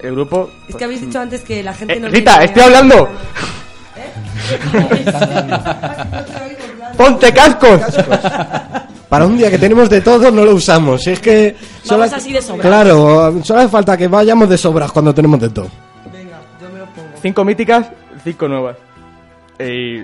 el 0.00 0.12
grupo. 0.12 0.48
Es 0.68 0.76
que 0.76 0.84
habéis 0.84 1.00
dicho 1.02 1.18
antes 1.20 1.42
que 1.42 1.62
la 1.62 1.74
gente 1.74 1.94
Eh, 1.94 2.00
no 2.00 2.08
Rita, 2.08 2.42
estoy 2.44 2.62
hablando. 2.62 3.08
¡Ponte 6.96 7.32
cascos! 7.32 7.80
Para 9.08 9.24
un 9.26 9.38
día 9.38 9.50
que 9.50 9.58
tenemos 9.58 9.88
de 9.88 10.00
todo, 10.02 10.30
no 10.30 10.44
lo 10.44 10.54
usamos. 10.54 11.06
Es 11.06 11.18
que. 11.20 11.56
solo 11.82 12.00
Vamos 12.00 12.06
hace- 12.12 12.16
así 12.16 12.32
de 12.32 12.42
sobras. 12.42 12.66
Claro, 12.66 13.42
solo 13.42 13.60
hace 13.60 13.68
falta 13.70 13.96
que 13.96 14.06
vayamos 14.06 14.48
de 14.50 14.58
sobras 14.58 14.92
cuando 14.92 15.14
tenemos 15.14 15.40
de 15.40 15.48
todo. 15.48 15.68
Cinco 17.20 17.44
míticas, 17.44 17.90
cinco 18.24 18.48
nuevas. 18.48 18.76
Y 19.58 20.02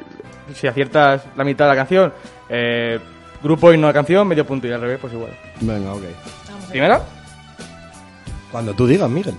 si 0.55 0.67
aciertas 0.67 1.25
la 1.37 1.45
mitad 1.45 1.67
de 1.67 1.71
la 1.71 1.77
canción, 1.77 2.13
eh, 2.49 2.99
grupo 3.43 3.73
y 3.73 3.79
no 3.79 3.87
la 3.87 3.93
canción, 3.93 4.27
medio 4.27 4.47
punto. 4.47 4.67
Y 4.67 4.73
al 4.73 4.81
revés, 4.81 4.99
pues 5.01 5.13
igual. 5.13 5.37
Venga, 5.61 5.93
ok. 5.95 6.03
¿Primera? 6.71 7.03
Cuando 8.51 8.75
tú 8.75 8.87
digas, 8.87 9.09
Miguel. 9.11 9.35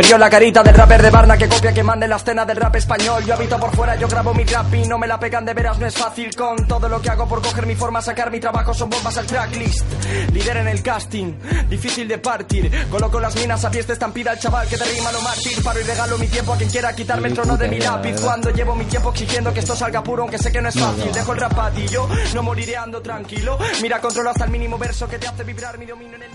Me 0.00 0.06
dio 0.06 0.16
la 0.16 0.30
carita 0.30 0.62
del 0.62 0.74
rapper 0.74 1.02
de 1.02 1.10
Barna 1.10 1.36
que 1.36 1.46
copia 1.46 1.74
que 1.74 1.82
mande 1.82 2.08
la 2.08 2.16
escena 2.16 2.46
del 2.46 2.56
rap 2.56 2.74
español. 2.74 3.22
Yo 3.26 3.34
habito 3.34 3.60
por 3.60 3.70
fuera, 3.76 3.96
yo 3.96 4.08
grabo 4.08 4.32
mi 4.32 4.44
rap 4.44 4.72
y 4.72 4.88
no 4.88 4.96
me 4.96 5.06
la 5.06 5.20
pegan 5.20 5.44
de 5.44 5.52
veras, 5.52 5.78
no 5.78 5.86
es 5.86 5.94
fácil. 5.94 6.34
Con 6.34 6.66
todo 6.66 6.88
lo 6.88 7.02
que 7.02 7.10
hago 7.10 7.28
por 7.28 7.42
coger 7.42 7.66
mi 7.66 7.74
forma, 7.74 8.00
sacar 8.00 8.30
mi 8.30 8.40
trabajo, 8.40 8.72
son 8.72 8.88
bombas 8.88 9.18
al 9.18 9.26
tracklist. 9.26 9.84
Líder 10.32 10.56
en 10.56 10.68
el 10.68 10.82
casting, 10.82 11.34
difícil 11.68 12.08
de 12.08 12.16
partir. 12.16 12.70
Coloco 12.88 13.20
las 13.20 13.36
minas 13.36 13.62
a 13.62 13.70
fiesta 13.70 13.92
estampida 13.92 14.30
al 14.30 14.38
chaval 14.38 14.66
que 14.68 14.78
te 14.78 14.84
rima 14.84 15.12
lo 15.12 15.20
mártir. 15.20 15.62
Paro 15.62 15.78
y 15.78 15.82
regalo 15.82 16.16
mi 16.16 16.28
tiempo 16.28 16.54
a 16.54 16.56
quien 16.56 16.70
quiera 16.70 16.94
quitarme 16.94 17.28
el 17.28 17.34
trono 17.34 17.58
de 17.58 17.68
mi 17.68 17.78
lápiz. 17.78 18.18
Cuando 18.22 18.48
llevo 18.48 18.74
mi 18.74 18.86
tiempo 18.86 19.10
exigiendo 19.10 19.52
que 19.52 19.60
esto 19.60 19.76
salga 19.76 20.02
puro, 20.02 20.22
aunque 20.22 20.38
sé 20.38 20.50
que 20.50 20.62
no 20.62 20.70
es 20.70 20.80
fácil. 20.80 21.12
Dejo 21.12 21.32
el 21.34 21.40
rap 21.40 21.58
a 21.58 21.70
ti, 21.72 21.86
yo 21.88 22.08
no 22.34 22.42
moriré 22.42 22.74
ando 22.74 23.02
tranquilo. 23.02 23.58
Mira, 23.82 24.00
controlo 24.00 24.30
hasta 24.30 24.46
el 24.46 24.50
mínimo 24.50 24.78
verso 24.78 25.06
que 25.06 25.18
te 25.18 25.28
hace 25.28 25.44
vibrar 25.44 25.76
mi 25.76 25.84
dominio 25.84 26.16
en 26.16 26.22
el 26.22 26.30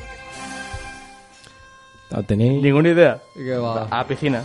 ¿La 2.16 2.24
tenéis? 2.24 2.62
Ninguna 2.64 2.90
idea. 2.90 3.20
¿Qué 3.34 3.58
va? 3.58 3.88
A 3.92 3.98
la 3.98 4.08
piscina. 4.08 4.42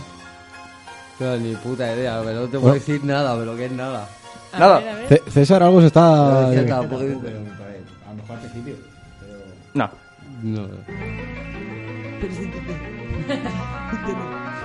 No, 1.19 1.37
ni 1.37 1.53
puta 1.55 1.93
idea, 1.95 2.21
pero 2.25 2.41
no 2.41 2.47
te 2.47 2.59
puedo 2.59 2.73
decir 2.73 3.03
nada, 3.05 3.37
pero 3.37 3.55
que 3.55 3.65
es 3.65 3.71
nada. 3.71 4.07
Nada. 4.57 4.81
C- 5.07 5.21
César 5.29 5.63
algo 5.63 5.79
se 5.79 5.87
está... 5.87 6.51
Tampoco- 6.67 7.01
A 7.01 7.05
lo 7.05 7.11
mejor 7.11 8.35
al 8.35 8.39
principio. 8.39 8.75
No. 9.73 9.89
No. 10.43 10.61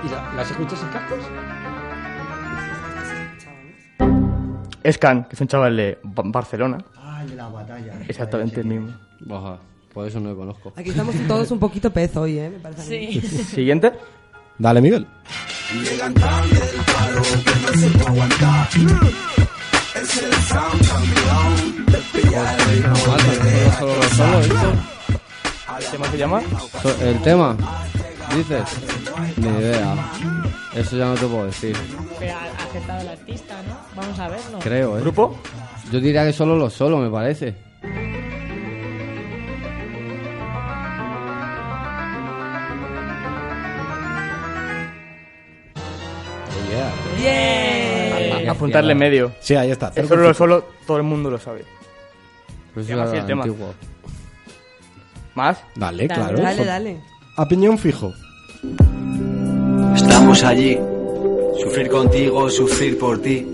¿Y 0.03 0.09
la- 0.09 0.33
las 0.35 0.51
escuchas 0.51 0.81
en 0.83 0.89
cascos? 0.89 1.19
Escan, 4.83 5.23
que 5.25 5.35
es 5.35 5.41
un 5.41 5.47
chaval 5.47 5.77
de 5.77 5.99
Ba- 6.03 6.23
Barcelona. 6.25 6.77
Ah, 6.97 7.21
el 7.23 7.29
de 7.31 7.35
la 7.35 7.47
batalla. 7.47 7.93
Exactamente 8.07 8.59
el 8.61 8.65
mismo. 8.67 8.89
Baja, 9.21 9.57
por 9.97 10.07
eso 10.07 10.19
no 10.19 10.29
lo 10.29 10.35
conozco. 10.37 10.71
Aquí 10.75 10.91
estamos 10.91 11.15
todos 11.27 11.49
un 11.49 11.57
poquito 11.57 11.91
pez 11.91 12.15
hoy, 12.17 12.37
¿eh? 12.37 12.51
Me 12.51 12.59
parece. 12.59 12.83
Sí. 12.83 13.19
Siguiente. 13.55 13.91
Dale, 14.59 14.79
Miguel. 14.79 15.07
¿Cómo 25.91 26.05
se 26.11 26.17
llama? 26.17 26.41
So- 26.81 27.05
¿El 27.05 27.21
tema? 27.21 27.55
¿Dices? 28.35 28.63
Ni 29.37 29.47
idea. 29.47 29.95
Eso 30.75 30.97
ya 30.97 31.05
no 31.05 31.13
te 31.15 31.25
puedo 31.25 31.45
decir. 31.45 31.75
Pero 32.19 32.33
ha 32.35 32.63
acertado 32.63 33.01
el 33.01 33.07
artista, 33.07 33.55
¿no? 33.63 33.77
Vamos 33.95 34.19
a 34.19 34.27
verlo. 34.29 34.59
Creo, 34.59 34.97
¿eh? 34.97 35.01
¿Grupo? 35.01 35.37
Yo 35.91 35.99
diría 35.99 36.25
que 36.25 36.33
solo 36.33 36.55
los 36.57 36.73
solo, 36.73 36.97
me 36.97 37.09
parece. 37.09 37.55
¡Bien! 47.17 48.49
Apuntarle 48.49 48.95
medio. 48.95 49.31
Sí, 49.39 49.55
ahí 49.55 49.71
está. 49.71 49.91
Es 49.95 50.07
solo 50.07 50.23
lo 50.23 50.33
solo, 50.33 50.65
todo 50.85 50.97
el 50.97 51.03
mundo 51.03 51.29
lo 51.29 51.37
sabe. 51.37 51.63
Pues 52.73 52.87
eso 52.89 53.01
era 53.01 53.19
el 53.19 53.25
tema. 53.25 53.43
antiguo. 53.43 53.73
¿Más? 55.35 55.57
Dale, 55.75 56.07
Dale, 56.07 56.21
claro. 56.21 56.41
Dale, 56.41 56.65
dale. 56.65 56.97
A 57.35 57.47
piñón 57.47 57.77
fijo. 57.77 58.13
Estamos 59.95 60.43
allí, 60.43 60.77
sufrir 61.61 61.89
contigo, 61.89 62.49
sufrir 62.49 62.97
por 62.97 63.21
ti. 63.21 63.45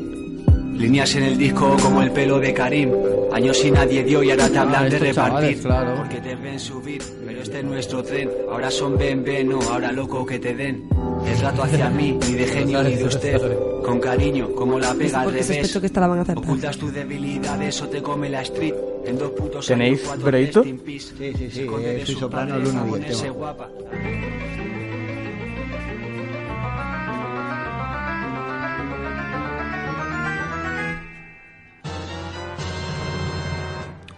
Líneas 0.74 1.14
en 1.16 1.24
el 1.24 1.38
disco 1.38 1.76
como 1.82 2.02
el 2.02 2.12
pelo 2.12 2.40
de 2.40 2.54
Karim. 2.54 2.92
Años 3.32 3.64
y 3.64 3.72
nadie 3.72 4.04
dio 4.04 4.24
y 4.24 4.32
ahora 4.32 4.50
te 4.50 4.58
hablan 4.58 4.86
Ah, 4.86 4.90
de 4.90 4.96
estos 4.98 5.16
chavales, 5.16 5.64
repartir. 5.64 5.64
claro. 5.64 5.96
Porque 5.98 6.20
te 6.22 6.36
ven 6.36 6.60
subir, 6.60 7.02
pero 7.26 7.42
este 7.42 7.60
es 7.60 7.66
nuestro 7.66 8.04
tren. 8.04 8.30
Ahora 8.50 8.70
son 8.72 8.98
ven, 8.98 9.24
ven, 9.24 9.50
no, 9.50 9.62
ahora 9.62 9.92
loco 9.92 10.26
que 10.26 10.40
te 10.40 10.54
den. 10.56 10.88
El 11.44 11.50
rato 11.50 11.64
hacia 11.64 11.90
mí, 11.90 12.18
ni 12.26 12.34
de 12.36 12.48
genio 12.48 12.82
ni 12.84 12.96
de 12.96 13.04
usted. 13.04 13.42
Con 13.84 14.00
cariño, 14.00 14.56
como 14.56 14.80
la 14.80 14.94
pega 14.94 15.24
al 15.24 15.28
revés. 15.28 15.46
sospecho 15.46 15.82
que 15.82 15.88
esta 15.88 16.00
la 16.00 16.08
van 16.08 16.20
a 16.20 16.22
acertar. 16.22 16.42
Ocultas 16.42 16.78
tu 16.78 16.90
debilidad, 16.90 17.62
eso 17.62 17.86
te 17.90 18.02
come 18.02 18.30
la 18.30 18.44
street. 18.44 18.74
En 19.06 19.18
dos 19.18 19.32
putos 19.32 19.68
¿Tenéis 19.68 20.00
peace. 20.00 21.12
Sí, 21.18 21.34
sí, 21.38 21.52
sí. 21.52 21.68
Eh, 21.68 21.80
de 21.80 22.06
soy 22.06 22.16
su 22.16 22.22
soprano, 22.22 22.52
padre, 22.52 22.64
Luna 22.64 22.86
y 22.88 22.94
el 22.94 23.06
tema. 23.08 24.33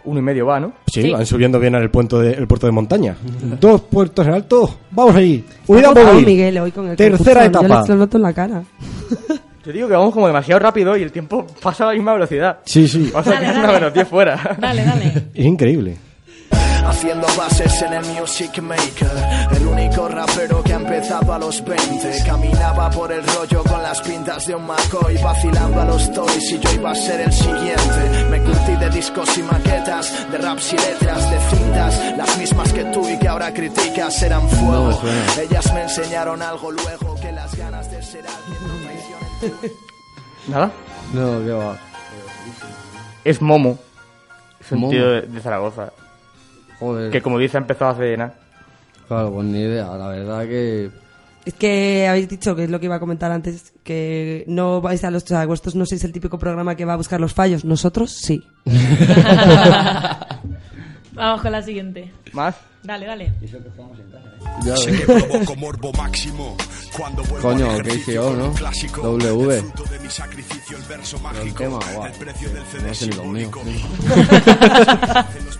Uno 0.06 0.20
y 0.20 0.22
medio 0.22 0.46
va, 0.46 0.58
¿no? 0.60 0.72
Sí, 0.86 1.02
Sí. 1.02 1.10
van 1.12 1.26
subiendo 1.26 1.60
bien 1.60 1.74
al 1.74 1.90
puerto 1.90 2.20
de, 2.20 2.32
el 2.32 2.46
puerto 2.46 2.66
de 2.66 2.72
montaña. 2.72 3.16
Dos 3.60 3.82
puertos 3.82 4.26
en 4.26 4.32
alto. 4.34 4.78
Vamos 4.92 5.14
ahí. 5.16 5.44
Unidad. 5.66 5.94
Miguel, 6.14 6.58
hoy 6.58 6.70
con 6.72 6.88
el 6.88 6.96
Tercera 6.96 7.42
concurso. 7.42 7.60
Yo 7.60 7.66
etapa. 7.66 7.80
les 7.80 7.88
lo 7.90 7.96
noto 7.96 8.16
en 8.16 8.22
la 8.22 8.32
cara. 8.32 8.62
Yo 9.66 9.72
digo 9.72 9.88
que 9.88 9.94
vamos 9.94 10.14
como 10.14 10.28
demasiado 10.28 10.60
rápido 10.60 10.96
y 10.96 11.02
el 11.02 11.10
tiempo 11.10 11.44
pasa 11.62 11.84
a 11.84 11.86
la 11.88 11.92
misma 11.94 12.12
velocidad. 12.14 12.58
Sí, 12.64 12.86
sí. 12.86 13.10
Vamos 13.12 13.26
a 13.26 13.30
Dale, 13.30 13.40
quedar 13.40 13.54
dale. 13.56 13.64
una 13.68 13.72
menos 13.80 13.94
10 13.94 14.08
fuera. 14.08 14.56
Dale, 14.60 14.84
dale. 14.84 15.12
Es 15.34 15.44
increíble. 15.44 15.96
Haciendo 16.86 17.26
bases 17.36 17.82
en 17.82 17.92
el 17.92 18.04
Music 18.06 18.62
Maker 18.62 19.10
El 19.56 19.66
único 19.66 20.08
rapero 20.08 20.62
que 20.62 20.72
ha 20.72 20.76
empezado 20.76 21.32
a 21.32 21.38
los 21.38 21.62
20 21.64 22.24
Caminaba 22.24 22.90
por 22.90 23.12
el 23.12 23.26
rollo 23.26 23.62
con 23.64 23.82
las 23.82 24.00
pintas 24.00 24.46
de 24.46 24.54
un 24.54 24.66
McCoy 24.66 25.16
Vacilando 25.22 25.80
a 25.80 25.84
los 25.84 26.12
toys 26.12 26.52
y 26.52 26.58
yo 26.58 26.72
iba 26.72 26.90
a 26.92 26.94
ser 26.94 27.20
el 27.20 27.32
siguiente 27.32 28.26
Me 28.30 28.40
curtí 28.42 28.76
de 28.76 28.90
discos 28.90 29.36
y 29.38 29.42
maquetas 29.42 30.30
De 30.30 30.38
raps 30.38 30.72
y 30.72 30.76
letras, 30.76 31.30
de 31.30 31.38
cintas 31.56 32.16
Las 32.16 32.38
mismas 32.38 32.72
que 32.72 32.84
tú 32.84 33.08
y 33.08 33.18
que 33.18 33.28
ahora 33.28 33.52
criticas 33.52 34.22
eran 34.22 34.48
fuego 34.48 34.98
Ellas 35.40 35.72
me 35.74 35.82
enseñaron 35.82 36.40
algo 36.42 36.70
luego 36.70 37.14
Que 37.20 37.32
las 37.32 37.54
ganas 37.56 37.90
de 37.90 38.02
ser 38.02 38.24
alguien 38.26 38.68
no 38.68 38.86
¿Nada? 40.48 40.70
No, 41.12 41.44
qué 41.44 41.50
va. 41.52 41.76
Es 43.24 43.42
Momo. 43.42 43.78
Es 44.60 44.72
un 44.72 44.80
Momo. 44.80 44.92
tío 44.92 45.10
de, 45.10 45.22
de 45.22 45.40
Zaragoza. 45.40 45.92
Joder. 46.78 47.10
Que 47.10 47.22
como 47.22 47.38
dice 47.38 47.56
ha 47.56 47.60
empezado 47.60 47.92
hace 47.92 48.16
nada. 48.16 48.34
Claro, 49.08 49.32
pues 49.32 49.46
ni 49.46 49.60
idea. 49.60 49.86
La 49.96 50.08
verdad 50.08 50.44
que 50.46 50.90
Es 51.44 51.54
que 51.54 52.08
habéis 52.08 52.28
dicho, 52.28 52.56
que 52.56 52.64
es 52.64 52.70
lo 52.70 52.80
que 52.80 52.86
iba 52.86 52.96
a 52.96 53.00
comentar 53.00 53.30
antes, 53.30 53.72
que 53.84 54.44
no 54.48 54.80
vais 54.80 55.04
a 55.04 55.10
los... 55.10 55.22
O 55.22 55.26
sea, 55.28 55.46
vosotros 55.46 55.76
no 55.76 55.86
sois 55.86 56.02
el 56.04 56.12
típico 56.12 56.38
programa 56.38 56.74
que 56.74 56.84
va 56.84 56.94
a 56.94 56.96
buscar 56.96 57.20
los 57.20 57.32
fallos. 57.32 57.64
Nosotros 57.64 58.10
sí. 58.12 58.42
Vamos 61.12 61.40
con 61.40 61.52
la 61.52 61.62
siguiente. 61.62 62.12
¿Más? 62.32 62.56
Dale, 62.82 63.06
dale. 63.06 63.32
Ya 64.64 64.76
Sé 64.76 64.90
ves. 64.90 65.00
que 65.00 65.06
provoco 65.06 65.56
morbo 65.56 65.92
máximo 65.92 66.56
cuando 66.96 67.22
vuelvo 67.24 67.48
Coño, 67.48 67.70
al 67.70 67.82
¿qué 67.82 67.88
ejercicio 67.88 68.12
hice 68.12 68.14
yo, 68.14 68.28
con 68.28 68.38
no? 68.38 68.52
W. 69.28 69.56
El 69.56 69.62
fruto 69.64 69.84
de 69.90 69.98
mi 69.98 70.08
sacrificio, 70.10 70.76
el 70.76 70.82
verso 70.84 71.16
Pero 71.18 71.30
el 71.30 71.36
mágico. 71.38 71.56
tema, 71.58 71.78
guau. 71.94 72.06
El 72.06 72.12
precio 72.12 72.48
del 72.50 72.62
CD 72.64 73.16
No 73.16 73.32
ni 73.32 73.44
los 75.44 75.56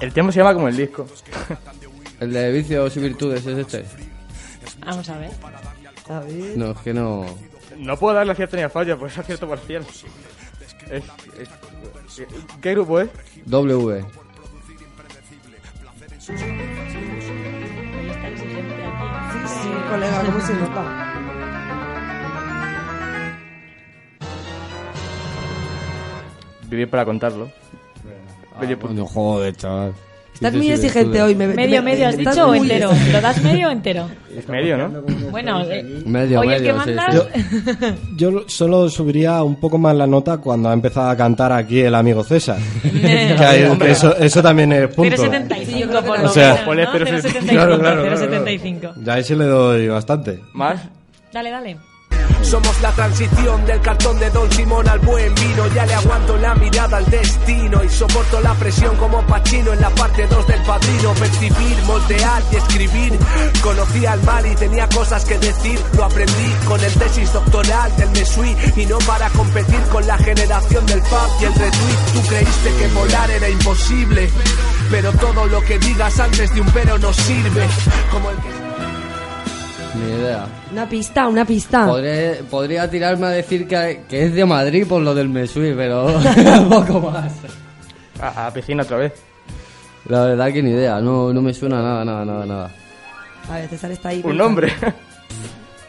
El 0.00 0.12
tema 0.12 0.30
se 0.32 0.38
llama 0.38 0.54
como 0.54 0.68
el 0.68 0.76
disco. 0.76 1.06
El 2.20 2.32
de 2.32 2.52
vicios 2.52 2.96
y 2.96 3.00
virtudes 3.00 3.46
es 3.46 3.58
este. 3.58 3.84
Vamos 4.84 5.08
a 5.08 5.18
ver. 5.18 5.30
A 6.08 6.20
ver. 6.20 6.56
No, 6.56 6.70
es 6.72 6.78
que 6.78 6.94
no. 6.94 7.26
No 7.76 7.96
puedo 7.96 8.14
darle 8.14 8.32
acierto 8.32 8.56
ni 8.56 8.62
a 8.62 8.68
falla, 8.70 8.96
pues 8.96 9.12
es 9.12 9.18
acierto 9.18 9.48
parcial. 9.48 9.84
Es, 10.90 11.04
es- 11.38 12.26
¿Qué 12.60 12.72
grupo 12.72 13.00
es? 13.00 13.08
W. 13.46 14.04
Sí, 19.46 19.68
colega, 19.90 20.22
¿cómo 20.24 20.40
se 20.40 20.54
nota? 20.54 21.14
Vivir 26.68 26.88
para 26.90 27.04
contarlo. 27.04 27.50
Medio 28.60 28.78
punto. 28.78 28.94
Coño, 28.94 29.06
joder, 29.06 29.56
chaval. 29.56 29.92
Estás 30.34 30.54
muy 30.54 30.70
exigente 30.70 31.20
hoy. 31.20 31.34
Me, 31.34 31.48
Medio, 31.48 31.82
me- 31.82 31.90
medio, 31.90 32.06
¿has 32.06 32.16
dicho 32.16 32.46
o 32.48 32.54
entero? 32.54 32.90
¿Lo 33.10 33.20
das 33.20 33.42
medio 33.42 33.66
o 33.66 33.70
entero? 33.72 34.08
Es 34.36 34.48
medio, 34.48 34.76
¿no? 34.78 35.02
Bueno, 35.32 35.62
eh, 35.68 35.82
Medio, 36.06 36.38
hoy 36.40 36.52
el 36.52 36.62
que 36.62 36.72
medio, 36.72 36.84
sí, 36.84 36.90
manda... 36.94 37.26
sí. 37.34 37.86
Yo 38.16 38.44
solo 38.46 38.88
subiría 38.88 39.42
un 39.42 39.56
poco 39.56 39.78
más 39.78 39.96
la 39.96 40.06
nota 40.06 40.36
cuando 40.38 40.68
ha 40.68 40.72
empezado 40.74 41.10
a 41.10 41.16
cantar 41.16 41.50
aquí 41.52 41.80
el 41.80 41.94
amigo 41.96 42.22
César. 42.22 42.58
Que 42.82 43.44
hay- 43.44 43.64
Hombre. 43.64 43.90
eso, 43.90 44.16
eso 44.16 44.40
también 44.40 44.70
es 44.72 44.94
punto. 44.94 45.16
0,75 45.16 46.02
por 46.04 46.18
O 46.18 46.22
lo 46.22 46.28
sea, 46.28 46.50
menos, 46.52 46.60
ponle 46.66 46.84
¿no? 46.84 46.92
0,75. 46.92 47.22
0,75, 47.22 47.48
Claro, 47.48 47.78
claro, 47.80 48.02
claro, 48.04 48.16
0,75. 48.46 48.92
Ya 49.04 49.14
ahí 49.14 49.24
sí 49.24 49.34
le 49.34 49.44
doy 49.44 49.88
bastante. 49.88 50.38
¿Más? 50.52 50.80
Dale, 51.32 51.50
dale. 51.50 51.76
Somos 52.42 52.80
la 52.80 52.90
transición 52.92 53.66
del 53.66 53.78
cartón 53.82 54.18
de 54.18 54.30
Don 54.30 54.50
Simón 54.50 54.88
al 54.88 54.98
buen 55.00 55.34
vino. 55.34 55.66
Ya 55.74 55.84
le 55.84 55.92
aguanto 55.92 56.34
la 56.38 56.54
mirada 56.54 56.96
al 56.96 57.04
destino 57.04 57.84
y 57.84 57.88
soporto 57.90 58.40
la 58.40 58.54
presión 58.54 58.96
como 58.96 59.20
Pachino 59.26 59.74
en 59.74 59.80
la 59.82 59.90
parte 59.90 60.26
2 60.26 60.46
del 60.46 60.62
padrino. 60.62 61.12
Percibir, 61.12 61.76
moldear 61.84 62.42
y 62.50 62.56
escribir. 62.56 63.18
Conocí 63.62 64.06
al 64.06 64.22
mal 64.22 64.46
y 64.46 64.54
tenía 64.54 64.88
cosas 64.88 65.26
que 65.26 65.38
decir. 65.38 65.78
Lo 65.94 66.04
aprendí 66.04 66.52
con 66.66 66.82
el 66.82 66.92
tesis 66.94 67.30
doctoral 67.34 67.94
del 67.96 68.10
Mesui 68.12 68.56
y 68.76 68.86
no 68.86 68.96
para 68.98 69.28
competir 69.30 69.80
con 69.92 70.06
la 70.06 70.16
generación 70.16 70.86
del 70.86 71.02
pub 71.02 71.30
y 71.42 71.44
el 71.44 71.54
retweet. 71.54 71.98
Tú 72.14 72.22
creíste 72.28 72.74
que 72.78 72.88
volar 72.94 73.30
era 73.30 73.48
imposible, 73.50 74.30
pero 74.90 75.12
todo 75.12 75.46
lo 75.46 75.60
que 75.62 75.78
digas 75.78 76.18
antes 76.18 76.54
de 76.54 76.60
un 76.62 76.70
pero 76.70 76.96
no 76.98 77.12
sirve. 77.12 77.66
Como 78.10 78.30
el 78.30 78.36
que 78.38 78.67
Ni 79.94 80.12
idea. 80.20 80.46
Una 80.72 80.88
pista, 80.88 81.28
una 81.28 81.44
pista. 81.44 81.86
Podré- 81.86 82.42
podría 82.50 82.88
tirarme 82.90 83.26
a 83.26 83.30
decir 83.30 83.66
que, 83.66 84.02
que 84.08 84.24
es 84.26 84.34
de 84.34 84.44
Madrid 84.44 84.86
por 84.86 85.02
lo 85.02 85.14
del 85.14 85.28
Mesui, 85.28 85.74
pero 85.74 86.06
poco 86.68 87.00
más. 87.10 87.32
A, 88.20 88.46
a 88.46 88.52
piscina 88.52 88.82
otra 88.82 88.98
vez. 88.98 89.12
La 90.06 90.24
verdad 90.24 90.52
que 90.52 90.62
ni 90.62 90.70
idea, 90.70 91.00
no, 91.00 91.32
no 91.32 91.42
me 91.42 91.52
suena 91.54 91.82
nada, 91.82 92.04
nada, 92.04 92.24
nada, 92.24 92.46
nada. 92.46 92.70
A 93.50 93.56
ver, 93.56 93.68
César 93.68 93.90
está 93.90 94.10
ahí. 94.10 94.20
Un 94.24 94.36
nombre. 94.36 94.72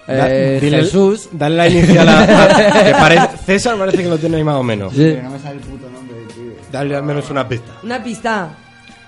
Da- 0.07 0.27
Eh, 0.27 0.59
dile- 0.61 0.79
Jesús. 0.81 1.29
Dale 1.31 1.55
la 1.55 1.67
inicial 1.67 2.07
a... 2.09 2.23
a- 2.23 2.99
parece- 2.99 3.37
César 3.45 3.77
parece 3.77 3.97
que 4.03 4.09
lo 4.09 4.17
tiene 4.17 4.37
ahí 4.37 4.43
más 4.43 4.55
o 4.55 4.63
menos. 4.63 4.91
Sí. 4.93 5.03
Pero 5.11 5.23
no 5.23 5.29
me 5.31 5.39
sale 5.39 5.55
el 5.55 5.61
puto 5.61 5.89
nombre 5.89 6.15
pibe. 6.35 6.55
Dale 6.71 6.95
al 6.95 7.03
menos 7.03 7.29
una 7.29 7.47
pista. 7.47 7.71
Una 7.83 8.03
pista. 8.03 8.49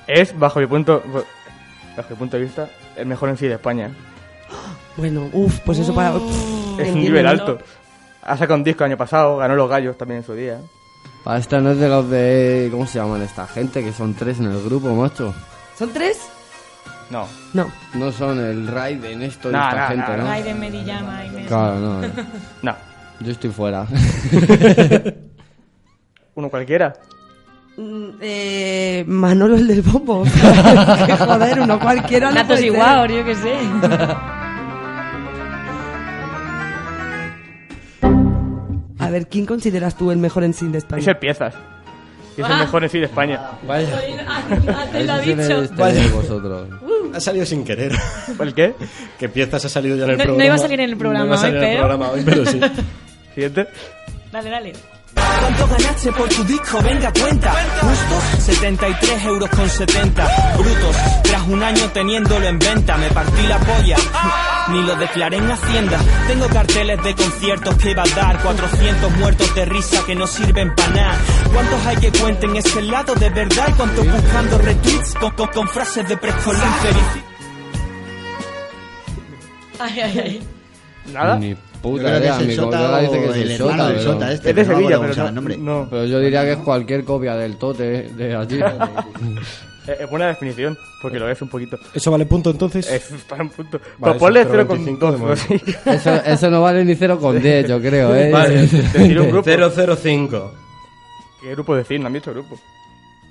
Es, 0.07 0.37
bajo 0.37 0.59
mi 0.59 0.67
punto 0.67 1.01
bajo 1.97 2.09
mi 2.09 2.15
punto 2.15 2.37
de 2.37 2.43
vista, 2.43 2.69
el 2.95 3.05
mejor 3.05 3.29
en 3.29 3.37
sí 3.37 3.47
de 3.47 3.53
España. 3.55 3.89
Bueno, 4.97 5.29
uff, 5.33 5.59
pues 5.65 5.79
eso 5.79 5.93
para... 5.93 6.15
Es 6.79 6.93
un 6.93 7.01
nivel 7.01 7.27
alto. 7.27 7.59
Ha 8.23 8.37
sacado 8.37 8.57
un 8.57 8.63
disco 8.63 8.83
el 8.83 8.91
año 8.91 8.97
pasado, 8.97 9.37
ganó 9.37 9.55
los 9.55 9.69
gallos 9.69 9.97
también 9.97 10.19
en 10.19 10.25
su 10.25 10.33
día. 10.33 10.59
Para 11.23 11.39
esta 11.39 11.59
no 11.59 11.71
es 11.71 11.79
de 11.79 11.89
los 11.89 12.09
de... 12.09 12.67
¿Cómo 12.71 12.85
se 12.85 12.99
llaman 12.99 13.21
esta 13.21 13.47
gente? 13.47 13.83
Que 13.83 13.91
son 13.93 14.13
tres 14.13 14.39
en 14.39 14.45
el 14.45 14.61
grupo, 14.63 14.93
macho. 14.93 15.33
¿Son 15.77 15.91
tres? 15.91 16.19
No. 17.09 17.27
No. 17.53 17.71
No 17.93 18.11
son 18.11 18.39
el 18.39 18.67
Raiden, 18.67 19.21
esto 19.21 19.49
y 19.49 19.53
No, 19.53 19.63
esta 19.63 19.81
no, 19.81 19.87
gente, 19.87 20.17
¿no? 20.17 20.27
Raiden, 20.27 20.59
Medillama 20.59 21.25
y 21.25 21.29
Messi. 21.29 21.47
Claro, 21.47 21.79
no. 21.79 22.01
no. 22.61 22.75
Yo 23.19 23.31
estoy 23.31 23.51
fuera. 23.51 23.85
Uno 26.35 26.49
cualquiera. 26.49 26.93
Mm, 27.77 28.09
eh, 28.19 29.03
Manolo 29.07 29.55
el 29.55 29.67
del 29.67 29.81
bombo. 29.81 30.23
Que 31.05 31.17
joder, 31.17 31.59
uno 31.61 31.79
cualquiera 31.79 32.31
Natos 32.31 32.47
puede 32.47 32.59
ser. 32.59 32.67
igual, 32.67 33.11
yo 33.11 33.25
qué 33.25 33.35
sé. 33.35 33.55
Ver, 39.11 39.27
¿quién 39.27 39.45
consideras 39.45 39.95
tú 39.95 40.11
el 40.11 40.17
mejor 40.17 40.43
en 40.43 40.53
sin 40.53 40.71
de 40.71 40.79
España? 40.79 41.01
Es 41.01 41.07
el 41.07 41.17
Piezas. 41.17 41.53
Y 42.37 42.41
es 42.41 42.49
el 42.49 42.57
mejor 42.57 42.83
en 42.83 42.89
sí 42.89 42.99
de 42.99 43.05
España. 43.05 43.41
Vaya. 43.67 43.87
Antes 44.27 45.05
lo 45.05 45.13
ha 45.13 45.21
Ese 45.21 45.35
sí 45.95 46.01
dicho. 46.03 46.15
vosotros. 46.15 46.67
Ha 47.13 47.19
salido 47.19 47.45
sin 47.45 47.63
querer. 47.65 47.91
¿El 48.39 48.53
qué? 48.53 48.73
Que 49.19 49.27
piezas 49.29 49.65
ha 49.65 49.69
salido 49.69 49.97
ya 49.97 50.05
en 50.05 50.11
el 50.11 50.17
No- 50.17 50.23
no 50.23 50.27
programa. 50.27 50.45
iba 50.45 50.55
a 50.55 50.57
salir 50.57 50.79
en 50.79 50.89
el 50.89 50.97
programa 50.97 51.25
No 51.25 51.25
iba 51.25 51.35
a 51.35 51.39
salir 51.39 51.57
hoy, 51.57 51.63
en 51.65 51.69
el 51.71 51.75
pero- 51.77 51.87
programa 51.87 52.11
hoy, 52.11 52.21
pero 52.25 52.45
sí. 52.45 52.59
Siguiente. 53.35 53.67
Dale, 54.31 54.49
dale. 54.49 54.73
¿Cuánto 55.13 55.67
ganaste 55.67 56.11
por 56.13 56.29
tu 56.29 56.43
disco? 56.43 56.81
Venga, 56.81 57.11
cuenta. 57.11 57.53
Justos 57.81 58.43
73 58.45 59.25
euros 59.25 59.49
con 59.49 59.69
70 59.69 60.55
brutos. 60.57 60.95
Tras 61.23 61.47
un 61.47 61.63
año 61.63 61.89
teniéndolo 61.91 62.45
en 62.47 62.59
venta, 62.59 62.97
me 62.97 63.09
partí 63.09 63.47
la 63.47 63.57
polla. 63.59 63.97
Ni 64.69 64.81
lo 64.83 64.95
declaré 64.95 65.37
en 65.37 65.51
Hacienda. 65.51 65.99
Tengo 66.27 66.47
carteles 66.47 67.03
de 67.03 67.15
conciertos 67.15 67.75
que 67.75 67.91
iba 67.91 68.03
a 68.03 68.15
dar. 68.15 68.41
400 68.41 69.11
muertos 69.17 69.55
de 69.55 69.65
risa 69.65 70.05
que 70.05 70.15
no 70.15 70.27
sirven 70.27 70.73
para 70.75 70.89
nada. 70.89 71.17
¿Cuántos 71.53 71.85
hay 71.85 71.97
que 71.97 72.11
cuenten 72.11 72.55
ese 72.55 72.81
lado 72.83 73.13
de 73.15 73.29
verdad? 73.29 73.67
¿Y 73.69 73.73
cuántos 73.73 74.07
buscando 74.07 74.57
retweets 74.59 75.13
con, 75.15 75.31
con, 75.31 75.47
con 75.47 75.67
frases 75.69 76.07
de 76.07 76.17
preescolar? 76.17 76.69
Ay, 79.79 79.99
ay, 79.99 80.19
ay. 80.19 80.47
¿Nada? 81.11 81.37
Ni 81.37 81.55
Yo 81.83 81.89
puta 81.89 82.03
creo 82.03 82.13
que 82.13 82.19
idea. 82.25 82.35
es 82.35 82.41
el 82.41 82.55
Sota 82.55 82.99
dice 82.99 83.11
que 83.19 83.25
es 83.29 83.35
el 83.35 83.41
el 83.41 83.51
hermano 83.51 83.71
Sota. 83.71 83.87
del 83.87 83.97
pero- 83.97 84.11
Sota 84.13 84.31
este. 84.33 84.49
Es 84.49 84.55
de 84.55 84.63
no 84.65 84.69
Sevilla, 84.73 84.95
acuerdo 84.95 85.13
pero 85.13 85.23
no, 85.23 85.29
el 85.29 85.35
nombre. 85.35 85.57
no. 85.57 85.87
Pero 85.89 86.05
yo 86.05 86.19
diría 86.19 86.43
que 86.43 86.51
es 86.51 86.57
cualquier 86.57 87.03
copia 87.03 87.35
del 87.35 87.57
Tote 87.57 87.83
de 88.15 88.35
allí. 88.35 88.59
Eh, 89.87 89.97
Es 90.01 90.09
buena 90.11 90.27
definición, 90.27 90.77
porque 91.01 91.17
lo 91.17 91.27
es 91.27 91.41
un 91.41 91.47
poquito. 91.49 91.75
¿Eso 91.91 92.11
vale 92.11 92.27
punto 92.27 92.51
entonces? 92.51 92.87
Es 92.87 93.11
para 93.27 93.41
un 93.41 93.49
punto. 93.49 93.79
Vale, 93.97 94.13
pues 94.13 94.17
ponle 94.19 94.41
eso, 94.41 94.51
0,25 94.53 94.99
0,2 94.99 95.17
de 95.17 95.23
o 95.25 95.31
así. 95.31 95.61
Eso, 95.87 96.13
eso 96.23 96.49
no 96.51 96.61
vale 96.61 96.85
ni 96.85 96.93
0 96.93 97.17
con 97.19 97.41
10, 97.41 97.67
yo 97.67 97.81
creo, 97.81 98.15
¿eh? 98.15 98.29
Vale, 98.31 98.57
Decir 98.67 99.19
un 99.19 99.31
grupo. 99.31 99.49
005. 99.97 100.53
¿Qué 101.41 101.49
grupo 101.53 101.75
decir? 101.75 101.99
No 101.99 102.05
han 102.07 102.13
dicho 102.13 102.31
grupo. 102.31 102.59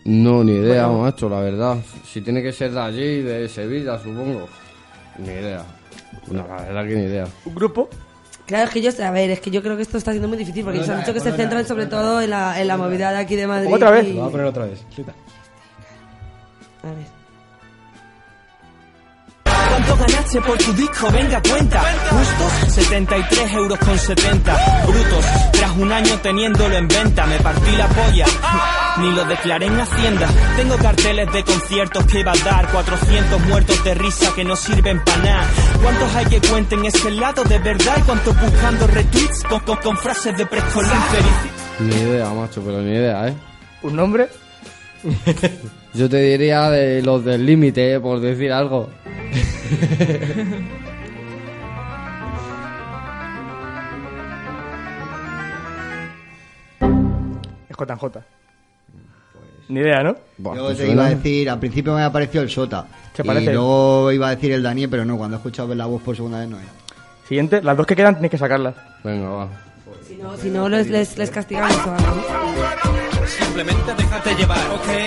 No, 0.06 0.42
ni 0.42 0.54
idea, 0.54 0.88
macho, 0.88 1.28
la 1.28 1.38
verdad. 1.38 1.76
Si 2.04 2.20
tiene 2.20 2.42
que 2.42 2.50
ser 2.50 2.72
de 2.72 2.80
allí, 2.80 3.22
de 3.22 3.48
Sevilla, 3.48 3.96
supongo. 3.98 4.48
Ni 5.18 5.28
idea. 5.28 5.64
No, 6.32 6.44
la 6.48 6.62
verdad 6.64 6.84
que 6.88 6.96
ni 6.96 7.04
idea. 7.04 7.26
¿Un 7.44 7.54
grupo? 7.54 7.88
Claro, 8.50 8.64
es 8.66 8.70
que 8.72 8.82
yo, 8.82 8.90
a 9.06 9.10
ver, 9.12 9.30
es 9.30 9.38
que 9.38 9.48
yo 9.52 9.62
creo 9.62 9.76
que 9.76 9.82
esto 9.82 9.96
está 9.96 10.10
siendo 10.10 10.26
muy 10.26 10.36
difícil 10.36 10.64
porque 10.64 10.78
ellos 10.78 10.90
han 10.90 10.98
dicho 10.98 11.14
que 11.14 11.20
se 11.20 11.30
centran 11.30 11.64
sobre 11.64 11.86
todo 11.86 12.20
en 12.20 12.30
la, 12.30 12.60
en 12.60 12.66
la 12.66 12.76
movida 12.76 13.12
de 13.12 13.18
aquí 13.18 13.36
de 13.36 13.46
Madrid. 13.46 13.72
¿Otra 13.72 13.90
vez? 13.92 14.06
y- 14.08 14.12
Lo 14.14 14.20
voy 14.22 14.28
a 14.28 14.32
poner 14.32 14.46
otra 14.46 14.64
vez. 14.64 14.80
A 16.82 16.86
ver. 16.88 17.20
¿Cuánto 19.44 19.96
ganaste 20.04 20.40
por 20.40 20.58
tu 20.58 20.72
disco? 20.72 21.10
Venga, 21.12 21.40
cuenta. 21.48 21.80
Justos 22.10 22.74
73 22.74 23.52
euros 23.52 23.78
con 23.78 23.96
70 23.98 24.84
brutos. 24.86 25.24
Tras 25.52 25.76
un 25.76 25.92
año 25.92 26.18
teniéndolo 26.20 26.74
en 26.76 26.88
venta, 26.88 27.26
me 27.26 27.38
partí 27.38 27.70
la 27.76 27.86
polla. 27.86 28.26
Ni 28.98 29.12
lo 29.14 29.24
declaré 29.24 29.66
en 29.66 29.80
Hacienda. 29.80 30.28
Tengo 30.56 30.76
carteles 30.76 31.32
de 31.32 31.44
conciertos 31.44 32.04
que 32.06 32.20
iba 32.20 32.32
a 32.32 32.44
dar. 32.44 32.70
400 32.70 33.40
muertos 33.46 33.84
de 33.84 33.94
risa 33.94 34.34
que 34.34 34.44
no 34.44 34.56
sirven 34.56 35.02
para 35.04 35.22
nada. 35.22 35.48
¿Cuántos 35.82 36.14
hay 36.16 36.26
que 36.26 36.40
cuenten 36.48 36.84
ese 36.84 37.10
lado 37.12 37.44
de 37.44 37.58
verdad? 37.58 37.96
¿Y 37.98 38.02
cuántos 38.02 38.40
buscando 38.40 38.86
retweets 38.86 39.44
con, 39.44 39.60
con, 39.60 39.76
con 39.78 39.96
frases 39.96 40.36
de 40.36 40.46
preescolar? 40.46 40.96
Ni 41.78 41.94
idea, 41.94 42.28
macho, 42.30 42.62
pero 42.62 42.82
ni 42.82 42.90
idea, 42.90 43.28
¿eh? 43.28 43.34
¿Un 43.82 43.96
nombre? 43.96 44.28
Yo 45.94 46.08
te 46.08 46.18
diría 46.18 46.70
de 46.70 47.02
los 47.02 47.24
del 47.24 47.46
límite, 47.46 47.94
¿eh? 47.94 48.00
por 48.00 48.20
decir 48.20 48.52
algo. 48.52 48.90
Es 57.70 57.76
JJ. 57.76 58.39
Ni 59.70 59.80
idea, 59.80 60.02
¿no? 60.02 60.16
Yo 60.54 60.74
te 60.74 60.90
iba 60.90 61.06
a 61.06 61.10
decir, 61.10 61.48
al 61.48 61.60
principio 61.60 61.94
me 61.94 62.02
apareció 62.02 62.40
el 62.42 62.50
Sota. 62.50 62.86
¿Se 63.14 63.22
y 63.22 63.24
parece? 63.24 63.52
luego 63.52 64.10
iba 64.10 64.28
a 64.28 64.34
decir 64.34 64.50
el 64.52 64.62
Daniel, 64.62 64.90
pero 64.90 65.04
no, 65.04 65.16
cuando 65.16 65.36
he 65.36 65.38
escuchado 65.38 65.72
la 65.74 65.86
voz 65.86 66.02
por 66.02 66.16
segunda 66.16 66.40
vez 66.40 66.48
no 66.48 66.58
era. 66.58 66.68
Siguiente, 67.28 67.62
las 67.62 67.76
dos 67.76 67.86
que 67.86 67.94
quedan 67.94 68.14
tienes 68.14 68.32
que 68.32 68.38
sacarlas. 68.38 68.74
Venga, 69.04 69.28
va. 69.28 69.48
Si 70.06 70.16
no, 70.16 70.36
si 70.36 70.50
no 70.50 70.68
les, 70.68 70.90
les, 70.90 71.16
les 71.16 71.30
castigamos 71.30 71.76
o 71.86 71.90
algo. 71.92 73.26
Simplemente 73.26 73.94
déjate 73.96 74.34
llevar, 74.34 74.58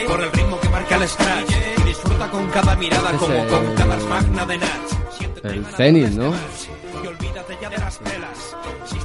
por 0.07 0.21
el 0.21 0.31
ritmo 0.31 0.59
que 0.61 0.69
marca 0.69 0.95
el 0.95 1.07
scratch. 1.09 1.51
Y 1.79 1.87
disfruta 1.87 2.27
con 2.29 2.47
cada 2.49 2.75
mirada 2.77 3.11
como 3.11 3.45
con 3.47 3.75
cada 3.75 3.97
magna 3.97 4.45
de 4.45 4.57
Natch. 4.57 5.43
El 5.43 5.65
Zenith, 5.65 6.09
¿no? 6.11 6.33
Y 7.03 7.07
olvídate 7.07 7.57
ya 7.61 7.69
de 7.69 7.77
las 7.77 7.97
pelas. 7.97 8.55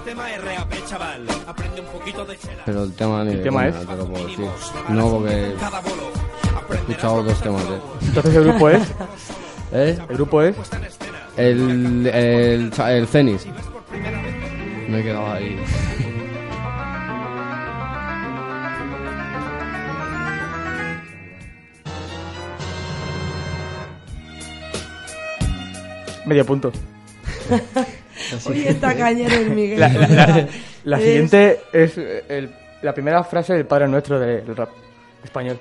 Sistema 0.09 0.27
RAP, 0.39 0.87
chaval. 0.87 1.27
Aprende 1.47 1.83
un 1.83 1.87
poquito 1.89 2.25
de 2.25 2.39
chela. 2.39 2.63
Pero 2.65 2.85
el 2.85 2.95
tema 2.95 3.25
ni 3.25 3.33
¿El 3.33 3.37
de 3.37 3.43
tema 3.45 3.69
es? 3.69 3.75
te 3.79 3.95
lo 3.95 4.07
puedo 4.07 4.27
decir. 4.27 4.49
No, 4.89 5.11
porque 5.11 5.55
he 6.71 6.75
escuchado 6.77 7.23
dos 7.25 7.39
temas 7.43 7.63
él. 7.67 7.81
Entonces 8.01 8.35
el 8.37 8.45
grupo 8.45 8.71
es. 8.71 8.83
¿Eh? 9.73 9.99
El 10.09 10.17
grupo 10.17 10.41
es. 10.41 10.57
El, 11.37 12.07
el, 12.07 12.73
el 12.89 13.07
Zenith. 13.07 13.43
Me 14.89 15.01
he 15.01 15.03
quedado 15.03 15.31
ahí. 15.31 15.63
Medio 26.25 26.47
punto. 26.47 26.73
Hoy 28.47 28.67
está 28.67 28.95
cañero 28.97 29.35
el 29.37 29.51
Miguel. 29.51 29.81
La, 29.81 29.89
la- 29.89 30.09
la- 30.09 30.47
la 30.85 30.97
Es- 30.99 31.05
siguiente 31.05 31.61
es 31.73 31.97
el- 31.99 32.51
la 32.83 32.95
primera 32.95 33.23
frase 33.25 33.55
del 33.55 33.67
Padre 33.67 33.89
Nuestro 33.89 34.19
del 34.21 34.55
rap 34.57 34.71
español. 35.25 35.59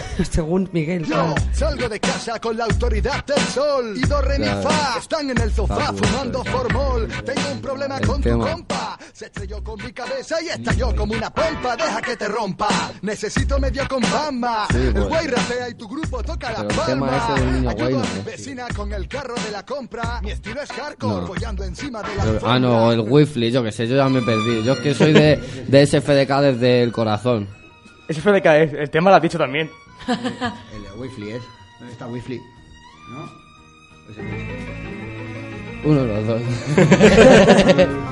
Según 0.30 0.68
Miguel. 0.72 1.04
Yo 1.06 1.34
salgo 1.52 1.88
de 1.88 2.00
casa 2.00 2.38
con 2.40 2.56
la 2.56 2.64
autoridad 2.64 3.24
del 3.24 3.38
sol. 3.38 3.94
Y 3.96 4.00
do, 4.06 4.20
re, 4.22 4.38
mi, 4.38 4.44
Claro. 4.46 4.62
fa. 4.68 4.98
Están 4.98 5.30
en 5.30 5.38
el 5.40 5.52
sofá 5.52 5.92
fumando 5.92 6.44
formol. 6.44 7.08
Tengo 7.24 7.52
un 7.52 7.60
problema 7.60 7.98
El 7.98 8.06
con 8.06 8.20
tema. 8.22 8.44
tu 8.46 8.50
compa. 8.52 8.98
Se 9.12 9.26
estrelló 9.26 9.62
con 9.62 9.82
mi 9.84 9.92
cabeza 9.92 10.40
y 10.42 10.48
estalló 10.48 10.94
como 10.94 11.14
una 11.14 11.30
pompa. 11.30 11.76
Deja 11.76 12.00
que 12.00 12.16
te 12.16 12.28
rompa. 12.28 12.68
Necesito 13.02 13.58
medio 13.58 13.86
con 13.88 14.02
fama. 14.02 14.66
Sí, 14.70 14.76
el 14.78 15.04
güey 15.04 15.26
rapea 15.26 15.68
y 15.70 15.74
tu 15.74 15.88
grupo 15.88 16.22
toca 16.22 16.52
la 16.52 16.66
Pero 16.68 16.80
el 16.80 16.86
tema 16.86 17.06
palma. 17.10 17.34
ese 17.34 17.44
del 17.44 17.54
niño 17.54 17.70
Ayudo 17.70 17.84
guay 17.90 17.94
a 17.94 17.98
mi 17.98 18.18
es. 18.20 18.24
vecina 18.24 18.66
con 18.74 18.92
el 18.92 19.08
carro 19.08 19.34
de 19.34 19.50
la 19.50 19.64
compra. 19.64 20.20
Mi 20.22 20.30
estilo 20.30 20.62
es 20.62 20.70
hardcore. 20.72 21.20
No. 21.22 21.26
Follando 21.26 21.64
encima 21.64 22.02
de 22.02 22.14
la 22.16 22.24
Pero- 22.24 22.40
ah, 22.48 22.58
no, 22.58 22.92
el 22.92 23.00
Wifly, 23.00 23.50
yo 23.50 23.62
que 23.62 23.72
sé, 23.72 23.86
yo 23.86 23.96
ya 23.96 24.08
me 24.08 24.22
perdí. 24.22 24.62
Yo 24.64 24.72
es 24.74 24.78
que 24.80 24.94
soy 24.94 25.12
de, 25.12 25.36
de 25.68 25.86
SFDK 25.86 26.40
desde 26.40 26.82
el 26.82 26.92
corazón. 26.92 27.48
Es. 28.08 28.18
El 28.26 28.90
tema 28.90 29.10
lo 29.10 29.16
has 29.16 29.22
dicho 29.22 29.38
también. 29.38 29.70
El 30.08 30.82
de 30.82 30.90
Wi-Fi 30.96 31.30
es. 31.30 31.42
¿Dónde 31.78 31.92
está 31.92 32.06
Wi-Fi? 32.06 32.40
¿No? 33.10 33.30
Pues 34.06 34.18
el. 34.18 34.24
Uno 35.84 36.02
de 36.04 36.08
los 36.08 36.26
dos. 36.26 36.42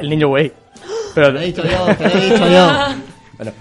El 0.00 0.10
niño 0.10 0.28
güey. 0.28 0.52
Pero. 1.14 1.28
Te 1.28 1.32
lo 1.32 1.40
he 1.40 1.46
dicho 1.46 1.62
yo, 1.64 1.86
te 1.96 2.08
lo 2.08 2.14
he 2.14 2.20
dicho 2.30 2.48
yo. 2.48 2.68
Bueno, 3.36 3.52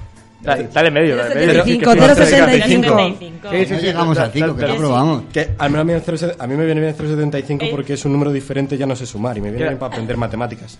dale, 0.41 0.69
dale 0.73 0.91
medio. 0.91 1.15
Dale 1.17 1.35
medio. 1.35 1.63
0,75, 1.63 1.65
Que- 1.65 1.83
que- 1.83 1.91
0,75. 1.91 3.51
Sí, 3.51 3.65
sí, 3.65 3.73
No 3.73 3.79
sí, 3.79 3.85
llegamos 3.85 4.17
al 4.17 4.31
5, 4.31 4.47
dale, 4.47 4.59
que 4.59 4.65
dale. 4.67 4.79
probamos. 4.79 5.23
Que 5.31 5.49
al 5.57 5.69
menos 5.69 5.81
a 5.81 5.85
mí, 5.85 5.93
el 5.93 6.01
0, 6.05 6.31
a 6.39 6.47
mí 6.47 6.55
me 6.55 6.65
viene 6.65 6.81
bien 6.81 6.93
el 6.93 6.97
075 7.07 7.65
Eh. 7.65 7.69
porque 7.71 7.93
es 7.93 8.05
un 8.05 8.11
número 8.13 8.31
diferente, 8.31 8.77
ya 8.77 8.85
no 8.85 8.95
sé 8.95 9.05
sumar 9.05 9.37
y 9.37 9.41
me 9.41 9.51
viene 9.51 9.65
bien 9.67 9.77
para 9.79 9.91
aprender 9.93 10.17
matemáticas. 10.17 10.77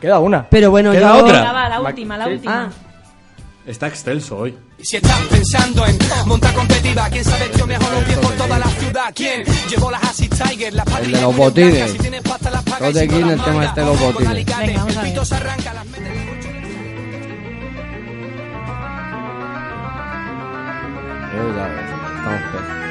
Queda 0.00 0.18
una. 0.18 0.48
Pero 0.48 0.70
bueno, 0.70 0.92
¿Queda 0.92 1.16
yo... 1.18 1.24
otra? 1.24 1.52
Va, 1.52 1.68
la 1.68 1.80
Ma- 1.80 1.88
última, 1.88 2.16
la 2.18 2.28
última. 2.28 2.64
Ah, 2.64 2.70
Está 3.66 3.88
excelso 3.88 4.36
hoy. 4.38 4.56
Si 4.80 4.96
estás 4.96 5.18
pensando 5.28 5.84
en 5.86 5.98
montar 6.26 6.54
competitiva, 6.54 7.08
quién 7.10 7.24
sabe 7.24 7.50
yo 7.56 7.66
mejor 7.66 7.94
un 7.96 8.04
pie 8.04 8.16
por 8.18 8.32
toda 8.34 8.58
la 8.58 8.66
ciudad. 8.66 9.12
¿Quién 9.14 9.42
llevó 9.68 9.90
las 9.90 10.04
Así 10.04 10.28
Tiger, 10.28 10.72
las 10.74 10.86
El 11.00 11.12
de 11.12 11.20
los 11.20 11.36
botines. 11.36 11.96
Los 12.80 12.94
de 12.94 13.00
aquí 13.02 13.14
en 13.16 13.30
el 13.30 13.40
tema 13.42 13.64
este 13.64 13.80
de 13.80 13.86
los 13.86 13.98
botines. 13.98 14.34
Venga, 14.46 14.78
vamos 14.78 14.96
a 14.96 15.02
ver. 15.02 15.14
ya 21.56 21.66
estamos 21.66 22.85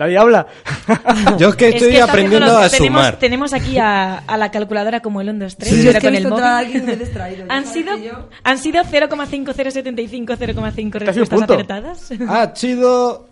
Nadie 0.00 0.16
habla. 0.18 0.46
Yo 1.38 1.50
es 1.50 1.56
que 1.56 1.68
Es 1.68 1.74
estoy 1.74 1.90
que 1.90 1.98
está 1.98 2.10
aprendiendo 2.10 2.46
a 2.58 2.68
tenemos, 2.70 3.00
sumar. 3.00 3.16
Tenemos 3.18 3.52
aquí 3.52 3.76
a, 3.78 4.18
a 4.18 4.36
la 4.38 4.50
calculadora 4.50 5.00
como 5.00 5.20
el 5.20 5.28
1, 5.28 5.44
2, 5.44 5.56
3, 5.58 5.70
Sí, 5.70 5.76
pero 5.84 5.90
es 5.90 5.96
que 5.98 6.06
con 6.08 6.14
he 6.14 6.18
el 6.18 6.28
móvil. 6.28 6.82
me 6.84 6.92
he 6.92 6.96
distraído. 6.96 7.44
Han 7.50 7.66
sido, 7.66 7.96
que 7.96 8.04
yo- 8.04 8.28
han 8.42 8.56
sido 8.58 8.82
0,5075, 8.82 10.36
0,5 10.38 11.04
Casi 11.04 11.20
un 11.20 11.26
respuestas 11.26 11.50
acertadas. 11.50 12.10
Ha 12.28 12.56
sido 12.56 13.28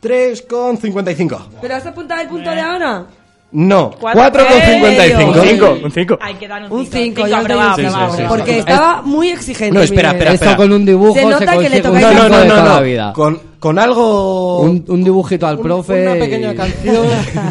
3,55. 0.00 1.46
¿Pero 1.60 1.74
has 1.74 1.86
apuntado 1.86 2.20
el 2.20 2.28
punto 2.28 2.50
de 2.50 2.60
ahora? 2.60 3.04
No, 3.52 3.92
Cuatro- 4.00 4.42
4,55. 4.44 5.28
Un 5.28 5.34
5, 5.48 5.78
un 5.84 5.90
5. 5.92 6.18
Hay 6.20 6.34
que 6.34 6.48
dar 6.48 6.62
un 6.62 6.68
5. 6.68 6.74
Un 6.76 6.86
5, 6.86 7.26
yo 7.26 7.36
aprobado, 7.36 7.76
sí, 7.76 7.86
sí. 8.16 8.22
Porque 8.28 8.50
Es- 8.52 8.58
estaba 8.58 9.02
muy 9.02 9.28
exigente. 9.28 9.74
No, 9.74 9.82
espera, 9.82 10.08
Miguel. 10.12 10.16
espera, 10.16 10.32
Esto 10.34 10.44
espera. 10.44 10.56
con 10.56 10.72
un 10.72 10.84
dibujo 10.84 11.14
Se 11.14 11.20
se, 11.20 11.26
nota 11.28 11.38
que 11.58 11.68
le 11.68 11.82
consigue 11.82 11.82
toca 11.82 11.90
un 11.90 11.96
el 11.96 12.16
No, 12.16 12.28
no, 12.28 12.44
no, 12.64 12.74
no, 12.76 12.82
vida. 12.82 13.12
Con, 13.14 13.40
con 13.60 13.78
algo. 13.78 14.60
Un, 14.60 14.84
un 14.88 15.04
dibujito 15.04 15.46
al 15.46 15.56
un- 15.58 15.62
profe. 15.62 16.02
Una 16.02 16.16
y- 16.16 16.20
pequeña 16.20 16.54
canción. 16.56 17.06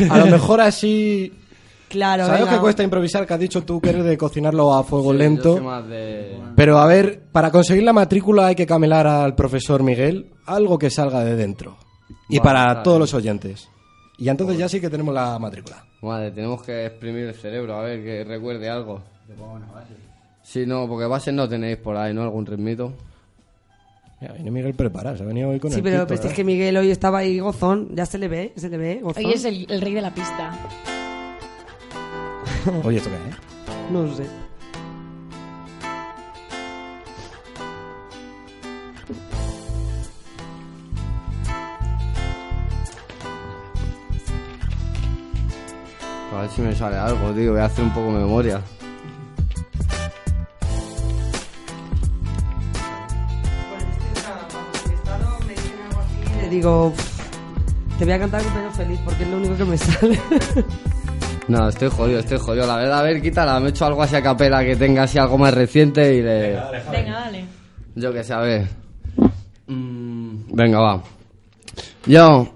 A 0.09 0.17
lo 0.19 0.25
mejor 0.27 0.61
así. 0.61 1.31
Claro, 1.87 2.25
¿Sabes 2.25 2.47
que 2.49 2.57
cuesta 2.57 2.83
improvisar? 2.83 3.25
Que 3.25 3.33
has 3.35 3.39
dicho 3.39 3.63
tú 3.63 3.79
que 3.79 3.89
eres 3.89 4.03
de 4.03 4.17
cocinarlo 4.17 4.73
a 4.75 4.83
fuego 4.83 5.11
Sí, 5.13 5.17
lento. 5.17 5.55
de- 5.87 6.37
Pero 6.55 6.77
a 6.77 6.85
ver, 6.87 7.21
para 7.31 7.51
conseguir 7.51 7.83
la 7.83 7.93
matrícula 7.93 8.47
hay 8.47 8.55
que 8.55 8.65
camelar 8.65 9.07
al 9.07 9.33
profesor 9.33 9.81
Miguel 9.81 10.27
algo 10.45 10.77
que 10.77 10.89
salga 10.89 11.23
de 11.23 11.35
dentro. 11.37 11.77
Y 12.27 12.39
Vale, 12.39 12.43
para 12.43 12.65
vale. 12.65 12.79
todos 12.83 12.99
los 12.99 13.13
oyentes. 13.13 13.69
Y 14.17 14.29
entonces 14.29 14.57
ya 14.57 14.69
sí 14.69 14.79
que 14.79 14.89
tenemos 14.89 15.13
la 15.13 15.37
matrícula. 15.39 15.83
Madre, 16.01 16.31
tenemos 16.31 16.61
que 16.63 16.85
exprimir 16.85 17.25
el 17.25 17.33
cerebro, 17.35 17.75
a 17.75 17.81
ver 17.81 18.03
que 18.03 18.23
recuerde 18.23 18.69
algo. 18.69 19.01
Sí, 20.43 20.65
no, 20.65 20.87
porque 20.87 21.05
bases 21.05 21.33
no 21.33 21.49
tenéis 21.49 21.77
por 21.77 21.97
ahí, 21.97 22.13
¿no? 22.13 22.21
Algún 22.21 22.45
ritmito. 22.45 22.93
Mira, 24.21 24.33
viene 24.33 24.51
Miguel 24.51 24.73
preparado, 24.73 25.17
se 25.17 25.23
ha 25.23 25.25
venido 25.25 25.49
hoy 25.49 25.59
con 25.59 25.71
Sí, 25.71 25.77
el 25.77 25.83
pero 25.83 25.99
kit, 26.01 26.07
pues, 26.07 26.25
es 26.25 26.33
que 26.33 26.43
Miguel 26.43 26.77
hoy 26.77 26.91
estaba 26.91 27.17
ahí 27.19 27.39
gozón. 27.39 27.89
Ya 27.93 28.05
se 28.05 28.17
le 28.17 28.27
ve, 28.27 28.53
se 28.55 28.69
le 28.69 28.77
ve, 28.77 28.99
gozón. 29.01 29.25
Hoy 29.25 29.33
es 29.33 29.43
el, 29.43 29.69
el 29.69 29.81
rey 29.81 29.93
de 29.93 30.01
la 30.01 30.13
pista. 30.13 30.57
Oye, 32.83 32.97
¿esto 32.97 33.09
qué 33.09 33.15
es? 33.29 33.91
No 33.91 34.15
sé. 34.15 34.23
Si 46.55 46.61
me 46.61 46.73
sale 46.73 46.95
algo, 46.95 47.31
tío. 47.31 47.51
Voy 47.51 47.61
a 47.61 47.65
hacer 47.65 47.83
un 47.83 47.93
poco 47.93 48.13
de 48.13 48.19
memoria. 48.19 48.61
Y 56.37 56.41
le 56.41 56.49
digo, 56.49 56.93
te 57.97 58.05
voy 58.05 58.13
a 58.13 58.19
cantar 58.19 58.41
un 58.45 58.53
pedo 58.53 58.71
feliz 58.71 58.99
porque 59.03 59.23
es 59.23 59.29
lo 59.29 59.37
único 59.37 59.57
que 59.57 59.65
me 59.65 59.77
sale. 59.77 60.19
No, 61.47 61.67
estoy 61.67 61.89
jodido, 61.89 62.19
estoy 62.19 62.37
jodido. 62.37 62.65
La 62.65 62.77
verdad, 62.77 62.99
a 62.99 63.03
ver, 63.03 63.21
quítala. 63.21 63.59
Me 63.59 63.67
he 63.67 63.69
hecho 63.69 63.85
algo 63.85 64.01
así 64.01 64.15
a 64.15 64.23
capela 64.23 64.63
que 64.63 64.75
tenga 64.75 65.03
así 65.03 65.17
algo 65.19 65.37
más 65.37 65.53
reciente 65.53 66.15
y 66.15 66.21
le... 66.21 66.57
Venga, 66.91 67.19
dale. 67.19 67.45
Yo 67.95 68.13
que 68.13 68.23
sé, 68.23 68.33
a 68.33 68.39
ver. 68.39 68.67
Mm, 69.67 70.55
venga, 70.55 70.79
va. 70.79 71.03
Yo... 72.05 72.47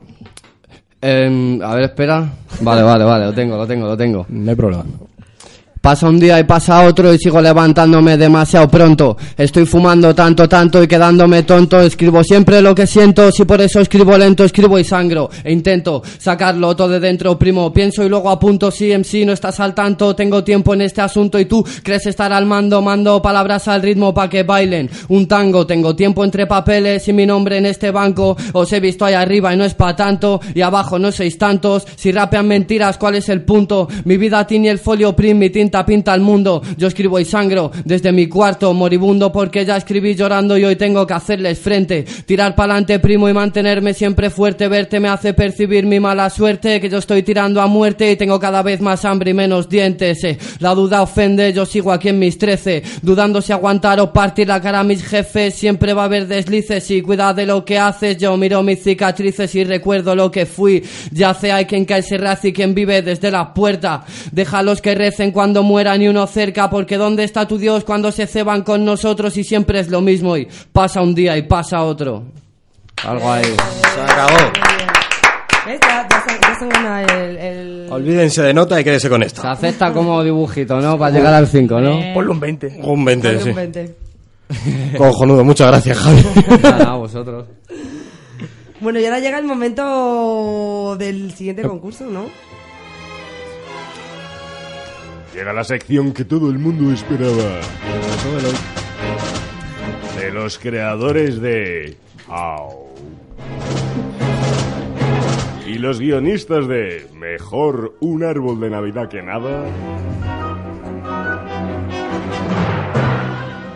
em, 1.02 1.62
a 1.62 1.76
ver, 1.76 1.84
espera. 1.84 2.30
Vale, 2.62 2.82
vale, 2.82 3.04
vale, 3.04 3.26
lo 3.26 3.34
tengo, 3.34 3.56
lo 3.58 3.66
tengo, 3.66 3.88
lo 3.88 3.98
tengo. 3.98 4.26
No 4.30 4.50
hay 4.50 4.56
problema. 4.56 4.86
Pasa 5.90 6.08
un 6.08 6.20
día 6.20 6.40
y 6.40 6.44
pasa 6.44 6.86
otro 6.86 7.12
y 7.12 7.18
sigo 7.18 7.42
levantándome 7.42 8.16
demasiado 8.16 8.68
pronto. 8.68 9.18
Estoy 9.36 9.66
fumando 9.66 10.14
tanto, 10.14 10.48
tanto 10.48 10.84
y 10.84 10.88
quedándome 10.88 11.42
tonto. 11.42 11.80
Escribo 11.80 12.24
siempre 12.24 12.62
lo 12.62 12.76
que 12.76 12.86
siento, 12.86 13.32
si 13.32 13.44
por 13.44 13.60
eso 13.60 13.80
escribo 13.80 14.16
lento, 14.16 14.44
escribo 14.44 14.78
y 14.78 14.84
sangro. 14.84 15.32
E 15.44 15.52
intento 15.52 16.04
sacarlo 16.20 16.76
todo 16.76 16.90
de 16.90 17.00
dentro, 17.00 17.40
primo. 17.40 17.74
Pienso 17.74 18.04
y 18.04 18.10
luego 18.10 18.30
apunto, 18.30 18.70
sí, 18.70 18.92
en 18.92 19.04
sí, 19.04 19.26
no 19.26 19.34
estás 19.34 19.60
al 19.60 19.74
tanto. 19.74 20.16
Tengo 20.16 20.44
tiempo 20.44 20.76
en 20.76 20.82
este 20.82 21.02
asunto 21.02 21.40
y 21.40 21.46
tú 21.46 21.66
crees 21.82 22.06
estar 22.06 22.32
al 22.32 22.46
mando. 22.46 22.84
Mando 22.84 23.20
palabras 23.20 23.68
al 23.68 23.82
ritmo 23.82 24.14
pa' 24.14 24.30
que 24.30 24.44
bailen. 24.44 24.92
Un 25.08 25.28
tango, 25.28 25.66
tengo 25.66 25.96
tiempo 25.96 26.24
entre 26.24 26.46
papeles 26.46 27.08
y 27.08 27.14
mi 27.14 27.26
nombre 27.26 27.58
en 27.58 27.66
este 27.66 27.90
banco. 27.90 28.38
Os 28.54 28.72
he 28.74 28.80
visto 28.80 29.06
ahí 29.06 29.16
arriba 29.16 29.56
y 29.56 29.58
no 29.58 29.66
es 29.66 29.74
pa' 29.74 29.96
tanto. 29.96 30.40
Y 30.54 30.62
abajo 30.62 31.00
no 31.00 31.12
sois 31.12 31.36
tantos. 31.40 31.88
Si 31.96 32.12
rapean 32.12 32.48
mentiras, 32.48 33.00
¿cuál 33.00 33.16
es 33.16 33.28
el 33.30 33.42
punto? 33.42 33.88
Mi 34.06 34.18
vida 34.18 34.46
tiene 34.46 34.70
el 34.70 34.78
folio 34.78 35.16
prim, 35.16 35.40
mi 35.40 35.50
tinta 35.50 35.79
esta 35.80 35.86
pinta 35.86 36.12
al 36.14 36.20
mundo. 36.20 36.62
Yo 36.78 36.88
escribo 36.88 37.20
y 37.20 37.26
sangro 37.26 37.72
desde 37.86 38.12
mi 38.12 38.28
cuarto 38.28 38.74
moribundo 38.74 39.32
porque 39.32 39.66
ya 39.66 39.78
escribí 39.78 40.14
llorando 40.14 40.58
y 40.58 40.66
hoy 40.66 40.76
tengo 40.76 41.08
que 41.08 41.14
hacerles 41.14 41.60
frente. 41.60 42.04
Tirar 42.26 42.54
pa'lante, 42.54 43.00
primo, 43.00 43.30
y 43.30 43.34
mantenerme 43.34 43.94
siempre 43.94 44.30
fuerte. 44.30 44.68
Verte 44.68 45.00
me 45.00 45.08
hace 45.08 45.34
percibir 45.34 45.86
mi 45.86 46.00
mala 46.00 46.30
suerte, 46.30 46.82
que 46.82 46.90
yo 46.90 46.98
estoy 46.98 47.24
tirando 47.24 47.62
a 47.62 47.68
muerte 47.68 48.12
y 48.12 48.18
tengo 48.18 48.40
cada 48.40 48.62
vez 48.62 48.82
más 48.82 49.06
hambre 49.06 49.32
y 49.32 49.34
menos 49.34 49.70
dientes. 49.70 50.24
eh. 50.26 50.38
La 50.60 50.76
duda 50.76 51.02
ofende, 51.02 51.54
yo 51.54 51.66
sigo 51.66 51.94
aquí 51.94 52.10
en 52.10 52.20
mis 52.20 52.38
trece, 52.38 52.84
dudando 53.02 53.42
si 53.42 53.54
aguantar 53.54 54.02
o 54.02 54.12
partir 54.12 54.48
la 54.48 54.60
cara 54.60 54.82
a 54.82 54.84
mis 54.84 55.02
jefes. 55.02 55.56
Siempre 55.56 55.94
va 55.94 56.02
a 56.02 56.06
haber 56.06 56.28
deslices 56.28 56.92
y 56.92 57.02
cuida 57.02 57.34
de 57.34 57.46
lo 57.46 57.64
que 57.64 57.78
haces. 57.80 58.18
Yo 58.18 58.36
miro 58.36 58.64
mis 58.64 58.84
cicatrices 58.84 59.56
y 59.56 59.64
recuerdo 59.64 60.14
lo 60.14 60.30
que 60.30 60.46
fui. 60.46 60.84
Ya 61.12 61.34
sé 61.34 61.54
hay 61.54 61.66
quien 61.66 61.86
cae 61.86 62.02
raz 62.18 62.44
y 62.44 62.52
quien 62.52 62.74
vive 62.74 63.02
desde 63.02 63.32
la 63.32 63.54
puerta. 63.54 64.04
Déjalos 64.32 64.82
que 64.82 64.96
recen 64.96 65.32
cuando 65.32 65.59
mueran 65.64 66.02
y 66.02 66.08
uno 66.08 66.26
cerca, 66.28 66.70
porque 66.70 66.98
¿dónde 66.98 67.24
está 67.24 67.48
tu 67.48 67.58
Dios 67.58 67.84
cuando 67.84 68.12
se 68.12 68.28
ceban 68.28 68.64
con 68.64 68.86
nosotros 68.86 69.36
y 69.38 69.44
siempre 69.44 69.80
es 69.80 69.90
lo 69.90 70.02
mismo 70.02 70.36
y 70.38 70.48
pasa 70.72 71.02
un 71.02 71.14
día 71.16 71.38
y 71.38 71.44
pasa 71.44 71.84
otro? 71.84 72.24
Algo 73.06 73.32
ahí. 73.32 73.44
Se 73.46 74.02
acabó. 74.02 74.52
¿Ves? 75.66 75.80
Ya, 75.82 76.08
ya 76.10 76.24
se, 76.28 76.40
ya 76.42 76.60
se 76.60 76.68
gana 76.68 77.04
el, 77.04 77.38
el- 77.38 77.88
Olvídense 77.92 78.42
de 78.42 78.54
nota 78.54 78.80
y 78.80 78.84
quédese 78.84 79.10
con 79.10 79.22
esto. 79.24 79.42
Se 79.42 79.48
acepta 79.48 79.92
como 79.94 80.24
dibujito, 80.24 80.80
¿no? 80.82 80.98
Para 80.98 81.12
llegar 81.16 81.34
al 81.34 81.48
5, 81.48 81.80
¿no? 81.82 82.00
Ponle 82.14 82.32
un 82.32 82.40
20. 82.40 82.80
Un 82.84 83.06
20, 83.06 83.28
Ponle 83.28 83.44
sí. 83.44 83.50
un 83.50 83.56
20. 83.56 83.96
Cojonudo, 84.98 85.44
muchas 85.44 85.68
gracias, 85.68 85.98
Javi. 85.98 86.24
Nada, 86.64 86.92
a 86.92 86.96
vosotros. 86.96 87.46
Bueno, 88.82 89.00
y 89.00 89.06
ahora 89.06 89.20
llega 89.20 89.38
el 89.40 89.46
momento 89.46 90.96
del 90.98 91.32
siguiente 91.34 91.62
concurso, 91.64 92.06
¿no? 92.06 92.26
Llega 95.40 95.54
la 95.54 95.64
sección 95.64 96.12
que 96.12 96.26
todo 96.26 96.50
el 96.50 96.60
mundo 96.60 96.92
esperaba. 96.92 97.62
De 100.20 100.32
los 100.32 100.60
creadores 100.60 101.40
de 101.40 101.96
Au. 102.28 102.90
Y 105.66 105.76
los 105.76 106.02
guionistas 106.02 106.68
de 106.68 107.08
Mejor 107.14 107.96
un 108.02 108.26
árbol 108.26 108.60
de 108.60 108.70
Navidad 108.70 109.08
que 109.08 109.22
nada. 109.22 109.64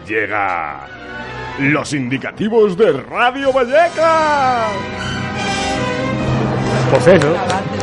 Llega 0.06 0.86
los 1.60 1.94
indicativos 1.94 2.78
de 2.78 2.92
Radio 2.92 3.54
Vallecas. 3.54 4.68
Pues 6.92 7.08
eso. 7.08 7.83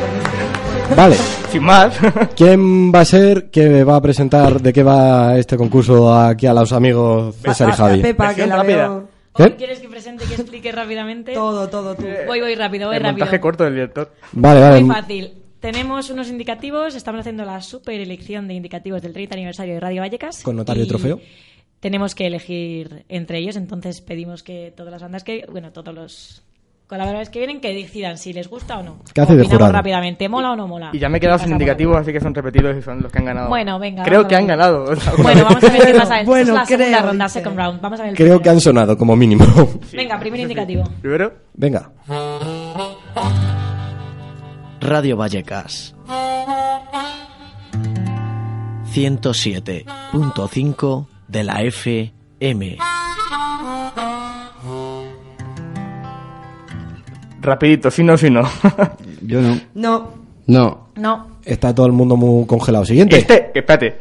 Vale. 0.96 1.16
Sin 1.50 1.62
más. 1.62 1.98
¿Quién 2.36 2.92
va 2.94 3.00
a 3.00 3.04
ser 3.04 3.50
que 3.50 3.84
va 3.84 3.96
a 3.96 4.00
presentar 4.02 4.60
de 4.60 4.72
qué 4.72 4.82
va 4.82 5.38
este 5.38 5.56
concurso 5.56 6.12
aquí 6.14 6.46
a 6.46 6.54
los 6.54 6.72
amigos 6.72 7.36
César 7.36 7.68
y 7.70 7.72
Javi? 7.72 8.00
Pepa, 8.02 8.34
que 8.34 8.46
la 8.46 8.56
rápida. 8.56 8.76
veo... 8.88 9.08
¿Qué? 9.36 9.56
¿Quieres 9.56 9.78
que 9.78 9.88
presente 9.88 10.24
y 10.24 10.28
que 10.28 10.34
explique 10.34 10.72
rápidamente? 10.72 11.32
Todo, 11.32 11.68
todo, 11.68 11.94
tú. 11.94 12.04
Voy, 12.26 12.40
voy 12.40 12.54
rápido, 12.56 12.88
voy 12.88 12.96
El 12.96 13.02
rápido. 13.02 13.18
montaje 13.24 13.40
corto 13.40 13.64
del 13.64 13.74
director. 13.74 14.12
Vale, 14.32 14.60
vale. 14.60 14.80
Muy 14.82 14.94
fácil. 14.94 15.32
Tenemos 15.60 16.10
unos 16.10 16.28
indicativos, 16.28 16.94
estamos 16.94 17.20
haciendo 17.20 17.44
la 17.44 17.60
super 17.60 18.00
elección 18.00 18.48
de 18.48 18.54
indicativos 18.54 19.02
del 19.02 19.12
30 19.12 19.34
aniversario 19.34 19.74
de 19.74 19.80
Radio 19.80 20.00
Vallecas. 20.02 20.42
Con 20.42 20.56
notario 20.56 20.84
y 20.84 20.88
trofeo. 20.88 21.20
Tenemos 21.78 22.14
que 22.14 22.26
elegir 22.26 23.04
entre 23.08 23.38
ellos, 23.38 23.56
entonces 23.56 24.00
pedimos 24.00 24.42
que 24.42 24.72
todas 24.76 24.90
las 24.90 25.02
bandas 25.02 25.22
que, 25.22 25.46
bueno, 25.50 25.70
todos 25.72 25.94
los 25.94 26.42
colaboradores 26.90 27.30
que 27.30 27.38
vienen 27.38 27.60
que 27.60 27.72
decidan 27.72 28.18
si 28.18 28.32
les 28.32 28.48
gusta 28.50 28.78
o 28.78 28.82
no. 28.82 28.98
¿Qué 29.14 29.20
hace 29.20 29.36
de 29.36 29.44
jurado? 29.44 29.70
rápidamente, 29.72 30.28
¿mola 30.28 30.50
o 30.52 30.56
no 30.56 30.66
mola? 30.66 30.90
Y 30.92 30.98
ya 30.98 31.08
me 31.08 31.18
he 31.18 31.20
quedado 31.20 31.38
sin 31.38 31.52
indicativos, 31.52 31.96
así 31.96 32.12
que 32.12 32.18
son 32.20 32.34
repetidos 32.34 32.76
y 32.76 32.82
son 32.82 33.00
los 33.00 33.12
que 33.12 33.18
han 33.20 33.24
ganado. 33.26 33.48
Bueno, 33.48 33.78
venga, 33.78 34.02
Creo 34.02 34.26
que 34.26 34.34
han 34.34 34.48
ganado. 34.48 34.84
Bueno, 35.22 35.44
vamos 35.44 35.62
a 35.62 35.68
ver 35.72 35.86
qué 35.86 35.94
pasa. 35.94 36.18
Esta 36.20 36.24
Bueno, 36.30 36.52
es 36.52 36.58
la 36.58 36.66
segunda 36.66 37.02
ronda, 37.02 37.28
second 37.28 37.56
round. 37.56 37.80
Vamos 37.80 38.00
a 38.00 38.02
ver 38.02 38.10
el 38.10 38.16
Creo 38.16 38.26
primero. 38.26 38.42
que 38.42 38.50
han 38.50 38.60
sonado 38.60 38.98
como 38.98 39.14
mínimo. 39.16 39.44
Venga, 39.92 40.18
primer 40.18 40.40
indicativo. 40.40 40.82
Primero. 41.00 41.32
Venga. 41.54 41.90
Radio 44.80 45.16
Vallecas 45.16 45.94
107.5 48.92 51.06
de 51.28 51.44
la 51.44 51.62
FM. 51.62 52.78
Rapidito, 57.40 57.90
si 57.90 58.02
no, 58.04 58.16
si 58.16 58.30
no. 58.30 58.42
Yo 59.22 59.40
no. 59.40 59.60
No, 59.74 60.12
No. 60.46 60.88
No. 60.96 61.26
Está 61.44 61.74
todo 61.74 61.86
el 61.86 61.92
mundo 61.92 62.16
muy 62.16 62.46
congelado. 62.46 62.84
Siguiente. 62.84 63.18
Este, 63.18 63.50
espérate. 63.54 63.98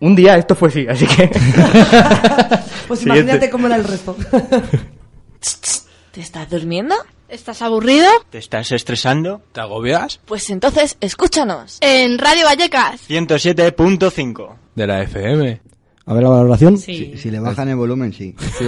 Un 0.00 0.16
día 0.16 0.36
esto 0.36 0.54
fue 0.56 0.68
así, 0.68 0.86
así 0.88 1.06
que. 1.06 1.28
pues 2.88 3.00
Siguiente. 3.00 3.22
imagínate 3.22 3.50
cómo 3.50 3.66
era 3.68 3.76
el 3.76 3.84
resto. 3.84 4.16
¿Te 6.12 6.20
estás 6.20 6.50
durmiendo? 6.50 6.94
¿Estás 7.28 7.62
aburrido? 7.62 8.06
¿Te 8.28 8.38
estás 8.38 8.72
estresando? 8.72 9.40
¿Te 9.52 9.60
agobias? 9.60 10.20
Pues 10.26 10.50
entonces 10.50 10.96
escúchanos. 11.00 11.78
En 11.80 12.18
Radio 12.18 12.44
Vallecas. 12.44 13.08
107.5 13.08 14.48
de 14.74 14.86
la 14.86 15.02
FM. 15.02 15.60
A 16.04 16.14
ver 16.14 16.22
la 16.24 16.28
valoración. 16.28 16.76
Si, 16.76 17.16
si 17.16 17.30
le 17.30 17.38
bajan 17.40 17.68
el 17.68 17.76
volumen, 17.76 18.12
sí. 18.12 18.34
Sí, 18.58 18.66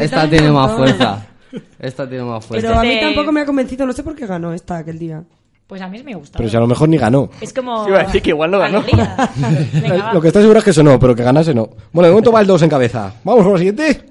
esta, 0.00 0.28
tiene 0.28 0.50
más 0.50 0.72
fuerza. 0.72 1.26
Esta 1.78 2.08
tiene 2.08 2.24
más 2.24 2.44
fuerza. 2.44 2.66
Pero 2.66 2.80
a 2.80 2.82
mí 2.82 2.98
tampoco 3.00 3.32
me 3.32 3.40
ha 3.40 3.46
convencido, 3.46 3.86
no 3.86 3.92
sé 3.92 4.02
por 4.02 4.14
qué 4.14 4.26
ganó 4.26 4.52
esta 4.52 4.78
aquel 4.78 4.98
día. 4.98 5.22
Pues 5.66 5.82
a 5.82 5.88
mí 5.88 6.02
me 6.02 6.14
gusta. 6.14 6.38
Pero 6.38 6.48
si 6.48 6.56
a 6.56 6.60
lo 6.60 6.66
mejor 6.66 6.88
ni 6.88 6.96
ganó. 6.96 7.28
Es 7.42 7.52
como... 7.52 7.84
Sí, 7.84 7.90
iba 7.90 8.00
a 8.00 8.04
decir 8.04 8.22
que 8.22 8.30
igual 8.30 8.50
no 8.50 8.58
ganó. 8.58 8.82
Venga. 9.72 10.12
Lo 10.14 10.20
que 10.20 10.28
estoy 10.28 10.42
seguro 10.42 10.60
es 10.60 10.64
que 10.64 10.70
eso 10.70 10.82
no, 10.82 10.98
pero 10.98 11.14
que 11.14 11.22
ganase 11.22 11.52
no. 11.54 11.68
Bueno, 11.92 12.06
de 12.06 12.12
momento 12.12 12.32
va 12.32 12.40
el 12.40 12.46
2 12.46 12.62
en 12.62 12.70
cabeza. 12.70 13.12
Vamos 13.22 13.44
con 13.44 13.52
la 13.52 13.58
siguiente. 13.58 14.04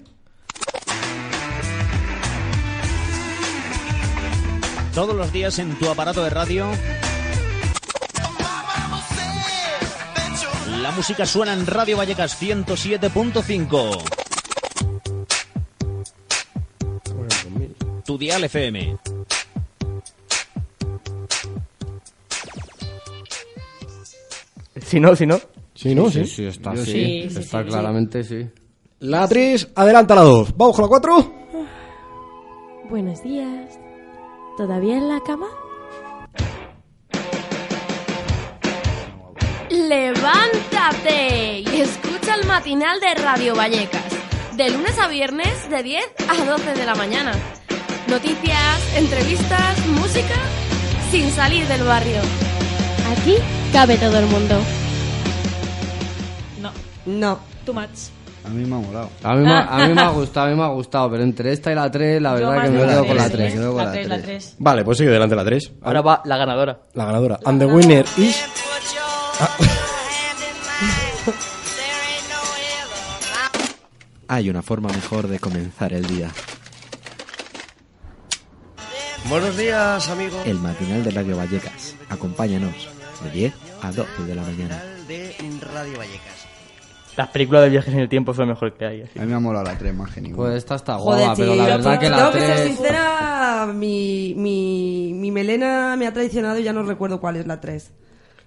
Todos 4.93 5.15
los 5.15 5.31
días 5.31 5.57
en 5.59 5.77
tu 5.79 5.89
aparato 5.89 6.23
de 6.23 6.29
radio. 6.29 6.67
La 10.81 10.91
música 10.91 11.25
suena 11.25 11.53
en 11.53 11.65
Radio 11.65 11.97
Vallecas 11.97 12.41
107.5. 12.41 14.26
Tu 18.07 18.17
dial 18.17 18.41
FM. 18.45 18.97
Si 24.81 24.97
no, 25.01 25.13
si 25.13 25.25
no. 25.25 25.37
Sí, 25.73 25.93
¿no? 25.93 26.09
Sí. 26.09 26.23
Sí, 26.23 26.35
sí, 26.35 26.45
está 26.45 26.73
Yo 26.73 26.85
sí. 26.85 26.91
sí. 26.91 27.39
Está 27.39 27.59
sí, 27.59 27.65
sí, 27.65 27.69
claramente 27.69 28.23
sí. 28.23 28.47
La 29.01 29.27
3, 29.27 29.71
adelanta 29.75 30.15
la 30.15 30.21
2. 30.21 30.55
Vamos 30.55 30.75
con 30.77 30.83
la 30.83 30.87
4. 30.87 31.33
Buenos 32.89 33.21
días. 33.23 33.77
¿Todavía 34.55 34.95
en 34.95 35.09
la 35.09 35.19
cama? 35.19 35.47
¡Levántate! 39.69 41.59
Y 41.59 41.81
escucha 41.81 42.35
el 42.35 42.47
matinal 42.47 43.01
de 43.01 43.21
Radio 43.21 43.53
Vallecas. 43.53 44.15
De 44.55 44.69
lunes 44.69 44.97
a 44.97 45.09
viernes, 45.09 45.69
de 45.69 45.83
10 45.83 46.05
a 46.29 46.45
12 46.45 46.73
de 46.73 46.85
la 46.85 46.95
mañana. 46.95 47.33
Noticias, 48.09 48.95
entrevistas, 48.95 49.85
música, 49.87 50.35
sin 51.11 51.29
salir 51.31 51.67
del 51.67 51.83
barrio. 51.83 52.21
Aquí 53.11 53.35
cabe 53.73 53.97
todo 53.97 54.17
el 54.19 54.25
mundo. 54.27 54.55
No. 56.61 56.71
No. 57.05 57.39
Too 57.65 57.73
much. 57.73 57.89
A 58.45 58.49
mí 58.49 58.63
me 58.65 58.75
ha 58.75 58.79
molado. 58.79 59.09
A 59.23 59.35
mí, 59.35 59.43
me, 59.43 59.51
ha- 59.53 59.65
a 59.65 59.87
mí 59.87 59.93
me 59.93 60.01
ha 60.01 60.09
gustado, 60.09 60.47
a 60.47 60.49
mí 60.49 60.55
me 60.55 60.63
ha 60.63 60.67
gustado, 60.69 61.11
pero 61.11 61.23
entre 61.23 61.51
esta 61.51 61.71
y 61.71 61.75
la 61.75 61.91
3, 61.91 62.21
la 62.21 62.33
verdad 62.33 62.61
que 62.61 62.69
de 62.69 62.77
me 62.77 62.85
la 62.85 62.91
quedo 62.93 63.05
con 63.07 63.17
la. 63.17 63.29
3. 63.29 63.55
La 63.55 63.91
3, 63.91 64.07
la 64.07 64.21
3. 64.21 64.55
Vale, 64.59 64.83
pues 64.85 64.97
sigue 64.97 65.09
delante 65.11 65.35
la 65.35 65.43
3. 65.43 65.71
Ahora 65.81 66.01
va 66.01 66.21
la 66.23 66.37
ganadora. 66.37 66.79
La 66.93 67.05
ganadora. 67.05 67.39
And 67.45 67.59
the 67.59 67.65
winner 67.65 68.05
is. 68.17 68.37
Hay 74.29 74.49
una 74.49 74.61
forma 74.61 74.89
mejor 74.89 75.27
de 75.27 75.39
comenzar 75.39 75.93
el 75.93 76.05
día. 76.05 76.29
Buenos 79.29 79.57
días, 79.57 80.09
amigos. 80.09 80.39
El 80.45 80.59
matinal 80.59 81.03
de 81.03 81.11
Radio 81.11 81.37
Vallecas. 81.37 81.95
Acompáñanos 82.09 82.89
de 83.23 83.31
10 83.31 83.53
a 83.81 83.91
12 83.91 84.23
de 84.25 84.35
la 84.35 84.41
mañana. 84.43 84.81
de 85.07 85.33
Radio 85.73 85.97
Vallecas. 85.97 86.47
Las 87.17 87.27
películas 87.29 87.63
de 87.63 87.69
viajes 87.69 87.93
en 87.93 87.99
el 87.99 88.09
tiempo 88.09 88.33
son 88.33 88.47
lo 88.47 88.53
mejor 88.53 88.73
que 88.77 88.85
hay. 88.85 89.01
así. 89.01 89.17
A 89.19 89.23
mí 89.23 89.27
me 89.29 89.35
ha 89.35 89.39
molado 89.39 89.65
la 89.65 89.77
3 89.77 89.93
más 89.93 90.11
genial. 90.11 90.35
Pues 90.35 90.53
esta 90.55 90.75
está 90.75 90.95
Joder, 90.95 91.25
guapa, 91.25 91.35
pero 91.35 91.55
la 91.55 91.65
verdad 91.65 91.99
que 91.99 92.09
la 92.09 92.17
tengo 92.17 92.31
que 92.31 92.39
ser 92.39 92.55
3... 92.55 92.67
sincera, 92.67 93.67
mi, 93.73 94.33
mi, 94.37 95.11
mi 95.13 95.31
melena 95.31 95.95
me 95.97 96.05
ha 96.07 96.13
traicionado 96.13 96.59
y 96.59 96.63
ya 96.63 96.73
no 96.73 96.83
recuerdo 96.83 97.19
cuál 97.19 97.37
es 97.37 97.47
la 97.47 97.59
3. 97.59 97.91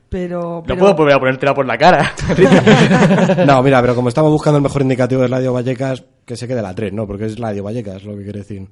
Pero, 0.09 0.63
No 0.67 0.77
puedo 0.77 0.95
volver 0.95 1.15
a 1.15 1.19
ponértela 1.21 1.55
por 1.55 1.67
la 1.67 1.79
cara. 1.79 2.13
No, 3.47 3.63
mira, 3.63 3.81
pero 3.81 3.95
como 3.95 4.09
estamos 4.09 4.31
buscando 4.31 4.57
el 4.57 4.63
mejor 4.63 4.83
indicativo 4.83 5.23
de 5.23 5.29
Radio 5.29 5.53
Vallecas, 5.53 6.05
que 6.25 6.37
se 6.37 6.49
quede 6.49 6.63
la 6.63 6.75
3, 6.75 6.93
¿no? 6.93 7.07
Porque 7.07 7.27
es 7.27 7.39
Radio 7.39 7.63
Vallecas, 7.65 8.03
lo 8.05 8.17
que 8.17 8.23
quiere 8.25 8.41
decir. 8.41 8.69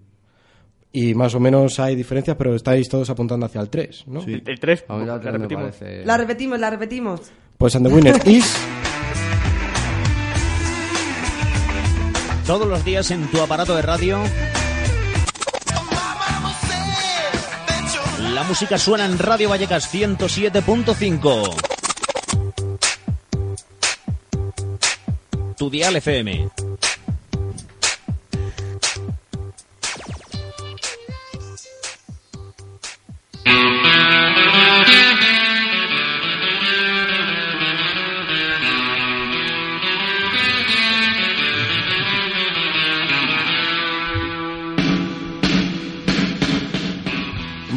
Y 0.92 1.14
más 1.14 1.34
o 1.34 1.40
menos 1.40 1.78
hay 1.80 1.94
diferencias, 1.94 2.36
pero 2.36 2.54
estáis 2.54 2.88
todos 2.88 3.10
apuntando 3.10 3.44
hacia 3.46 3.60
el 3.60 3.68
3, 3.68 4.04
¿no? 4.08 4.22
El 4.22 4.58
3, 4.58 4.84
A 4.88 4.96
mí 4.96 5.04
la 5.06 5.18
repetimos. 5.18 5.64
parece- 5.76 6.04
La 6.04 6.16
repetimos, 6.16 6.58
la 6.58 6.70
repetimos. 6.70 7.20
Pues 7.58 7.76
and 7.76 7.86
the 7.86 7.92
winner 7.94 8.16
is... 8.28 8.56
Todos 12.46 12.66
los 12.66 12.82
días 12.84 13.10
en 13.10 13.26
tu 13.30 13.40
aparato 13.42 13.76
de 13.76 13.82
radio. 13.82 14.18
La 18.32 18.42
música 18.44 18.78
suena 18.78 19.04
en 19.04 19.18
Radio 19.18 19.50
Vallecas 19.50 19.92
107.5. 19.92 21.54
Tu 25.58 25.68
dial 25.70 25.96
FM. 25.96 26.48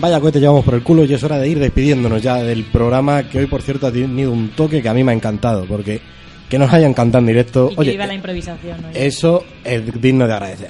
Vaya 0.01 0.19
cohete 0.19 0.39
llevamos 0.39 0.65
por 0.65 0.73
el 0.73 0.81
culo 0.81 1.05
y 1.05 1.13
es 1.13 1.23
hora 1.23 1.37
de 1.37 1.47
ir 1.47 1.59
despidiéndonos 1.59 2.23
ya 2.23 2.37
del 2.37 2.63
programa 2.63 3.29
que 3.29 3.37
hoy, 3.37 3.45
por 3.45 3.61
cierto, 3.61 3.85
ha 3.85 3.91
tenido 3.91 4.31
un 4.31 4.49
toque 4.49 4.81
que 4.81 4.89
a 4.89 4.95
mí 4.95 5.03
me 5.03 5.11
ha 5.11 5.15
encantado, 5.15 5.65
porque 5.65 6.01
que 6.49 6.57
nos 6.57 6.73
hayan 6.73 6.95
cantado 6.95 7.19
en 7.19 7.27
directo, 7.27 7.69
Y 7.71 7.75
que 7.75 7.81
oye, 7.81 7.91
viva 7.91 8.07
la 8.07 8.15
improvisación. 8.15 8.83
oye. 8.83 9.05
eso 9.05 9.45
es 9.63 10.01
digno 10.01 10.25
de 10.25 10.33
agradecer. 10.33 10.69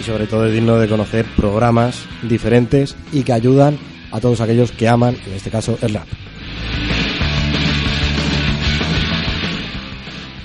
Y 0.00 0.02
sobre 0.02 0.26
todo 0.26 0.46
es 0.46 0.52
digno 0.52 0.76
de 0.76 0.88
conocer 0.88 1.24
programas 1.36 2.04
diferentes 2.28 2.96
y 3.12 3.22
que 3.22 3.32
ayudan 3.32 3.78
a 4.10 4.18
todos 4.18 4.40
aquellos 4.40 4.72
que 4.72 4.88
aman, 4.88 5.16
en 5.24 5.34
este 5.34 5.50
caso, 5.50 5.78
el 5.82 5.94
rap. 5.94 6.08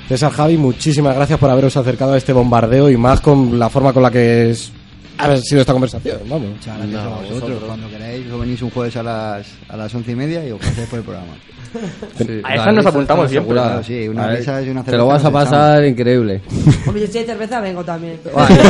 César 0.10 0.32
Javi, 0.32 0.57
muchísimas 0.57 1.16
gracias 1.16 1.38
por 1.38 1.51
haberos 1.51 1.78
acercado 1.78 2.14
a 2.14 2.18
este 2.18 2.34
bombardeo 2.34 2.89
y 2.89 2.97
más 2.97 3.22
con 3.22 3.60
la 3.60 3.70
forma 3.70 3.93
con 3.93 4.01
la 4.01 4.10
que 4.10 4.49
es, 4.49 4.72
ha 5.20 5.38
sido 5.38 5.62
esta 5.62 5.72
conversación. 5.72 6.18
Vamos. 6.28 6.49
Muchas 6.49 6.80
gracias 6.80 6.99
a 6.99 7.10
vosotros. 7.10 7.64
Cuando 7.64 7.88
queráis, 7.91 8.26
os 8.32 8.39
venís 8.39 8.60
un 8.64 8.72
jueves 8.72 8.95
a 8.97 9.03
las, 9.03 9.47
a 9.68 9.78
las 9.78 9.93
once 9.93 10.12
y 10.12 10.16
media 10.16 10.43
y 10.47 10.49
os 10.49 10.60
pasáis 10.60 10.88
por 10.88 10.97
el 10.97 11.05
programa. 11.05 11.34
A 12.43 12.55
esas 12.55 12.74
nos 12.74 12.86
apuntamos 12.88 13.30
siempre. 13.30 13.53
Claro, 13.53 13.84
sí, 13.84 14.07
una 14.07 14.26
ver, 14.26 14.39
risa 14.39 14.60
y 14.64 14.70
una 14.70 14.84
Te 14.84 14.97
lo 14.97 15.05
vas 15.05 15.24
a 15.24 15.30
pasar 15.30 15.86
increíble. 15.86 16.41
Hombre, 16.88 17.05
yo 17.05 17.07
si 17.12 17.20
hay 17.20 17.26
cerveza 17.26 17.62
vengo 17.62 17.84
también. 17.84 18.20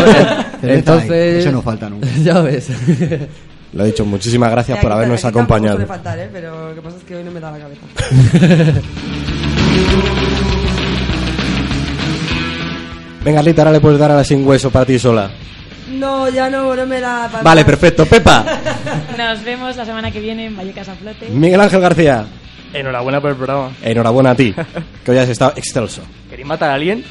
Entonces... 0.62 1.46
Eso 1.46 1.54
no 1.54 1.62
falta 1.62 1.90
nunca. 1.90 2.10
ya 2.22 2.42
ves. 2.42 2.68
Lo 3.72 3.86
he 3.86 3.88
dicho, 3.88 4.04
muchísimas 4.04 4.52
gracias 4.52 4.80
por 4.80 4.92
habernos 4.92 5.22
tampoco 5.22 5.44
acompañado. 5.44 5.78
suele 5.78 5.88
faltar, 5.88 6.20
¿eh? 6.20 6.30
Pero 6.34 6.70
lo 6.72 6.76
que 6.76 6.82
pasa 6.82 6.98
es 6.98 7.04
que 7.06 7.16
hoy 7.16 7.24
no 7.24 7.32
me 7.32 7.40
da 7.40 7.52
la 7.52 7.60
cabeza. 7.60 7.86
Venga, 13.24 13.42
Rita, 13.42 13.62
ahora 13.62 13.72
le 13.74 13.80
puedes 13.82 14.00
dar 14.00 14.12
a 14.12 14.16
la 14.16 14.24
sin 14.24 14.46
hueso 14.48 14.70
para 14.72 14.86
ti 14.86 14.98
sola. 14.98 15.30
No, 15.92 16.30
ya 16.30 16.50
no, 16.50 16.76
no 16.76 16.86
me 16.86 17.00
da... 17.02 17.28
para 17.32 17.44
Vale, 17.44 17.62
más. 17.62 17.66
perfecto. 17.66 18.06
Pepa, 18.06 18.46
Nos 19.18 19.44
vemos 19.44 19.76
la 19.76 19.86
semana 19.86 20.12
que 20.12 20.20
viene 20.22 20.46
en 20.46 20.56
Vallecas 20.56 20.88
a 20.90 20.96
Flote. 20.96 21.28
Miguel 21.30 21.60
Ángel 21.60 21.82
García, 21.82 22.26
Enhorabuena 22.74 23.20
por 23.20 23.32
el 23.32 23.36
programa. 23.36 23.72
enhorabuena 23.82 24.32
a 24.32 24.36
ti, 24.36 24.54
que 25.04 25.12
hoy 25.12 25.18
has 25.18 25.30
estado 25.30 25.54
excelso. 25.56 26.02
¿Queréis 26.30 26.48
matar 26.48 26.70
a 26.72 26.76
alguien? 26.76 27.04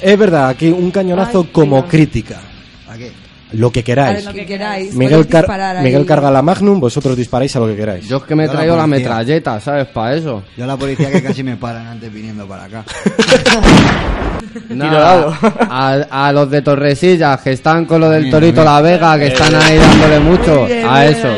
Es 0.00 0.16
verdad, 0.18 0.48
aquí 0.48 0.68
un 0.68 0.90
cañonazo 0.90 1.48
como 1.52 1.86
crítica. 1.86 2.40
Lo 3.52 3.70
que 3.72 3.82
queráis. 3.82 4.24
Lo 4.24 4.32
que 4.32 4.46
queráis. 4.46 4.94
Miguel, 4.94 5.26
car-. 5.26 5.82
Miguel 5.82 6.06
carga 6.06 6.30
la 6.30 6.40
Magnum, 6.42 6.78
vosotros 6.80 7.16
disparáis 7.16 7.54
a 7.56 7.60
lo 7.60 7.66
que 7.66 7.76
queráis. 7.76 8.08
Yo 8.08 8.18
es 8.18 8.22
que 8.24 8.34
me 8.36 8.44
he 8.44 8.46
Yo 8.46 8.52
la 8.52 8.58
traído 8.58 8.76
la, 8.76 8.82
policía. 8.84 8.98
metralleta, 9.08 9.60
¿sabes? 9.60 9.86
Para 9.88 10.14
eso. 10.14 10.42
Yo 10.56 10.64
a 10.64 10.66
la 10.66 10.76
policía 10.76 11.10
que 11.10 11.22
casi 11.22 11.42
me 11.42 11.56
paran 11.56 11.86
antes 11.86 12.12
viniendo 12.12 12.46
para 12.46 12.64
acá. 12.64 12.84
Nada, 14.68 15.38
a, 15.68 16.26
a 16.28 16.32
los 16.32 16.50
de 16.50 16.62
Torresillas 16.62 17.40
que 17.40 17.52
están 17.52 17.84
con 17.86 18.00
lo 18.00 18.10
del 18.10 18.22
Bien, 18.22 18.32
Torito 18.32 18.62
bien. 18.62 18.64
La 18.64 18.80
Vega, 18.80 19.18
que 19.18 19.26
están 19.28 19.54
ahí 19.54 19.76
dándole 19.76 20.20
mucho, 20.20 20.66
bien, 20.66 20.86
a 20.88 21.06
eso. 21.06 21.28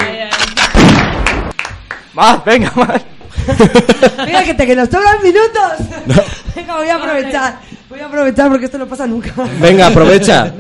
¡Más! 2.15 2.45
¡Venga, 2.45 2.73
más! 2.77 3.03
Mira 4.27 4.45
que 4.45 4.55
te 4.55 4.67
que 4.67 4.77
nos 4.77 4.89
sobran 4.89 5.17
minutos. 5.23 6.27
Venga, 6.55 6.77
voy 6.77 6.89
a 6.89 6.95
aprovechar. 6.97 7.59
Voy 7.89 8.01
a 8.01 8.07
aprovechar 8.07 8.49
porque 8.49 8.67
esto 8.67 8.79
no 8.79 8.87
pasa 8.87 9.07
nunca. 9.07 9.33
Venga, 9.61 9.87
aprovecha. 9.89 10.53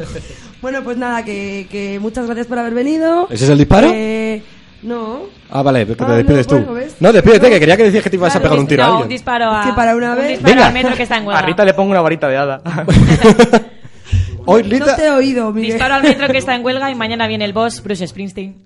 Bueno, 0.62 0.82
pues 0.84 0.96
nada, 0.96 1.24
que, 1.24 1.66
que 1.70 1.98
muchas 2.00 2.24
gracias 2.26 2.46
por 2.46 2.58
haber 2.58 2.72
venido. 2.72 3.26
¿Ese 3.30 3.44
es 3.44 3.50
el 3.50 3.58
disparo? 3.58 3.90
Eh, 3.92 4.42
no. 4.82 5.22
Ah, 5.50 5.60
vale, 5.62 5.84
que 5.86 5.94
te 5.96 6.04
Ah, 6.04 6.08
no, 6.08 6.14
despides 6.14 6.46
tú. 6.46 6.64
No, 7.00 7.12
despídete, 7.12 7.48
No. 7.48 7.52
que 7.52 7.60
quería 7.60 7.76
que 7.76 7.82
decías 7.84 8.02
que 8.04 8.10
te 8.10 8.16
ibas 8.16 8.34
a 8.36 8.40
pegar 8.40 8.58
un 8.58 8.66
tiro 8.66 8.84
a 8.84 8.86
No, 8.86 9.00
un 9.02 9.08
disparo 9.08 9.50
a. 9.50 9.64
Que 9.64 9.72
para 9.72 9.94
una 9.96 10.12
un 10.12 10.18
vez- 10.18 10.28
disparo 10.28 10.54
Venga. 10.54 10.66
al 10.68 10.72
metro 10.72 10.94
que 10.96 11.02
está 11.02 11.16
en 11.18 11.24
A 11.24 11.26
huelga. 11.26 11.42
Rita 11.42 11.64
le 11.64 11.74
pongo 11.74 11.90
una 11.90 12.00
varita 12.00 12.28
de 12.28 12.36
hada. 12.36 12.62
Hoy, 14.46 14.62
No 14.64 14.68
Rita, 14.70 14.96
te 14.96 15.04
he 15.06 15.10
oído, 15.10 15.52
Miguel. 15.52 15.72
Disparo 15.72 15.94
al 15.94 16.02
metro 16.02 16.28
que 16.28 16.38
está 16.38 16.54
en 16.54 16.64
huelga 16.64 16.90
y 16.90 16.94
mañana 16.94 17.26
viene 17.28 17.44
el 17.44 17.52
boss 17.52 17.82
Bruce 17.82 18.06
Springsteen. 18.06 18.62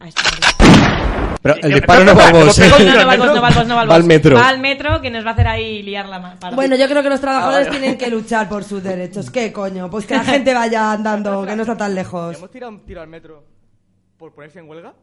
Pero 1.42 1.56
el 1.62 1.74
disparo 1.74 2.04
no 2.04 2.14
va 2.14 2.28
¿eh? 2.28 2.32
No, 2.32 2.44
no 2.44 3.06
va 3.06 3.12
al 3.12 3.18
boss, 3.18 3.28
no 3.34 3.40
va 3.42 3.48
al 3.48 3.54
boss, 3.54 3.66
no 3.66 3.74
va 3.76 3.80
al 3.82 3.90
Va 3.90 3.94
al 3.94 4.04
metro. 4.04 4.36
Va 4.36 4.48
al 4.48 4.58
metro 4.60 5.00
que 5.00 5.10
nos 5.10 5.24
va 5.24 5.30
a 5.30 5.32
hacer 5.32 5.48
ahí 5.48 5.82
liar 5.82 6.06
la 6.08 6.18
mano. 6.18 6.36
Bueno, 6.54 6.76
yo 6.76 6.88
creo 6.88 7.02
que 7.02 7.08
los 7.08 7.20
trabajadores 7.20 7.70
tienen 7.70 7.96
que 7.96 8.08
luchar 8.10 8.48
por 8.48 8.64
sus 8.64 8.82
derechos. 8.82 9.30
¿Qué 9.30 9.52
coño? 9.52 9.90
Pues 9.90 10.06
que 10.06 10.14
la 10.14 10.24
gente 10.24 10.54
vaya 10.54 10.92
andando, 10.92 11.44
que 11.46 11.56
no 11.56 11.62
está 11.62 11.76
tan 11.76 11.94
lejos. 11.94 12.36
¿Hemos 12.36 12.50
tirado 12.50 12.72
un 12.72 12.84
tiro 12.84 13.00
al 13.00 13.08
metro 13.08 13.44
por 14.16 14.34
ponerse 14.34 14.58
en 14.60 14.68
huelga? 14.68 14.94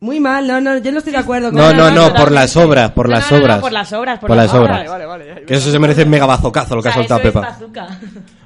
Muy 0.00 0.20
mal, 0.20 0.46
no, 0.46 0.60
no, 0.60 0.78
yo 0.78 0.92
no 0.92 0.98
estoy 0.98 1.12
de 1.12 1.18
acuerdo 1.18 1.48
con 1.50 1.56
No, 1.58 1.72
no, 1.72 1.90
no, 1.90 2.08
no, 2.08 2.14
por 2.14 2.30
las 2.30 2.56
obras, 2.56 2.92
por 2.92 3.08
No, 3.08 3.16
las 3.16 3.32
no, 3.32 3.38
no, 3.38 3.38
no, 3.38 3.44
obras. 3.44 3.60
por 3.60 3.72
las 3.72 3.92
obras, 3.92 4.18
por 4.20 4.30
las 4.36 4.54
obras. 4.54 4.88
Vale, 4.88 5.06
vale, 5.06 5.26
vale. 5.32 5.44
Que 5.44 5.54
eso 5.54 5.72
se 5.72 5.78
merece 5.80 6.04
mega 6.04 6.24
bazocazo 6.24 6.76
lo 6.76 6.82
que 6.82 6.88
O 6.88 6.92
ha 6.92 6.94
soltado 6.94 7.20
Pepa. 7.20 7.58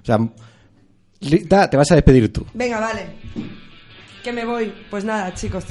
O 0.02 0.04
sea, 0.04 1.68
te 1.68 1.76
vas 1.76 1.92
a 1.92 1.94
despedir 1.94 2.32
tú. 2.32 2.46
Venga, 2.54 2.80
vale. 2.80 3.06
Que 4.22 4.32
me 4.32 4.44
voy. 4.44 4.72
Pues 4.90 5.04
nada, 5.04 5.34
chicos. 5.34 5.64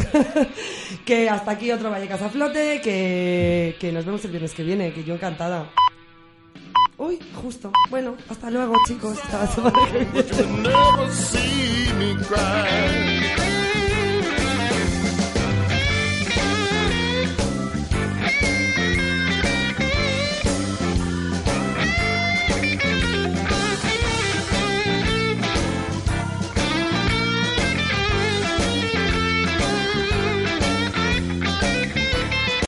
que 1.06 1.30
hasta 1.30 1.52
aquí 1.52 1.72
otro 1.72 1.90
Vallecas 1.90 2.22
a 2.22 2.30
flote. 2.30 2.82
Que, 2.82 3.76
que 3.80 3.92
nos 3.92 4.06
vemos 4.06 4.24
el 4.26 4.32
viernes 4.32 4.54
que 4.54 4.64
viene. 4.64 4.94
Que 4.94 5.04
yo 5.04 5.16
encantada. 5.16 5.70
Uy, 6.98 7.20
justo. 7.42 7.72
Bueno, 7.90 8.16
hasta 8.30 8.52
luego, 8.52 8.76
chicos. 8.88 9.18
Hasta. 9.34 9.72